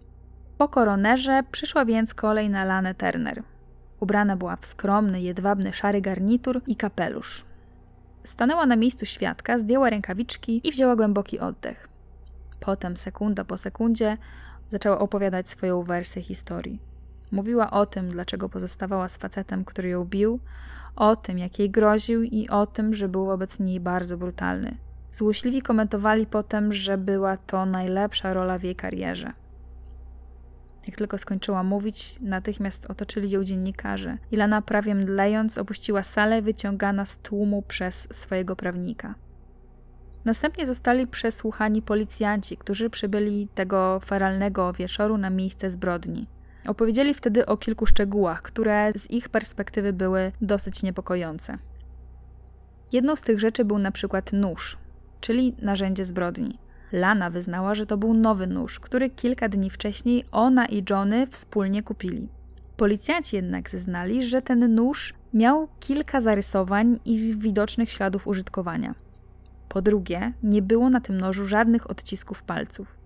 Po 0.58 0.68
koronerze 0.68 1.44
przyszła 1.52 1.86
więc 1.86 2.14
kolej 2.14 2.50
na 2.50 2.66
Lanę 2.66 2.96
Turner. 2.96 3.44
Ubrana 4.04 4.36
była 4.38 4.56
w 4.56 4.66
skromny, 4.66 5.22
jedwabny, 5.22 5.74
szary 5.74 6.02
garnitur 6.02 6.62
i 6.68 6.76
kapelusz. 6.76 7.46
Stanęła 8.24 8.66
na 8.66 8.76
miejscu 8.76 9.06
świadka, 9.06 9.58
zdjęła 9.58 9.90
rękawiczki 9.90 10.68
i 10.68 10.72
wzięła 10.72 10.96
głęboki 10.96 11.40
oddech. 11.40 11.90
Potem, 12.60 12.98
sekunda 12.98 13.44
po 13.46 13.58
sekundzie, 13.58 14.18
zaczęła 14.72 15.00
opowiadać 15.00 15.50
swoją 15.50 15.82
wersję 15.82 16.22
historii. 16.22 16.80
Mówiła 17.32 17.72
o 17.72 17.86
tym, 17.86 18.10
dlaczego 18.10 18.50
pozostawała 18.50 19.08
z 19.08 19.18
facetem, 19.18 19.66
który 19.66 19.90
ją 19.90 20.06
bił, 20.06 20.40
o 20.96 21.16
tym, 21.16 21.40
jak 21.40 21.60
jej 21.60 21.70
groził 21.70 22.24
i 22.24 22.50
o 22.50 22.66
tym, 22.66 22.94
że 22.94 23.10
był 23.10 23.26
wobec 23.26 23.60
niej 23.60 23.80
bardzo 23.80 24.18
brutalny. 24.18 24.78
Złośliwi 25.12 25.62
komentowali 25.62 26.26
potem, 26.26 26.74
że 26.74 26.98
była 26.98 27.38
to 27.38 27.66
najlepsza 27.66 28.34
rola 28.34 28.58
w 28.58 28.64
jej 28.64 28.76
karierze. 28.76 29.34
Jak 30.88 30.98
tylko 30.98 31.18
skończyła 31.18 31.64
mówić, 31.64 32.20
natychmiast 32.22 32.92
otoczyli 32.92 33.30
ją 33.30 33.44
dziennikarze. 33.44 34.18
Ilana 34.32 34.62
prawie 34.62 34.96
mdlejąc 34.96 35.58
opuściła 35.58 36.04
salę 36.04 36.42
wyciągana 36.42 37.06
z 37.06 37.18
tłumu 37.18 37.62
przez 37.62 38.08
swojego 38.12 38.56
prawnika. 38.56 39.16
Następnie 40.26 40.66
zostali 40.66 41.08
przesłuchani 41.08 41.82
policjanci, 41.82 42.58
którzy 42.58 42.90
przybyli 42.90 43.48
tego 43.56 44.00
feralnego 44.00 44.74
wieczoru 44.74 45.18
na 45.18 45.30
miejsce 45.30 45.70
zbrodni. 45.70 46.28
Opowiedzieli 46.68 47.14
wtedy 47.14 47.46
o 47.46 47.58
kilku 47.58 47.86
szczegółach, 47.86 48.42
które 48.42 48.92
z 48.96 49.12
ich 49.12 49.30
perspektywy 49.30 49.94
były 49.94 50.32
dosyć 50.42 50.84
niepokojące. 50.84 51.58
Jedną 52.92 53.16
z 53.16 53.22
tych 53.22 53.40
rzeczy 53.40 53.66
był 53.66 53.80
na 53.80 53.92
przykład 53.92 54.34
nóż, 54.34 54.78
czyli 55.22 55.56
narzędzie 55.62 56.06
zbrodni. 56.06 56.63
Lana 56.94 57.30
wyznała, 57.30 57.76
że 57.76 57.86
to 57.86 57.98
był 57.98 58.14
nowy 58.14 58.48
nóż, 58.48 58.80
który 58.80 59.10
kilka 59.10 59.50
dni 59.50 59.70
wcześniej 59.70 60.24
ona 60.32 60.66
i 60.66 60.84
Johnny 60.90 61.28
wspólnie 61.28 61.84
kupili. 61.84 62.30
Policjanci 62.78 63.36
jednak 63.36 63.70
zeznali, 63.70 64.24
że 64.24 64.42
ten 64.42 64.76
nóż 64.76 65.14
miał 65.34 65.68
kilka 65.80 66.22
zarysowań 66.22 67.00
i 67.06 67.36
widocznych 67.38 67.92
śladów 67.92 68.28
użytkowania. 68.28 68.96
Po 69.70 69.82
drugie, 69.82 70.34
nie 70.44 70.62
było 70.62 70.90
na 70.90 71.02
tym 71.02 71.18
nożu 71.18 71.48
żadnych 71.48 71.90
odcisków 71.90 72.44
palców. 72.44 72.98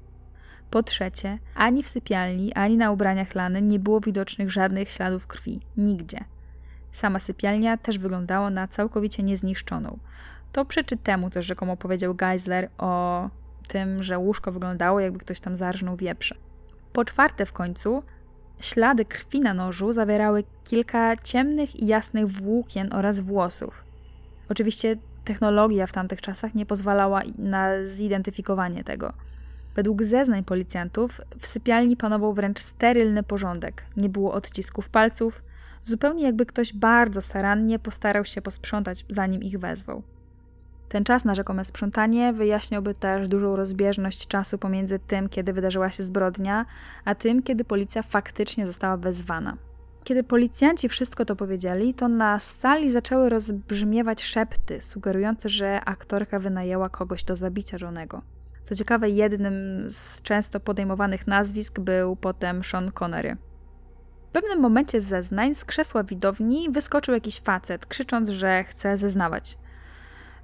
Po 0.72 0.84
trzecie, 0.84 1.40
ani 1.56 1.84
w 1.84 1.90
sypialni, 1.90 2.54
ani 2.54 2.78
na 2.78 2.92
ubraniach 2.92 3.36
Lany 3.36 3.62
nie 3.62 3.80
było 3.80 4.00
widocznych 4.00 4.52
żadnych 4.52 4.90
śladów 4.90 5.28
krwi. 5.28 5.60
Nigdzie. 5.78 6.24
Sama 6.92 7.20
sypialnia 7.20 7.78
też 7.78 7.98
wyglądała 7.98 8.50
na 8.50 8.68
całkowicie 8.68 9.24
niezniszczoną. 9.24 10.00
To 10.52 10.66
przeczy 10.66 10.98
temu 10.98 11.30
też 11.30 11.46
rzekomo 11.46 11.78
powiedział 11.78 12.16
Geisler 12.16 12.70
o 12.78 13.30
tym, 13.68 14.04
że 14.04 14.18
łóżko 14.18 14.52
wyglądało 14.52 15.00
jakby 15.00 15.20
ktoś 15.20 15.40
tam 15.40 15.56
zarżnął 15.56 15.96
wieprze. 15.96 16.36
Po 16.94 17.06
czwarte 17.06 17.46
w 17.46 17.54
końcu, 17.54 18.04
Ślady 18.62 19.06
krwi 19.06 19.42
na 19.42 19.54
nożu 19.54 19.92
zawierały 19.92 20.44
kilka 20.64 21.16
ciemnych 21.18 21.76
i 21.80 21.88
jasnych 21.88 22.28
włókien 22.28 22.94
oraz 22.94 23.20
włosów. 23.20 23.84
Oczywiście 24.50 24.96
technologia 25.26 25.88
w 25.88 25.92
tamtych 25.92 26.22
czasach 26.22 26.56
nie 26.56 26.66
pozwalała 26.66 27.22
na 27.38 27.86
zidentyfikowanie 27.86 28.84
tego. 28.84 29.14
Według 29.76 30.04
zeznań 30.04 30.44
policjantów 30.44 31.22
w 31.40 31.48
sypialni 31.48 31.98
panował 31.98 32.34
wręcz 32.34 32.60
sterylny 32.60 33.24
porządek. 33.24 33.86
Nie 33.98 34.10
było 34.10 34.34
odcisków 34.34 34.90
palców, 34.90 35.44
zupełnie 35.84 36.24
jakby 36.24 36.46
ktoś 36.46 36.74
bardzo 36.74 37.22
starannie 37.22 37.80
postarał 37.80 38.26
się 38.26 38.42
posprzątać, 38.42 39.06
zanim 39.10 39.44
ich 39.44 39.60
wezwał. 39.60 40.04
Ten 40.90 41.04
czas 41.04 41.26
na 41.26 41.36
rzekome 41.36 41.66
sprzątanie 41.66 42.34
wyjaśniałby 42.34 42.94
też 42.94 43.28
dużą 43.28 43.56
rozbieżność 43.56 44.28
czasu 44.28 44.58
pomiędzy 44.58 45.00
tym, 45.00 45.30
kiedy 45.30 45.54
wydarzyła 45.54 45.90
się 45.90 46.04
zbrodnia, 46.04 46.66
a 47.06 47.16
tym, 47.16 47.44
kiedy 47.44 47.64
policja 47.64 48.02
faktycznie 48.02 48.66
została 48.68 48.98
wezwana. 48.98 49.58
Kiedy 50.04 50.24
policjanci 50.24 50.90
wszystko 50.90 51.26
to 51.26 51.36
powiedzieli, 51.36 51.94
to 51.94 52.08
na 52.08 52.40
sali 52.40 52.92
zaczęły 52.92 53.30
rozbrzmiewać 53.30 54.24
szepty, 54.24 54.82
sugerujące, 54.82 55.50
że 55.50 55.82
aktorka 55.86 56.40
wynajęła 56.40 56.90
kogoś 56.90 57.24
do 57.24 57.36
zabicia 57.36 57.78
żonego. 57.78 58.22
Co 58.64 58.76
ciekawe, 58.76 59.10
jednym 59.10 59.86
z 59.92 60.22
często 60.22 60.60
podejmowanych 60.60 61.28
nazwisk 61.28 61.80
był 61.80 62.16
potem 62.16 62.64
Sean 62.64 62.92
Connery. 62.92 63.38
W 64.30 64.32
pewnym 64.32 64.60
momencie 64.60 65.02
zeznań 65.02 65.56
z 65.56 65.66
krzesła 65.66 66.04
widowni 66.04 66.70
wyskoczył 66.72 67.14
jakiś 67.14 67.40
facet, 67.40 67.86
krzycząc, 67.86 68.30
że 68.30 68.64
chce 68.64 68.98
zeznawać. 68.98 69.58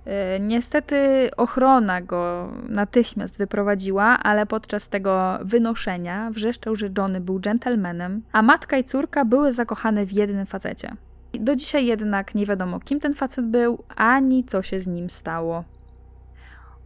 E, 0.06 0.40
niestety 0.40 1.30
ochrona 1.38 2.02
go 2.02 2.52
natychmiast 2.70 3.38
wyprowadziła, 3.38 4.06
ale 4.06 4.46
podczas 4.46 4.90
tego 4.90 5.40
wynoszenia 5.42 6.30
wrzeszczał, 6.32 6.76
że 6.76 6.90
Johnny 6.98 7.22
był 7.22 7.40
gentlemanem, 7.40 8.22
a 8.32 8.42
matka 8.42 8.78
i 8.78 8.84
córka 8.84 9.26
były 9.26 9.52
zakochane 9.52 10.06
w 10.06 10.12
jednym 10.12 10.46
facecie. 10.46 10.96
Do 11.34 11.56
dzisiaj 11.56 11.86
jednak 11.86 12.36
nie 12.36 12.46
wiadomo, 12.46 12.80
kim 12.80 13.00
ten 13.00 13.14
facet 13.14 13.46
był, 13.46 13.84
ani 13.96 14.44
co 14.44 14.62
się 14.62 14.80
z 14.80 14.88
nim 14.88 15.10
stało. 15.10 15.64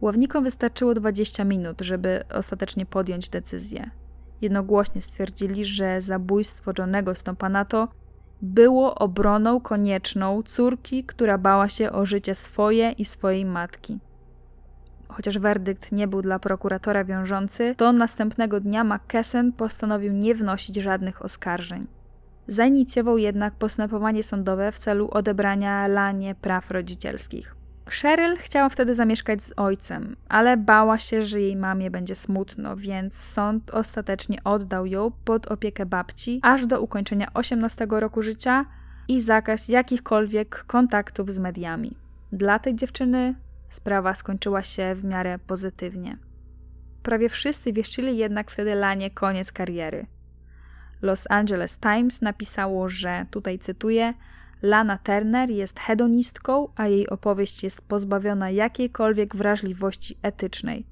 Ławnikom 0.00 0.44
wystarczyło 0.44 0.94
20 0.94 1.44
minut, 1.44 1.80
żeby 1.80 2.24
ostatecznie 2.34 2.86
podjąć 2.86 3.28
decyzję. 3.28 3.90
Jednogłośnie 4.40 5.02
stwierdzili, 5.02 5.64
że 5.64 6.00
zabójstwo 6.00 6.72
Johnego 6.78 7.14
Stompanato 7.14 7.88
było 8.42 8.94
obroną 8.94 9.60
konieczną 9.60 10.42
córki, 10.42 11.04
która 11.04 11.38
bała 11.38 11.68
się 11.68 11.92
o 11.92 12.06
życie 12.06 12.34
swoje 12.34 12.90
i 12.90 13.04
swojej 13.04 13.44
matki. 13.44 13.98
Chociaż 15.08 15.38
werdykt 15.38 15.92
nie 15.92 16.08
był 16.08 16.22
dla 16.22 16.38
prokuratora 16.38 17.04
wiążący, 17.04 17.74
to 17.76 17.92
następnego 17.92 18.60
dnia 18.60 18.84
McKesson 18.84 19.52
postanowił 19.52 20.12
nie 20.12 20.34
wnosić 20.34 20.76
żadnych 20.76 21.24
oskarżeń. 21.24 21.82
Zainicjował 22.46 23.18
jednak 23.18 23.54
postępowanie 23.54 24.22
sądowe 24.22 24.72
w 24.72 24.78
celu 24.78 25.08
odebrania 25.10 25.88
Lanie 25.88 26.34
praw 26.34 26.70
rodzicielskich. 26.70 27.57
Cheryl 27.90 28.36
chciała 28.36 28.68
wtedy 28.68 28.94
zamieszkać 28.94 29.42
z 29.42 29.52
ojcem, 29.56 30.16
ale 30.28 30.56
bała 30.56 30.98
się, 30.98 31.22
że 31.22 31.40
jej 31.40 31.56
mamie 31.56 31.90
będzie 31.90 32.14
smutno, 32.14 32.76
więc 32.76 33.14
sąd 33.18 33.70
ostatecznie 33.70 34.44
oddał 34.44 34.86
ją 34.86 35.10
pod 35.24 35.46
opiekę 35.46 35.86
babci 35.86 36.40
aż 36.42 36.66
do 36.66 36.80
ukończenia 36.80 37.28
18 37.34 37.86
roku 37.90 38.22
życia 38.22 38.64
i 39.08 39.20
zakaz 39.20 39.68
jakichkolwiek 39.68 40.64
kontaktów 40.66 41.32
z 41.32 41.38
mediami. 41.38 41.96
Dla 42.32 42.58
tej 42.58 42.76
dziewczyny 42.76 43.34
sprawa 43.68 44.14
skończyła 44.14 44.62
się 44.62 44.94
w 44.94 45.04
miarę 45.04 45.38
pozytywnie. 45.38 46.18
Prawie 47.02 47.28
wszyscy 47.28 47.72
wieszczyli 47.72 48.16
jednak 48.16 48.50
wtedy 48.50 48.74
Lanie 48.74 49.10
koniec 49.10 49.52
kariery. 49.52 50.06
Los 51.02 51.24
Angeles 51.30 51.78
Times 51.78 52.22
napisało, 52.22 52.88
że, 52.88 53.26
tutaj 53.30 53.58
cytuję, 53.58 54.14
Lana 54.62 54.98
Turner 54.98 55.50
jest 55.50 55.80
hedonistką, 55.80 56.68
a 56.76 56.86
jej 56.86 57.08
opowieść 57.08 57.62
jest 57.62 57.82
pozbawiona 57.82 58.50
jakiejkolwiek 58.50 59.36
wrażliwości 59.36 60.18
etycznej. 60.22 60.86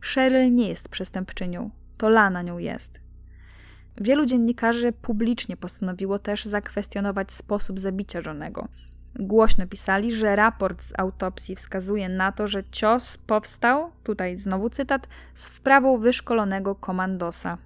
Cheryl 0.00 0.54
nie 0.54 0.68
jest 0.68 0.88
przestępczynią, 0.88 1.70
to 1.98 2.08
Lana 2.08 2.42
nią 2.42 2.58
jest. 2.58 3.00
Wielu 4.00 4.26
dziennikarzy 4.26 4.92
publicznie 4.92 5.56
postanowiło 5.56 6.18
też 6.18 6.44
zakwestionować 6.44 7.32
sposób 7.32 7.78
zabicia 7.78 8.20
żonego. 8.20 8.68
Głośno 9.14 9.66
pisali, 9.66 10.12
że 10.12 10.36
raport 10.36 10.82
z 10.82 10.92
autopsji 10.98 11.56
wskazuje 11.56 12.08
na 12.08 12.32
to, 12.32 12.46
że 12.46 12.64
cios 12.70 13.16
powstał, 13.16 13.90
tutaj 14.04 14.38
znowu 14.38 14.70
cytat, 14.70 15.08
z 15.34 15.48
wprawą 15.48 15.98
wyszkolonego 15.98 16.74
komandosa. 16.74 17.58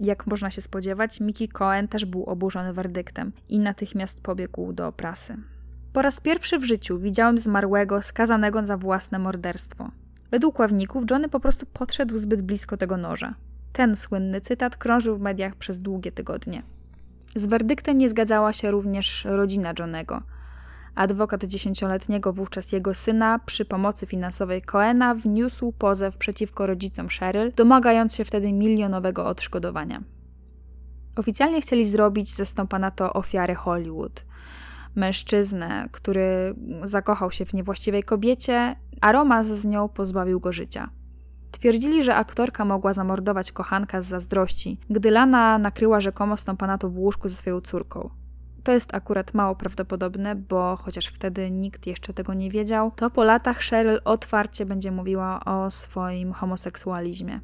Jak 0.00 0.26
można 0.26 0.50
się 0.50 0.60
spodziewać, 0.60 1.20
Mickey 1.20 1.48
Cohen 1.48 1.88
też 1.88 2.04
był 2.04 2.24
oburzony 2.24 2.72
werdyktem 2.72 3.32
i 3.48 3.58
natychmiast 3.58 4.20
pobiegł 4.20 4.72
do 4.72 4.92
prasy. 4.92 5.36
Po 5.92 6.02
raz 6.02 6.20
pierwszy 6.20 6.58
w 6.58 6.64
życiu 6.64 6.98
widziałem 6.98 7.38
zmarłego 7.38 8.02
skazanego 8.02 8.66
za 8.66 8.76
własne 8.76 9.18
morderstwo. 9.18 9.90
Według 10.30 10.58
ławników 10.58 11.04
Johnny 11.10 11.28
po 11.28 11.40
prostu 11.40 11.66
podszedł 11.66 12.18
zbyt 12.18 12.42
blisko 12.42 12.76
tego 12.76 12.96
noża. 12.96 13.34
Ten 13.72 13.96
słynny 13.96 14.40
cytat 14.40 14.76
krążył 14.76 15.16
w 15.16 15.20
mediach 15.20 15.56
przez 15.56 15.80
długie 15.80 16.12
tygodnie. 16.12 16.62
Z 17.34 17.46
werdyktem 17.46 17.98
nie 17.98 18.08
zgadzała 18.08 18.52
się 18.52 18.70
również 18.70 19.24
rodzina 19.24 19.72
Johnego– 19.78 20.22
Adwokat 20.98 21.44
dziesięcioletniego 21.44 22.32
wówczas 22.32 22.72
jego 22.72 22.94
syna 22.94 23.38
przy 23.38 23.64
pomocy 23.64 24.06
finansowej 24.06 24.62
Coena 24.62 25.14
wniósł 25.14 25.72
pozew 25.72 26.16
przeciwko 26.16 26.66
rodzicom 26.66 27.08
Cheryl, 27.08 27.52
domagając 27.56 28.14
się 28.14 28.24
wtedy 28.24 28.52
milionowego 28.52 29.26
odszkodowania. 29.26 30.02
Oficjalnie 31.16 31.60
chcieli 31.60 31.84
zrobić 31.84 32.34
ze 32.34 32.46
Stompana 32.46 32.90
to 32.90 33.12
ofiarę 33.12 33.54
Hollywood. 33.54 34.24
Mężczyznę, 34.94 35.88
który 35.92 36.54
zakochał 36.84 37.30
się 37.30 37.44
w 37.44 37.54
niewłaściwej 37.54 38.02
kobiecie, 38.02 38.76
a 39.00 39.12
romans 39.12 39.46
z 39.46 39.66
nią 39.66 39.88
pozbawił 39.88 40.40
go 40.40 40.52
życia. 40.52 40.90
Twierdzili, 41.50 42.02
że 42.02 42.14
aktorka 42.14 42.64
mogła 42.64 42.92
zamordować 42.92 43.52
kochanka 43.52 44.02
z 44.02 44.06
zazdrości, 44.06 44.78
gdy 44.90 45.10
Lana 45.10 45.58
nakryła 45.58 46.00
rzekomo 46.00 46.36
Stompanato 46.36 46.88
w 46.88 46.98
łóżku 46.98 47.28
ze 47.28 47.36
swoją 47.36 47.60
córką. 47.60 48.10
To 48.68 48.72
jest 48.72 48.94
akurat 48.94 49.34
mało 49.34 49.54
prawdopodobne, 49.54 50.34
bo 50.34 50.76
chociaż 50.76 51.06
wtedy 51.06 51.50
nikt 51.50 51.86
jeszcze 51.86 52.14
tego 52.14 52.34
nie 52.34 52.50
wiedział, 52.50 52.92
to 52.96 53.10
po 53.10 53.24
latach 53.24 53.58
Cheryl 53.58 54.00
otwarcie 54.04 54.66
będzie 54.66 54.90
mówiła 54.90 55.44
o 55.44 55.70
swoim 55.70 56.32
homoseksualizmie. 56.32 57.40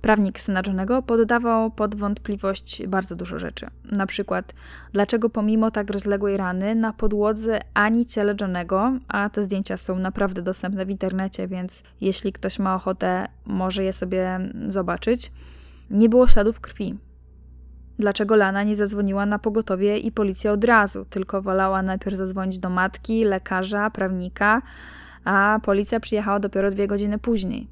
Prawnik 0.00 0.40
syna 0.40 0.62
Johnego 0.66 1.02
poddawał 1.02 1.70
pod 1.70 1.94
wątpliwość 1.94 2.86
bardzo 2.86 3.16
dużo 3.16 3.38
rzeczy. 3.38 3.66
Na 3.84 4.06
przykład, 4.06 4.54
dlaczego 4.92 5.30
pomimo 5.30 5.70
tak 5.70 5.90
rozległej 5.90 6.36
rany 6.36 6.74
na 6.74 6.92
podłodze 6.92 7.60
ani 7.74 8.06
ciele 8.06 8.34
Johnego, 8.40 8.92
a 9.08 9.30
te 9.30 9.44
zdjęcia 9.44 9.76
są 9.76 9.98
naprawdę 9.98 10.42
dostępne 10.42 10.86
w 10.86 10.90
internecie, 10.90 11.48
więc 11.48 11.82
jeśli 12.00 12.32
ktoś 12.32 12.58
ma 12.58 12.74
ochotę, 12.74 13.26
może 13.46 13.84
je 13.84 13.92
sobie 13.92 14.40
zobaczyć, 14.68 15.32
nie 15.90 16.08
było 16.08 16.28
śladów 16.28 16.60
krwi. 16.60 17.05
Dlaczego 17.98 18.36
Lana 18.36 18.62
nie 18.62 18.76
zadzwoniła 18.76 19.26
na 19.26 19.38
pogotowie 19.38 19.98
i 19.98 20.12
policję 20.12 20.52
od 20.52 20.64
razu, 20.64 21.04
tylko 21.04 21.42
wolała 21.42 21.82
najpierw 21.82 22.16
zadzwonić 22.16 22.58
do 22.58 22.70
matki, 22.70 23.24
lekarza, 23.24 23.90
prawnika, 23.90 24.62
a 25.24 25.60
policja 25.62 26.00
przyjechała 26.00 26.40
dopiero 26.40 26.70
dwie 26.70 26.86
godziny 26.86 27.18
później. 27.18 27.68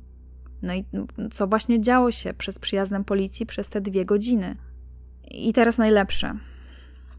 No 0.62 0.75
i 0.75 0.85
co 1.31 1.47
właśnie 1.47 1.81
działo 1.81 2.11
się 2.11 2.35
przez 2.35 2.59
przyjazdem 2.59 3.05
policji 3.05 3.47
przez 3.47 3.68
te 3.68 3.81
dwie 3.81 4.05
godziny? 4.05 4.57
I 5.31 5.53
teraz 5.53 5.79
najlepsze. 5.79 6.35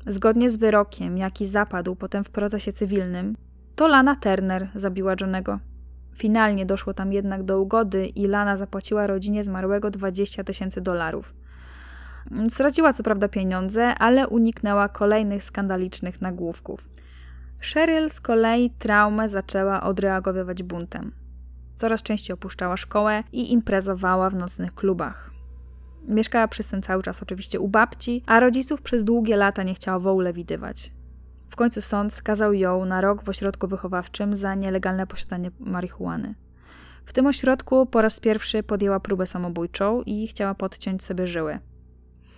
Zgodnie 0.08 0.50
z 0.50 0.58
wyrokiem, 0.58 1.18
jaki 1.18 1.46
zapadł 1.46 1.96
potem 1.96 2.24
w 2.24 2.30
procesie 2.30 2.74
cywilnym, 2.74 3.36
to 3.76 3.88
Lana 3.88 4.16
Turner 4.16 4.70
zabiła 4.76 5.16
Johnego. 5.22 5.60
Finalnie 6.16 6.66
doszło 6.66 6.94
tam 6.94 7.14
jednak 7.14 7.44
do 7.44 7.62
ugody 7.62 8.06
i 8.06 8.28
Lana 8.28 8.58
zapłaciła 8.58 9.08
rodzinie 9.08 9.44
zmarłego 9.44 9.90
20 9.90 10.44
tysięcy 10.44 10.82
dolarów. 10.82 11.34
Straciła 12.50 12.94
co 12.94 13.04
prawda 13.04 13.28
pieniądze, 13.28 13.96
ale 13.96 14.28
uniknęła 14.28 14.90
kolejnych 14.90 15.44
skandalicznych 15.44 16.22
nagłówków. 16.22 16.90
Cheryl 17.74 18.10
z 18.10 18.22
kolei 18.22 18.70
traumę 18.70 19.28
zaczęła 19.28 19.84
odreagowywać 19.84 20.64
buntem. 20.64 21.12
Coraz 21.76 22.04
częściej 22.04 22.34
opuszczała 22.34 22.78
szkołę 22.78 23.24
i 23.32 23.52
imprezowała 23.52 24.30
w 24.30 24.36
nocnych 24.36 24.74
klubach. 24.74 25.32
Mieszkała 26.08 26.48
przez 26.48 26.68
ten 26.68 26.82
cały 26.82 27.04
czas 27.04 27.24
oczywiście 27.24 27.60
u 27.60 27.68
babci, 27.68 28.24
a 28.26 28.40
rodziców 28.40 28.82
przez 28.82 29.04
długie 29.04 29.36
lata 29.36 29.64
nie 29.64 29.74
chciała 29.74 30.00
w 30.00 30.08
ogóle 30.08 30.34
widywać. 30.34 30.92
W 31.50 31.56
końcu 31.56 31.82
sąd 31.82 32.14
skazał 32.14 32.54
ją 32.54 32.86
na 32.86 33.02
rok 33.02 33.24
w 33.24 33.30
ośrodku 33.30 33.68
wychowawczym 33.68 34.36
za 34.36 34.56
nielegalne 34.56 35.08
posiadanie 35.08 35.52
marihuany. 35.60 36.36
W 37.06 37.14
tym 37.14 37.28
ośrodku 37.28 37.86
po 37.86 38.02
raz 38.02 38.20
pierwszy 38.20 38.64
podjęła 38.64 39.00
próbę 39.00 39.28
samobójczą 39.28 40.02
i 40.02 40.28
chciała 40.28 40.56
podciąć 40.56 41.04
sobie 41.04 41.28
żyły. 41.28 41.60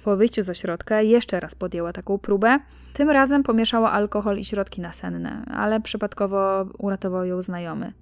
Po 0.08 0.18
wyjściu 0.18 0.43
z 0.43 0.49
ośrodka 0.49 1.01
jeszcze 1.01 1.39
raz 1.39 1.55
podjęła 1.55 1.93
taką 1.93 2.18
próbę. 2.18 2.60
Tym 2.93 3.10
razem 3.10 3.43
pomieszała 3.43 3.91
alkohol 3.91 4.38
i 4.38 4.45
środki 4.45 4.82
nasenne, 4.82 5.45
ale 5.51 5.82
przypadkowo 5.82 6.66
uratował 6.78 7.26
ją 7.26 7.41
znajomy. 7.41 7.93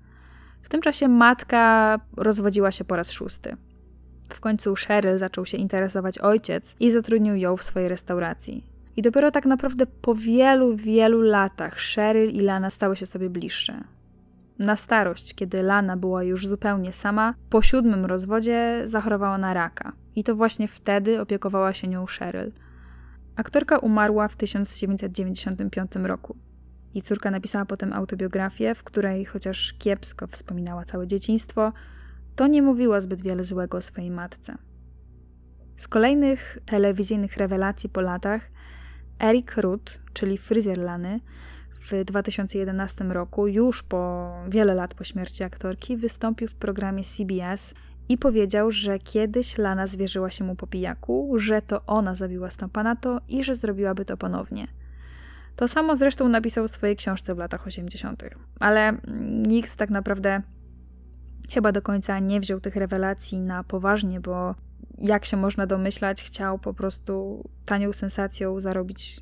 W 0.62 0.70
tym 0.70 0.82
czasie 0.82 1.08
matka 1.08 2.00
rozwodziła 2.18 2.72
się 2.72 2.84
po 2.84 2.96
raz 2.96 3.12
szósty. 3.12 3.58
W 4.30 4.40
końcu 4.40 4.74
Cheryl 4.88 5.18
zaczął 5.18 5.46
się 5.46 5.58
interesować 5.58 6.20
ojciec 6.20 6.76
i 6.80 6.92
zatrudnił 6.92 7.36
ją 7.36 7.58
w 7.58 7.64
swojej 7.64 7.90
restauracji. 7.90 8.66
I 8.98 9.02
dopiero 9.02 9.32
tak 9.32 9.46
naprawdę 9.46 9.86
po 9.86 10.16
wielu, 10.16 10.76
wielu 10.76 11.22
latach 11.22 11.76
Cheryl 11.96 12.30
i 12.30 12.42
Lana 12.42 12.70
stały 12.70 12.96
się 12.96 13.06
sobie 13.06 13.30
bliższe. 13.30 13.84
Na 14.60 14.76
starość, 14.76 15.36
kiedy 15.36 15.64
Lana 15.64 15.98
była 15.98 16.24
już 16.24 16.48
zupełnie 16.48 16.94
sama, 16.94 17.34
po 17.50 17.62
siódmym 17.62 18.06
rozwodzie 18.06 18.82
zachorowała 18.84 19.38
na 19.38 19.54
raka. 19.54 19.94
I 20.16 20.24
to 20.24 20.36
właśnie 20.36 20.68
wtedy 20.68 21.22
opiekowała 21.22 21.74
się 21.74 21.88
nią 21.88 22.06
Cheryl. 22.06 22.52
Aktorka 23.36 23.78
umarła 23.78 24.28
w 24.28 24.36
1995 24.36 25.92
roku. 25.96 26.38
Jej 26.94 27.02
córka 27.02 27.32
napisała 27.32 27.66
potem 27.66 27.94
autobiografię, 27.94 28.76
w 28.76 28.84
której 28.84 29.26
chociaż 29.26 29.74
kiepsko 29.74 30.28
wspominała 30.28 30.86
całe 30.86 31.08
dzieciństwo, 31.08 31.74
to 32.36 32.48
nie 32.48 32.62
mówiła 32.62 33.00
zbyt 33.00 33.22
wiele 33.22 33.44
złego 33.44 33.78
o 33.78 33.82
swojej 33.82 34.12
matce. 34.12 34.58
Z 35.76 35.88
kolejnych 35.88 36.58
telewizyjnych 36.66 37.38
rewelacji 37.38 37.90
po 37.90 38.02
latach 38.02 38.52
Eric 39.20 39.58
Ruth, 39.58 40.00
czyli 40.14 40.38
fryzjer 40.38 40.78
Lany, 40.78 41.20
w 41.92 42.04
2011 42.06 43.06
roku, 43.06 43.48
już 43.48 43.84
po 43.84 44.32
wiele 44.50 44.74
lat 44.74 44.94
po 44.94 45.04
śmierci 45.04 45.44
aktorki, 45.44 45.98
wystąpił 45.98 46.48
w 46.48 46.56
programie 46.56 47.04
CBS 47.04 47.74
i 48.10 48.18
powiedział, 48.18 48.72
że 48.72 49.00
kiedyś 49.00 49.58
Lana 49.58 49.88
zwierzyła 49.88 50.32
się 50.32 50.44
mu 50.44 50.56
po 50.56 50.68
pijaku, 50.68 51.34
że 51.38 51.62
to 51.62 51.86
ona 51.86 52.16
zabiła 52.16 52.50
Stompanato 52.50 53.22
i 53.30 53.44
że 53.44 53.56
zrobiłaby 53.56 54.06
to 54.06 54.18
ponownie. 54.18 54.68
To 55.56 55.68
samo 55.68 55.96
zresztą 55.96 56.30
napisał 56.30 56.68
w 56.68 56.72
swojej 56.72 56.96
książce 56.96 57.36
w 57.36 57.38
latach 57.38 57.68
80., 57.68 58.24
ale 58.60 58.98
nikt 59.48 59.76
tak 59.76 59.90
naprawdę 59.90 60.42
chyba 61.52 61.72
do 61.72 61.82
końca 61.82 62.20
nie 62.20 62.40
wziął 62.40 62.60
tych 62.60 62.76
rewelacji 62.76 63.42
na 63.42 63.64
poważnie, 63.64 64.20
bo 64.20 64.56
jak 64.98 65.26
się 65.26 65.38
można 65.38 65.68
domyślać, 65.68 66.24
chciał 66.24 66.60
po 66.60 66.74
prostu 66.74 67.44
tanią 67.66 67.94
sensacją 67.94 68.60
zarobić 68.60 69.22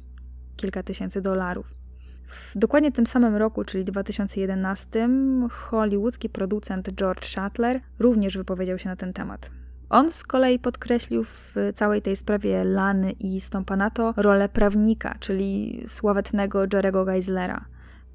kilka 0.55 0.84
tysięcy 0.84 1.22
dolarów. 1.22 1.83
W 2.28 2.57
dokładnie 2.57 2.91
tym 2.91 3.05
samym 3.05 3.36
roku, 3.36 3.63
czyli 3.63 3.84
2011, 3.84 5.09
hollywoodzki 5.51 6.30
producent 6.30 6.89
George 6.95 7.26
Shuttler 7.26 7.80
również 7.99 8.38
wypowiedział 8.38 8.78
się 8.78 8.89
na 8.89 8.95
ten 8.95 9.13
temat. 9.13 9.51
On 9.89 10.11
z 10.11 10.24
kolei 10.24 10.59
podkreślił 10.59 11.24
w 11.24 11.55
całej 11.76 12.01
tej 12.01 12.15
sprawie 12.15 12.63
Lany 12.63 13.11
i 13.11 13.41
Stompanato 13.41 14.13
rolę 14.17 14.49
prawnika, 14.49 15.15
czyli 15.19 15.82
sławetnego 15.88 16.63
Jerego 16.74 17.05
Geislera. 17.05 17.65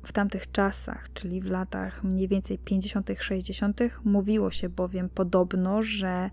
W 0.04 0.12
tamtych 0.12 0.50
czasach, 0.50 1.12
czyli 1.12 1.40
w 1.40 1.50
latach 1.50 2.04
mniej 2.04 2.28
więcej 2.28 2.58
50., 2.58 3.10
60., 3.20 3.80
mówiło 4.04 4.50
się 4.50 4.68
bowiem 4.68 5.08
podobno, 5.08 5.82
że 5.82 6.30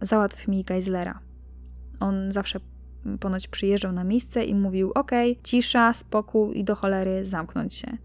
załatw 0.00 0.48
mi 0.48 0.64
Geislera. 0.64 1.20
On 2.00 2.32
zawsze 2.32 2.60
ponoć 3.20 3.48
przyjeżdżał 3.48 3.92
na 3.92 4.04
miejsce 4.04 4.44
i 4.44 4.54
mówił: 4.54 4.92
OK, 4.94 5.10
cisza, 5.42 5.92
spokój 5.92 6.58
i 6.58 6.64
do 6.64 6.74
cholery 6.74 7.24
zamknąć 7.24 7.74
się. 7.74 7.96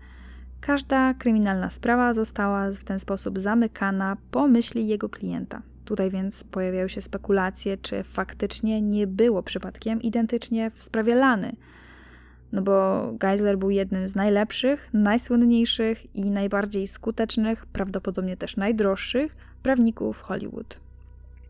Każda 0.62 1.14
kryminalna 1.14 1.70
sprawa 1.70 2.14
została 2.14 2.72
w 2.72 2.84
ten 2.84 3.00
sposób 3.00 3.40
zamykana 3.40 4.18
po 4.32 4.48
myśli 4.48 4.88
jego 4.88 5.10
klienta. 5.10 5.62
Tutaj 5.86 6.12
więc 6.12 6.44
pojawiają 6.44 6.88
się 6.88 7.02
spekulacje, 7.02 7.78
czy 7.78 8.04
faktycznie 8.04 8.82
nie 8.82 9.08
było 9.08 9.44
przypadkiem 9.44 10.02
identycznie 10.02 10.72
w 10.72 10.84
sprawie 10.84 11.16
Lany. 11.16 11.56
No 12.52 12.62
bo 12.62 13.08
Geisler 13.14 13.58
był 13.58 13.70
jednym 13.70 14.08
z 14.08 14.16
najlepszych, 14.16 14.90
najsłynniejszych 14.94 16.16
i 16.16 16.32
najbardziej 16.32 16.88
skutecznych, 16.88 17.66
prawdopodobnie 17.66 18.38
też 18.38 18.58
najdroższych 18.58 19.36
prawników 19.64 20.22
Hollywood. 20.22 20.80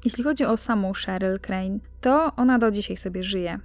Jeśli 0.06 0.24
chodzi 0.24 0.46
o 0.46 0.58
samą 0.58 0.92
Cheryl 1.06 1.40
Crane, 1.40 1.80
to 2.04 2.36
ona 2.36 2.60
do 2.60 2.72
dzisiaj 2.72 2.98
sobie 2.98 3.24
żyje. 3.24 3.60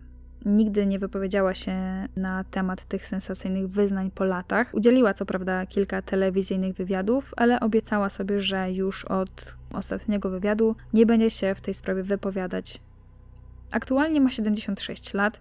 Nigdy 0.45 0.87
nie 0.87 0.99
wypowiedziała 0.99 1.55
się 1.55 1.73
na 2.17 2.45
temat 2.45 2.85
tych 2.85 3.07
sensacyjnych 3.07 3.69
wyznań 3.69 4.11
po 4.11 4.25
latach. 4.25 4.75
Udzieliła 4.75 5.15
co 5.15 5.27
prawda 5.27 5.67
kilka 5.67 6.03
telewizyjnych 6.03 6.77
wywiadów, 6.77 7.35
ale 7.37 7.61
obiecała 7.61 8.09
sobie, 8.09 8.41
że 8.41 8.73
już 8.73 9.05
od 9.05 9.57
ostatniego 9.73 10.31
wywiadu 10.31 10.77
nie 10.93 11.07
będzie 11.07 11.31
się 11.31 11.55
w 11.55 11.61
tej 11.61 11.75
sprawie 11.75 12.03
wypowiadać. 12.03 12.81
Aktualnie 13.73 14.21
ma 14.21 14.31
76 14.31 15.15
lat. 15.15 15.41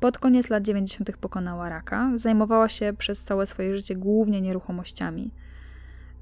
Pod 0.00 0.18
koniec 0.18 0.50
lat 0.50 0.62
90. 0.62 1.16
pokonała 1.16 1.68
raka. 1.68 2.10
Zajmowała 2.14 2.68
się 2.68 2.92
przez 2.98 3.24
całe 3.24 3.46
swoje 3.46 3.76
życie 3.76 3.96
głównie 3.96 4.40
nieruchomościami. 4.40 5.30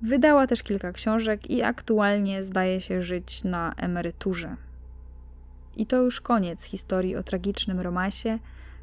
Wydała 0.02 0.46
też 0.46 0.62
kilka 0.62 0.92
książek 0.92 1.50
i 1.50 1.62
aktualnie 1.62 2.42
zdaje 2.42 2.80
się 2.80 3.02
żyć 3.02 3.44
na 3.44 3.72
emeryturze. 3.76 4.56
I 5.76 5.86
to 5.86 6.02
już 6.02 6.20
koniec 6.20 6.64
historii 6.64 7.16
o 7.16 7.22
tragicznym 7.22 7.80
romansie, 7.80 8.38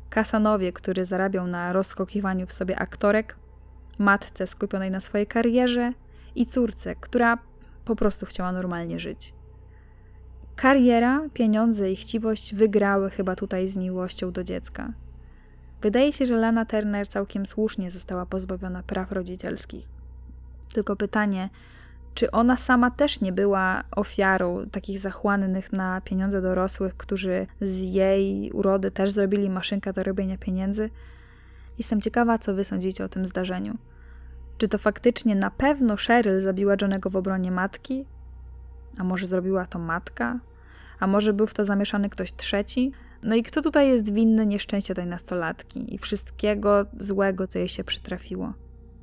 Kasanowie, 0.10 0.74
który 0.74 1.06
zarabiał 1.06 1.48
na 1.48 1.74
rozkokiwaniu 1.74 2.48
w 2.48 2.54
sobie 2.54 2.80
aktorek, 2.80 3.36
matce 3.98 4.48
skupionej 4.48 4.92
na 4.92 5.00
swojej 5.00 5.28
karierze 5.28 5.94
i 6.36 6.46
córce, 6.46 6.96
która 6.96 7.38
po 7.86 7.96
prostu 7.96 8.26
chciała 8.26 8.52
normalnie 8.52 9.00
żyć. 9.00 9.34
Kariera, 10.56 11.22
pieniądze 11.34 11.92
i 11.92 11.96
chciwość 11.96 12.56
wygrały 12.56 13.10
chyba 13.10 13.36
tutaj 13.36 13.68
z 13.68 13.78
miłością 13.78 14.32
do 14.32 14.44
dziecka. 14.44 14.94
Wydaje 15.82 16.14
się, 16.14 16.26
że 16.26 16.36
Lana 16.36 16.66
Turner 16.66 17.08
całkiem 17.08 17.46
słusznie 17.46 17.92
została 17.92 18.26
pozbawiona 18.26 18.84
praw 18.84 19.12
rodzicielskich. 19.12 19.88
Tylko 20.74 20.96
pytanie, 20.96 21.50
czy 22.14 22.32
ona 22.32 22.57
sama 22.57 22.91
też 22.91 23.22
nie 23.22 23.32
była 23.32 23.84
ofiarą 23.91 24.66
takich 24.72 24.99
zachłannych 24.99 25.74
na 25.74 26.01
pieniądze 26.01 26.41
dorosłych, 26.41 26.97
którzy 26.97 27.47
z 27.62 27.80
jej 27.80 28.51
urody 28.51 28.91
też 28.91 29.12
zrobili 29.12 29.49
maszynkę 29.49 29.93
do 29.93 30.03
robienia 30.03 30.38
pieniędzy? 30.38 30.89
Jestem 31.78 32.01
ciekawa, 32.01 32.38
co 32.38 32.53
wy 32.53 32.64
sądzicie 32.64 33.05
o 33.05 33.09
tym 33.09 33.28
zdarzeniu. 33.28 33.78
Czy 34.57 34.68
to 34.68 34.78
faktycznie 34.78 35.36
na 35.36 35.51
pewno 35.51 35.95
Cheryl 36.07 36.39
zabiła 36.39 36.76
Johnego 36.82 37.09
w 37.09 37.16
obronie 37.16 37.51
matki? 37.51 38.05
A 38.97 39.03
może 39.03 39.28
zrobiła 39.28 39.66
to 39.66 39.80
matka? 39.80 40.39
A 40.99 41.07
może 41.07 41.34
był 41.34 41.47
w 41.47 41.53
to 41.53 41.66
zamieszany 41.66 42.09
ktoś 42.09 42.34
trzeci? 42.34 42.91
No 43.24 43.36
i 43.36 43.43
kto 43.43 43.62
tutaj 43.62 43.88
jest 43.89 44.14
winny 44.14 44.45
nieszczęścia 44.45 44.93
tej 44.93 45.07
nastolatki 45.07 45.95
i 45.95 45.97
wszystkiego 45.97 46.86
złego, 46.97 47.47
co 47.47 47.59
jej 47.59 47.68
się 47.68 47.84
przytrafiło? 47.84 48.53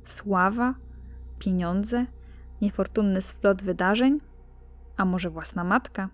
Sława? 0.03 0.75
pieniądze, 1.39 2.05
niefortunny 2.61 3.21
splot 3.21 3.61
wydarzeń, 3.61 4.19
a 4.97 5.05
może 5.05 5.29
własna 5.29 5.63
matka? 5.63 6.09